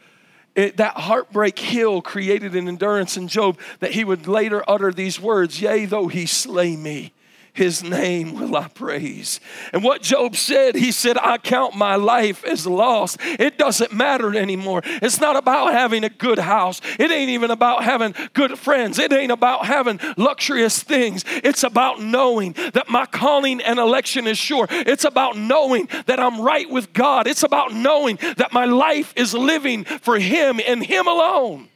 It, 0.55 0.77
that 0.77 0.95
heartbreak 0.95 1.59
hill 1.59 2.03
created 2.03 2.55
an 2.55 2.69
endurance 2.69 3.17
in 3.17 3.29
Job 3.29 3.59
that 3.81 3.93
he 3.93 4.05
would 4.05 4.27
later 4.27 4.63
utter 4.69 4.93
these 4.93 5.19
words 5.19 5.63
Yea, 5.63 5.87
though 5.87 6.09
he 6.09 6.27
slay 6.27 6.77
me, 6.77 7.13
his 7.55 7.85
name 7.85 8.33
will 8.41 8.57
I 8.57 8.69
praise. 8.69 9.39
And 9.75 9.85
what 9.85 10.01
Job 10.01 10.37
said, 10.37 10.75
he 10.75 10.91
said, 10.91 11.19
I 11.19 11.37
count 11.37 11.77
my 11.77 11.97
life 11.97 12.45
as 12.45 12.67
lost. 12.67 13.19
It 13.21 13.59
doesn't 13.59 13.93
matter 13.93 14.35
anymore. 14.35 14.81
It's 14.85 15.21
not 15.21 15.37
about 15.37 15.75
having 15.75 16.03
a 16.03 16.09
good 16.09 16.39
house. 16.39 16.81
It 16.99 17.11
ain't 17.11 17.29
even 17.29 17.51
about 17.51 17.85
having 17.85 18.15
good 18.33 18.59
friends. 18.59 18.99
It 18.99 19.13
ain't 19.13 19.33
about 19.33 19.67
having 19.67 20.01
luxurious 20.17 20.83
things. 20.83 21.25
It's 21.27 21.63
about 21.63 22.01
knowing 22.01 22.53
that 22.73 22.89
my 22.89 23.05
calling 23.05 23.61
and 23.61 23.79
election 23.79 24.27
is 24.27 24.39
sure. 24.39 24.67
It's 24.71 25.05
about 25.05 25.37
knowing 25.37 25.91
that 26.07 26.19
I'm 26.19 26.41
right 26.41 26.71
with 26.71 26.95
God. 26.95 27.27
It's 27.27 27.43
about 27.43 27.75
knowing 27.75 28.19
that 28.39 28.55
my 28.55 28.65
life 28.65 29.13
is 29.15 29.35
living 29.35 29.85
for 29.85 30.19
Him 30.19 30.59
and 30.67 30.83
Him 30.83 31.07
alone. 31.07 31.69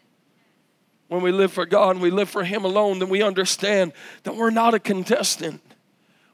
When 1.09 1.23
we 1.23 1.33
live 1.33 1.53
for 1.53 1.67
God 1.67 1.91
and 1.91 2.01
we 2.01 2.11
live 2.11 2.31
for 2.31 2.45
Him 2.45 2.65
alone, 2.65 2.99
then 2.99 3.11
we 3.11 3.23
understand 3.23 3.93
that 4.23 4.35
we're 4.35 4.51
not 4.51 4.73
a 4.73 4.81
contestant. 4.81 5.61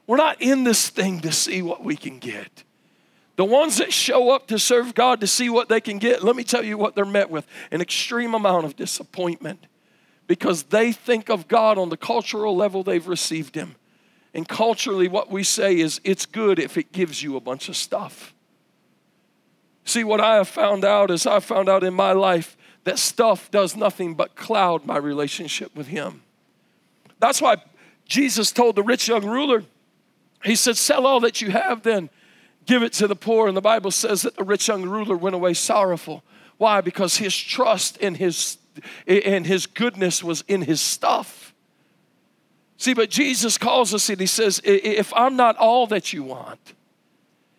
We're 0.05 0.17
not 0.17 0.41
in 0.41 0.63
this 0.63 0.89
thing 0.89 1.21
to 1.21 1.31
see 1.31 1.61
what 1.61 1.83
we 1.83 1.95
can 1.95 2.19
get. 2.19 2.63
The 3.35 3.45
ones 3.45 3.77
that 3.77 3.91
show 3.91 4.29
up 4.31 4.47
to 4.47 4.59
serve 4.59 4.93
God 4.93 5.21
to 5.21 5.27
see 5.27 5.49
what 5.49 5.69
they 5.69 5.81
can 5.81 5.97
get, 5.97 6.23
let 6.23 6.35
me 6.35 6.43
tell 6.43 6.63
you 6.63 6.77
what 6.77 6.93
they're 6.93 7.05
met 7.05 7.31
with 7.31 7.47
an 7.71 7.81
extreme 7.81 8.35
amount 8.35 8.65
of 8.65 8.75
disappointment 8.75 9.65
because 10.27 10.63
they 10.63 10.91
think 10.91 11.29
of 11.29 11.47
God 11.47 11.77
on 11.77 11.89
the 11.89 11.97
cultural 11.97 12.55
level 12.55 12.83
they've 12.83 13.07
received 13.07 13.55
Him. 13.55 13.75
And 14.33 14.47
culturally, 14.47 15.07
what 15.07 15.31
we 15.31 15.43
say 15.43 15.79
is 15.79 15.99
it's 16.03 16.25
good 16.25 16.59
if 16.59 16.77
it 16.77 16.91
gives 16.91 17.21
you 17.21 17.35
a 17.35 17.39
bunch 17.41 17.69
of 17.69 17.75
stuff. 17.75 18.33
See, 19.85 20.03
what 20.03 20.21
I 20.21 20.35
have 20.35 20.47
found 20.47 20.85
out 20.85 21.11
is 21.11 21.27
I 21.27 21.39
found 21.39 21.69
out 21.69 21.83
in 21.83 21.93
my 21.93 22.13
life 22.13 22.55
that 22.83 22.99
stuff 22.99 23.51
does 23.51 23.75
nothing 23.75 24.13
but 24.13 24.35
cloud 24.35 24.85
my 24.85 24.97
relationship 24.97 25.75
with 25.75 25.87
Him. 25.87 26.23
That's 27.19 27.41
why 27.41 27.57
Jesus 28.05 28.51
told 28.51 28.75
the 28.75 28.83
rich 28.83 29.07
young 29.07 29.25
ruler, 29.25 29.63
He 30.43 30.55
said, 30.55 30.77
Sell 30.77 31.05
all 31.05 31.19
that 31.21 31.41
you 31.41 31.51
have, 31.51 31.83
then 31.83 32.09
give 32.65 32.83
it 32.83 32.93
to 32.93 33.07
the 33.07 33.15
poor. 33.15 33.47
And 33.47 33.55
the 33.55 33.61
Bible 33.61 33.91
says 33.91 34.23
that 34.23 34.35
the 34.35 34.43
rich 34.43 34.67
young 34.67 34.83
ruler 34.83 35.17
went 35.17 35.35
away 35.35 35.53
sorrowful. 35.53 36.23
Why? 36.57 36.81
Because 36.81 37.17
his 37.17 37.35
trust 37.35 37.97
in 37.97 38.15
his 38.15 38.57
and 39.07 39.45
his 39.45 39.67
goodness 39.67 40.23
was 40.23 40.43
in 40.47 40.63
his 40.63 40.81
stuff. 40.81 41.53
See, 42.77 42.93
but 42.93 43.09
Jesus 43.09 43.57
calls 43.57 43.93
us 43.93 44.09
and 44.09 44.19
he 44.19 44.25
says, 44.25 44.59
if 44.63 45.13
I'm 45.15 45.35
not 45.35 45.57
all 45.57 45.87
that 45.87 46.11
you 46.11 46.23
want, 46.23 46.73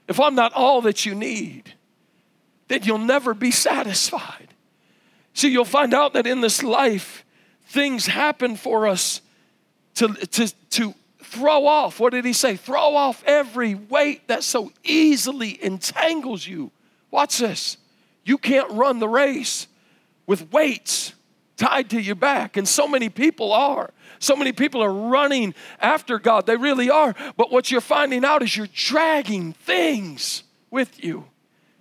if 0.08 0.20
I'm 0.20 0.34
not 0.34 0.52
all 0.52 0.82
that 0.82 1.06
you 1.06 1.14
need, 1.14 1.74
then 2.68 2.82
you'll 2.82 2.98
never 2.98 3.32
be 3.32 3.50
satisfied. 3.50 4.48
See, 5.32 5.48
you'll 5.48 5.64
find 5.64 5.94
out 5.94 6.12
that 6.14 6.26
in 6.26 6.40
this 6.40 6.62
life, 6.62 7.24
things 7.66 8.06
happen 8.06 8.56
for 8.56 8.86
us 8.86 9.20
to, 9.94 10.08
to, 10.08 10.52
to 10.70 10.94
throw 11.24 11.66
off. 11.66 12.00
What 12.00 12.12
did 12.12 12.24
he 12.24 12.32
say? 12.32 12.56
Throw 12.56 12.96
off 12.96 13.22
every 13.26 13.74
weight 13.74 14.28
that 14.28 14.42
so 14.42 14.72
easily 14.82 15.62
entangles 15.62 16.46
you. 16.46 16.70
Watch 17.10 17.38
this. 17.38 17.76
You 18.24 18.38
can't 18.38 18.70
run 18.72 18.98
the 18.98 19.08
race 19.08 19.66
with 20.26 20.52
weights 20.52 21.14
tied 21.56 21.90
to 21.90 22.00
your 22.00 22.14
back. 22.14 22.56
And 22.56 22.66
so 22.66 22.88
many 22.88 23.08
people 23.08 23.52
are. 23.52 23.92
So 24.18 24.36
many 24.36 24.52
people 24.52 24.82
are 24.82 24.92
running 24.92 25.54
after 25.80 26.18
God. 26.18 26.46
They 26.46 26.56
really 26.56 26.90
are. 26.90 27.14
But 27.36 27.52
what 27.52 27.70
you're 27.70 27.80
finding 27.80 28.24
out 28.24 28.42
is 28.42 28.56
you're 28.56 28.68
dragging 28.72 29.52
things 29.52 30.42
with 30.70 31.04
you. 31.04 31.26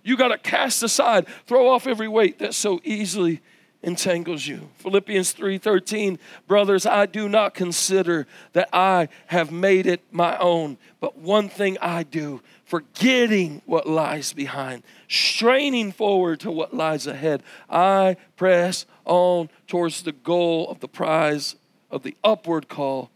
You 0.02 0.16
got 0.16 0.28
to 0.28 0.38
cast 0.38 0.82
aside, 0.82 1.26
throw 1.46 1.68
off 1.68 1.86
every 1.86 2.08
weight 2.08 2.38
that 2.40 2.54
so 2.54 2.80
easily 2.84 3.40
entangles 3.84 4.46
you. 4.46 4.68
Philippians 4.78 5.32
3:13 5.32 6.18
Brothers, 6.46 6.86
I 6.86 7.06
do 7.06 7.28
not 7.28 7.54
consider 7.54 8.26
that 8.52 8.68
I 8.72 9.08
have 9.26 9.52
made 9.52 9.86
it 9.86 10.02
my 10.10 10.36
own, 10.38 10.78
but 11.00 11.18
one 11.18 11.48
thing 11.48 11.78
I 11.80 12.02
do, 12.02 12.40
forgetting 12.64 13.62
what 13.66 13.88
lies 13.88 14.32
behind, 14.32 14.82
straining 15.08 15.92
forward 15.92 16.40
to 16.40 16.50
what 16.50 16.74
lies 16.74 17.06
ahead, 17.06 17.42
I 17.68 18.16
press 18.36 18.86
on 19.04 19.50
towards 19.66 20.02
the 20.02 20.12
goal 20.12 20.68
of 20.70 20.80
the 20.80 20.88
prize 20.88 21.56
of 21.90 22.02
the 22.02 22.16
upward 22.24 22.68
call 22.68 23.10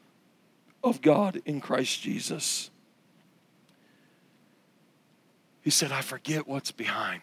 of 0.84 1.02
God 1.02 1.40
in 1.44 1.60
Christ 1.60 2.02
Jesus. 2.02 2.70
He 5.62 5.70
said, 5.70 5.92
I 5.92 6.00
forget 6.00 6.46
what's 6.46 6.70
behind. 6.70 7.20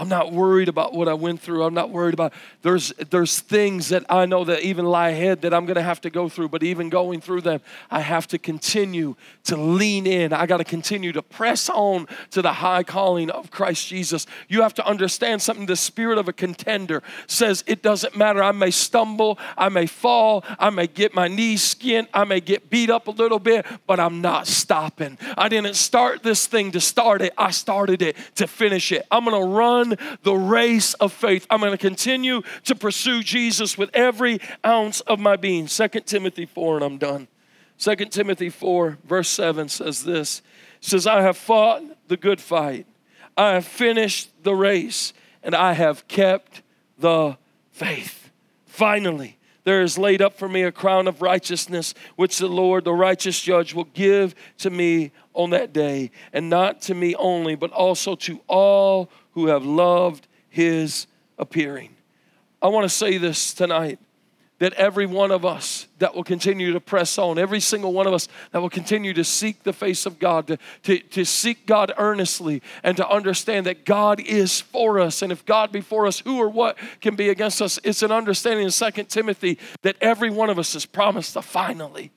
I'm 0.00 0.08
not 0.08 0.32
worried 0.32 0.70
about 0.70 0.94
what 0.94 1.08
I 1.08 1.12
went 1.12 1.42
through. 1.42 1.62
I'm 1.62 1.74
not 1.74 1.90
worried 1.90 2.14
about 2.14 2.32
there's 2.62 2.88
there's 3.10 3.38
things 3.38 3.90
that 3.90 4.06
I 4.08 4.24
know 4.24 4.44
that 4.44 4.62
even 4.62 4.86
lie 4.86 5.10
ahead 5.10 5.42
that 5.42 5.52
I'm 5.52 5.66
going 5.66 5.74
to 5.74 5.82
have 5.82 6.00
to 6.00 6.10
go 6.10 6.26
through, 6.26 6.48
but 6.48 6.62
even 6.62 6.88
going 6.88 7.20
through 7.20 7.42
them, 7.42 7.60
I 7.90 8.00
have 8.00 8.26
to 8.28 8.38
continue 8.38 9.14
to 9.44 9.58
lean 9.58 10.06
in. 10.06 10.32
I 10.32 10.46
got 10.46 10.56
to 10.56 10.64
continue 10.64 11.12
to 11.12 11.20
press 11.20 11.68
on 11.68 12.08
to 12.30 12.40
the 12.40 12.54
high 12.54 12.82
calling 12.82 13.28
of 13.28 13.50
Christ 13.50 13.88
Jesus. 13.88 14.26
You 14.48 14.62
have 14.62 14.72
to 14.74 14.86
understand 14.86 15.42
something 15.42 15.66
the 15.66 15.76
spirit 15.76 16.16
of 16.16 16.28
a 16.28 16.32
contender 16.32 17.02
says 17.26 17.62
it 17.66 17.82
doesn't 17.82 18.16
matter. 18.16 18.42
I 18.42 18.52
may 18.52 18.70
stumble, 18.70 19.38
I 19.58 19.68
may 19.68 19.84
fall, 19.84 20.46
I 20.58 20.70
may 20.70 20.86
get 20.86 21.14
my 21.14 21.28
knees 21.28 21.62
skinned, 21.62 22.08
I 22.14 22.24
may 22.24 22.40
get 22.40 22.70
beat 22.70 22.88
up 22.88 23.06
a 23.06 23.10
little 23.10 23.38
bit, 23.38 23.66
but 23.86 24.00
I'm 24.00 24.22
not 24.22 24.46
stopping. 24.46 25.18
I 25.36 25.50
didn't 25.50 25.74
start 25.74 26.22
this 26.22 26.46
thing 26.46 26.72
to 26.72 26.80
start 26.80 27.20
it. 27.20 27.34
I 27.36 27.50
started 27.50 28.00
it 28.00 28.16
to 28.36 28.46
finish 28.46 28.92
it. 28.92 29.06
I'm 29.10 29.26
going 29.26 29.38
to 29.38 29.46
run 29.46 29.89
the 30.22 30.34
race 30.34 30.94
of 30.94 31.12
faith. 31.12 31.46
I'm 31.50 31.60
going 31.60 31.72
to 31.72 31.78
continue 31.78 32.42
to 32.64 32.74
pursue 32.74 33.22
Jesus 33.22 33.76
with 33.76 33.90
every 33.94 34.40
ounce 34.64 35.00
of 35.00 35.18
my 35.18 35.36
being. 35.36 35.66
2 35.66 35.88
Timothy 36.06 36.46
4, 36.46 36.76
and 36.76 36.84
I'm 36.84 36.98
done. 36.98 37.28
2 37.78 37.96
Timothy 38.06 38.50
4, 38.50 38.98
verse 39.04 39.28
7 39.28 39.68
says 39.68 40.04
this 40.04 40.42
it 40.80 40.86
says, 40.86 41.06
I 41.06 41.22
have 41.22 41.36
fought 41.36 41.82
the 42.08 42.16
good 42.16 42.40
fight, 42.40 42.86
I 43.36 43.52
have 43.52 43.66
finished 43.66 44.30
the 44.42 44.54
race, 44.54 45.12
and 45.42 45.54
I 45.54 45.72
have 45.72 46.06
kept 46.08 46.62
the 46.98 47.36
faith. 47.70 48.30
Finally, 48.66 49.38
There 49.64 49.82
is 49.82 49.98
laid 49.98 50.22
up 50.22 50.36
for 50.36 50.48
me 50.48 50.62
a 50.62 50.72
crown 50.72 51.06
of 51.06 51.22
righteousness, 51.22 51.94
which 52.16 52.38
the 52.38 52.48
Lord, 52.48 52.84
the 52.84 52.94
righteous 52.94 53.40
judge, 53.40 53.74
will 53.74 53.84
give 53.84 54.34
to 54.58 54.70
me 54.70 55.12
on 55.34 55.50
that 55.50 55.72
day, 55.72 56.10
and 56.32 56.48
not 56.48 56.80
to 56.82 56.94
me 56.94 57.14
only, 57.16 57.54
but 57.54 57.70
also 57.72 58.14
to 58.16 58.40
all 58.46 59.10
who 59.32 59.46
have 59.46 59.64
loved 59.64 60.26
his 60.48 61.06
appearing. 61.38 61.94
I 62.62 62.68
want 62.68 62.84
to 62.84 62.94
say 62.94 63.16
this 63.18 63.54
tonight 63.54 63.98
that 64.60 64.74
every 64.74 65.06
one 65.06 65.30
of 65.30 65.44
us 65.44 65.88
that 65.98 66.14
will 66.14 66.22
continue 66.22 66.72
to 66.72 66.80
press 66.80 67.18
on, 67.18 67.38
every 67.38 67.60
single 67.60 67.92
one 67.92 68.06
of 68.06 68.12
us 68.12 68.28
that 68.52 68.60
will 68.60 68.70
continue 68.70 69.12
to 69.14 69.24
seek 69.24 69.64
the 69.64 69.72
face 69.72 70.06
of 70.06 70.18
God, 70.18 70.46
to, 70.46 70.58
to, 70.82 70.98
to 70.98 71.24
seek 71.24 71.66
God 71.66 71.92
earnestly, 71.96 72.62
and 72.84 72.96
to 72.98 73.08
understand 73.08 73.66
that 73.66 73.86
God 73.86 74.20
is 74.20 74.60
for 74.60 75.00
us. 75.00 75.22
And 75.22 75.32
if 75.32 75.44
God 75.46 75.72
be 75.72 75.80
for 75.80 76.06
us, 76.06 76.20
who 76.20 76.38
or 76.38 76.48
what 76.48 76.78
can 77.00 77.16
be 77.16 77.30
against 77.30 77.60
us? 77.60 77.80
It's 77.82 78.02
an 78.02 78.12
understanding 78.12 78.66
in 78.66 78.70
2 78.70 79.04
Timothy 79.04 79.58
that 79.82 79.96
every 80.00 80.30
one 80.30 80.50
of 80.50 80.58
us 80.58 80.74
is 80.74 80.84
promised 80.84 81.36
a 81.36 81.42
finally. 81.42 82.12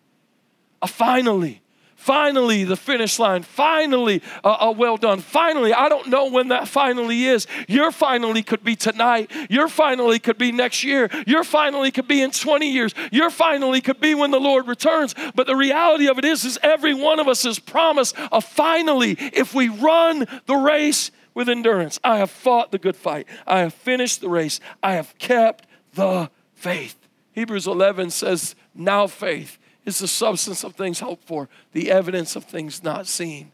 A 0.82 0.88
finally. 0.88 1.63
Finally, 2.04 2.66
the 2.66 2.76
finish 2.76 3.18
line. 3.18 3.44
Finally, 3.44 4.22
uh, 4.44 4.58
uh, 4.60 4.74
well 4.76 4.98
done. 4.98 5.22
Finally, 5.22 5.74
I 5.74 5.88
don't 5.88 6.10
know 6.10 6.30
when 6.30 6.50
that 6.50 6.68
finally 6.68 7.24
is. 7.28 7.48
Your 7.70 7.94
finally 7.94 8.44
could 8.44 8.62
be 8.62 8.76
tonight. 8.76 9.32
Your 9.50 9.70
finally 9.70 10.20
could 10.20 10.38
be 10.38 10.52
next 10.52 10.84
year. 10.84 11.10
Your 11.26 11.46
finally 11.46 11.92
could 11.92 12.06
be 12.06 12.22
in 12.22 12.32
20 12.32 12.70
years. 12.70 12.94
Your 13.14 13.30
finally 13.30 13.80
could 13.80 14.02
be 14.02 14.16
when 14.16 14.32
the 14.32 14.40
Lord 14.42 14.68
returns. 14.68 15.16
But 15.34 15.48
the 15.48 15.56
reality 15.56 16.10
of 16.10 16.18
it 16.18 16.26
is, 16.26 16.44
is 16.44 16.60
every 16.62 16.94
one 16.94 17.22
of 17.22 17.30
us 17.30 17.46
is 17.46 17.58
promised 17.58 18.16
a 18.34 18.42
finally 18.42 19.16
if 19.18 19.54
we 19.54 19.70
run 19.70 20.28
the 20.46 20.58
race 20.58 21.10
with 21.34 21.48
endurance. 21.48 22.02
I 22.04 22.18
have 22.18 22.32
fought 22.32 22.74
the 22.74 22.80
good 22.80 22.98
fight. 22.98 23.30
I 23.48 23.60
have 23.60 23.74
finished 23.74 24.20
the 24.20 24.28
race. 24.28 24.60
I 24.84 24.96
have 24.96 25.18
kept 25.20 25.68
the 25.94 26.30
faith. 26.54 26.98
Hebrews 27.32 27.66
11 27.66 28.10
says, 28.10 28.56
now 28.76 29.08
faith 29.08 29.58
is 29.86 30.00
the 30.00 30.08
substance 30.08 30.64
of 30.64 30.76
things 30.76 31.00
hoped 31.00 31.26
for, 31.26 31.50
the 31.72 31.92
evidence 31.92 32.36
of 32.36 32.46
things 32.46 32.84
not 32.84 33.08
seen. 33.08 33.52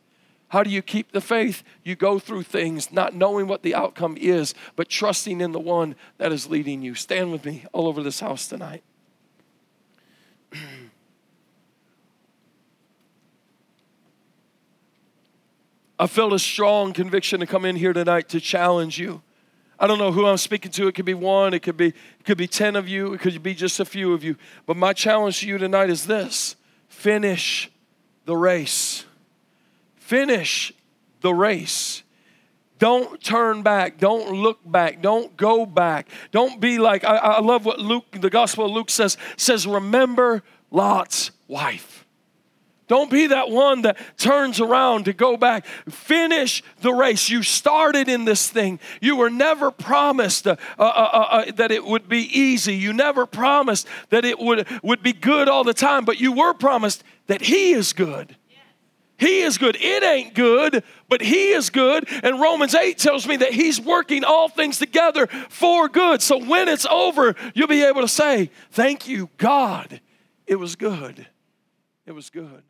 How 0.49 0.63
do 0.63 0.69
you 0.69 0.82
keep 0.82 1.11
the 1.11 1.21
faith? 1.21 1.63
You 1.84 1.95
go 1.95 2.17
through 2.19 2.43
things 2.43 2.91
not 2.91 3.13
knowing 3.13 3.47
what 3.47 3.61
the 3.61 3.75
outcome 3.75 4.17
is, 4.19 4.53
but 4.75 4.89
trusting 4.89 5.41
in 5.41 5.51
the 5.51 5.59
one 5.59 5.95
that 6.17 6.32
is 6.32 6.49
leading 6.49 6.82
you. 6.82 6.95
Stand 6.95 7.32
with 7.32 7.45
me 7.45 7.65
all 7.71 7.88
over 7.88 8.01
this 8.01 8.19
house 8.19 8.47
tonight. 8.47 8.84
I 15.99 16.07
felt 16.07 16.34
a 16.34 16.39
strong 16.39 16.93
conviction 16.93 17.41
to 17.41 17.45
come 17.45 17.65
in 17.65 17.75
here 17.75 17.93
tonight 17.93 18.30
to 18.30 18.39
challenge 18.39 18.97
you. 18.97 19.21
I 19.80 19.88
don't 19.88 19.97
know 19.97 20.11
who 20.11 20.25
I'm 20.25 20.38
speaking 20.38 20.71
to. 20.73 20.88
It 20.88 20.95
could 20.95 21.05
be 21.05 21.13
one, 21.13 21.53
it 21.53 21.61
could 21.61 21.77
be 21.77 21.88
it 21.88 22.25
could 22.25 22.38
be 22.38 22.47
10 22.47 22.75
of 22.75 22.89
you, 22.89 23.13
it 23.13 23.21
could 23.21 23.41
be 23.41 23.53
just 23.53 23.80
a 23.80 23.86
few 23.86 24.13
of 24.13 24.23
you. 24.23 24.36
But 24.65 24.77
my 24.77 24.93
challenge 24.93 25.39
to 25.39 25.47
you 25.47 25.57
tonight 25.57 25.89
is 25.89 26.05
this. 26.05 26.55
Finish 26.89 27.71
the 28.25 28.36
race. 28.36 29.05
Finish 29.95 30.73
the 31.21 31.34
race. 31.34 32.03
Don't 32.77 33.21
turn 33.21 33.61
back. 33.61 33.99
Don't 33.99 34.32
look 34.32 34.59
back. 34.65 35.01
Don't 35.01 35.36
go 35.36 35.65
back. 35.65 36.07
Don't 36.32 36.59
be 36.59 36.77
like 36.77 37.03
I, 37.03 37.17
I 37.17 37.39
love 37.41 37.65
what 37.65 37.80
Luke, 37.80 38.05
the 38.19 38.30
Gospel 38.30 38.65
of 38.65 38.71
Luke 38.71 38.89
says, 38.89 39.17
says, 39.38 39.67
remember 39.67 40.43
Lot's 40.71 41.32
wife. 41.47 41.99
Don't 42.89 43.11
be 43.11 43.27
that 43.27 43.51
one 43.51 43.83
that 43.83 43.97
turns 44.17 44.59
around 44.59 45.05
to 45.05 45.13
go 45.13 45.37
back. 45.37 45.67
Finish 45.87 46.63
the 46.81 46.91
race. 46.91 47.29
You 47.29 47.43
started 47.43 48.09
in 48.09 48.25
this 48.25 48.49
thing. 48.49 48.79
You 48.99 49.15
were 49.15 49.29
never 49.29 49.69
promised 49.69 50.47
uh, 50.47 50.55
uh, 50.79 50.83
uh, 50.83 51.27
uh, 51.29 51.51
that 51.57 51.69
it 51.69 51.85
would 51.85 52.09
be 52.09 52.21
easy. 52.37 52.73
You 52.75 52.91
never 52.91 53.27
promised 53.27 53.87
that 54.09 54.25
it 54.25 54.39
would, 54.39 54.67
would 54.81 55.03
be 55.03 55.13
good 55.13 55.47
all 55.47 55.63
the 55.63 55.73
time, 55.73 56.03
but 56.03 56.19
you 56.19 56.31
were 56.31 56.55
promised 56.55 57.03
that 57.27 57.41
He 57.41 57.73
is 57.73 57.93
good. 57.93 58.35
He 59.17 59.41
is 59.41 59.59
good. 59.59 59.77
It 59.79 60.01
ain't 60.01 60.33
good, 60.33 60.83
but 61.07 61.21
He 61.21 61.49
is 61.49 61.69
good. 61.69 62.09
And 62.23 62.41
Romans 62.41 62.73
8 62.73 62.97
tells 62.97 63.27
me 63.27 63.37
that 63.37 63.53
He's 63.53 63.79
working 63.79 64.23
all 64.23 64.49
things 64.49 64.79
together 64.79 65.27
for 65.49 65.89
good. 65.89 66.23
So 66.23 66.43
when 66.43 66.67
it's 66.67 66.87
over, 66.87 67.35
you'll 67.53 67.67
be 67.67 67.83
able 67.83 68.01
to 68.01 68.07
say, 68.07 68.49
Thank 68.71 69.07
you, 69.07 69.29
God. 69.37 70.01
It 70.47 70.55
was 70.55 70.75
good. 70.75 71.27
It 72.07 72.13
was 72.13 72.31
good. 72.31 72.63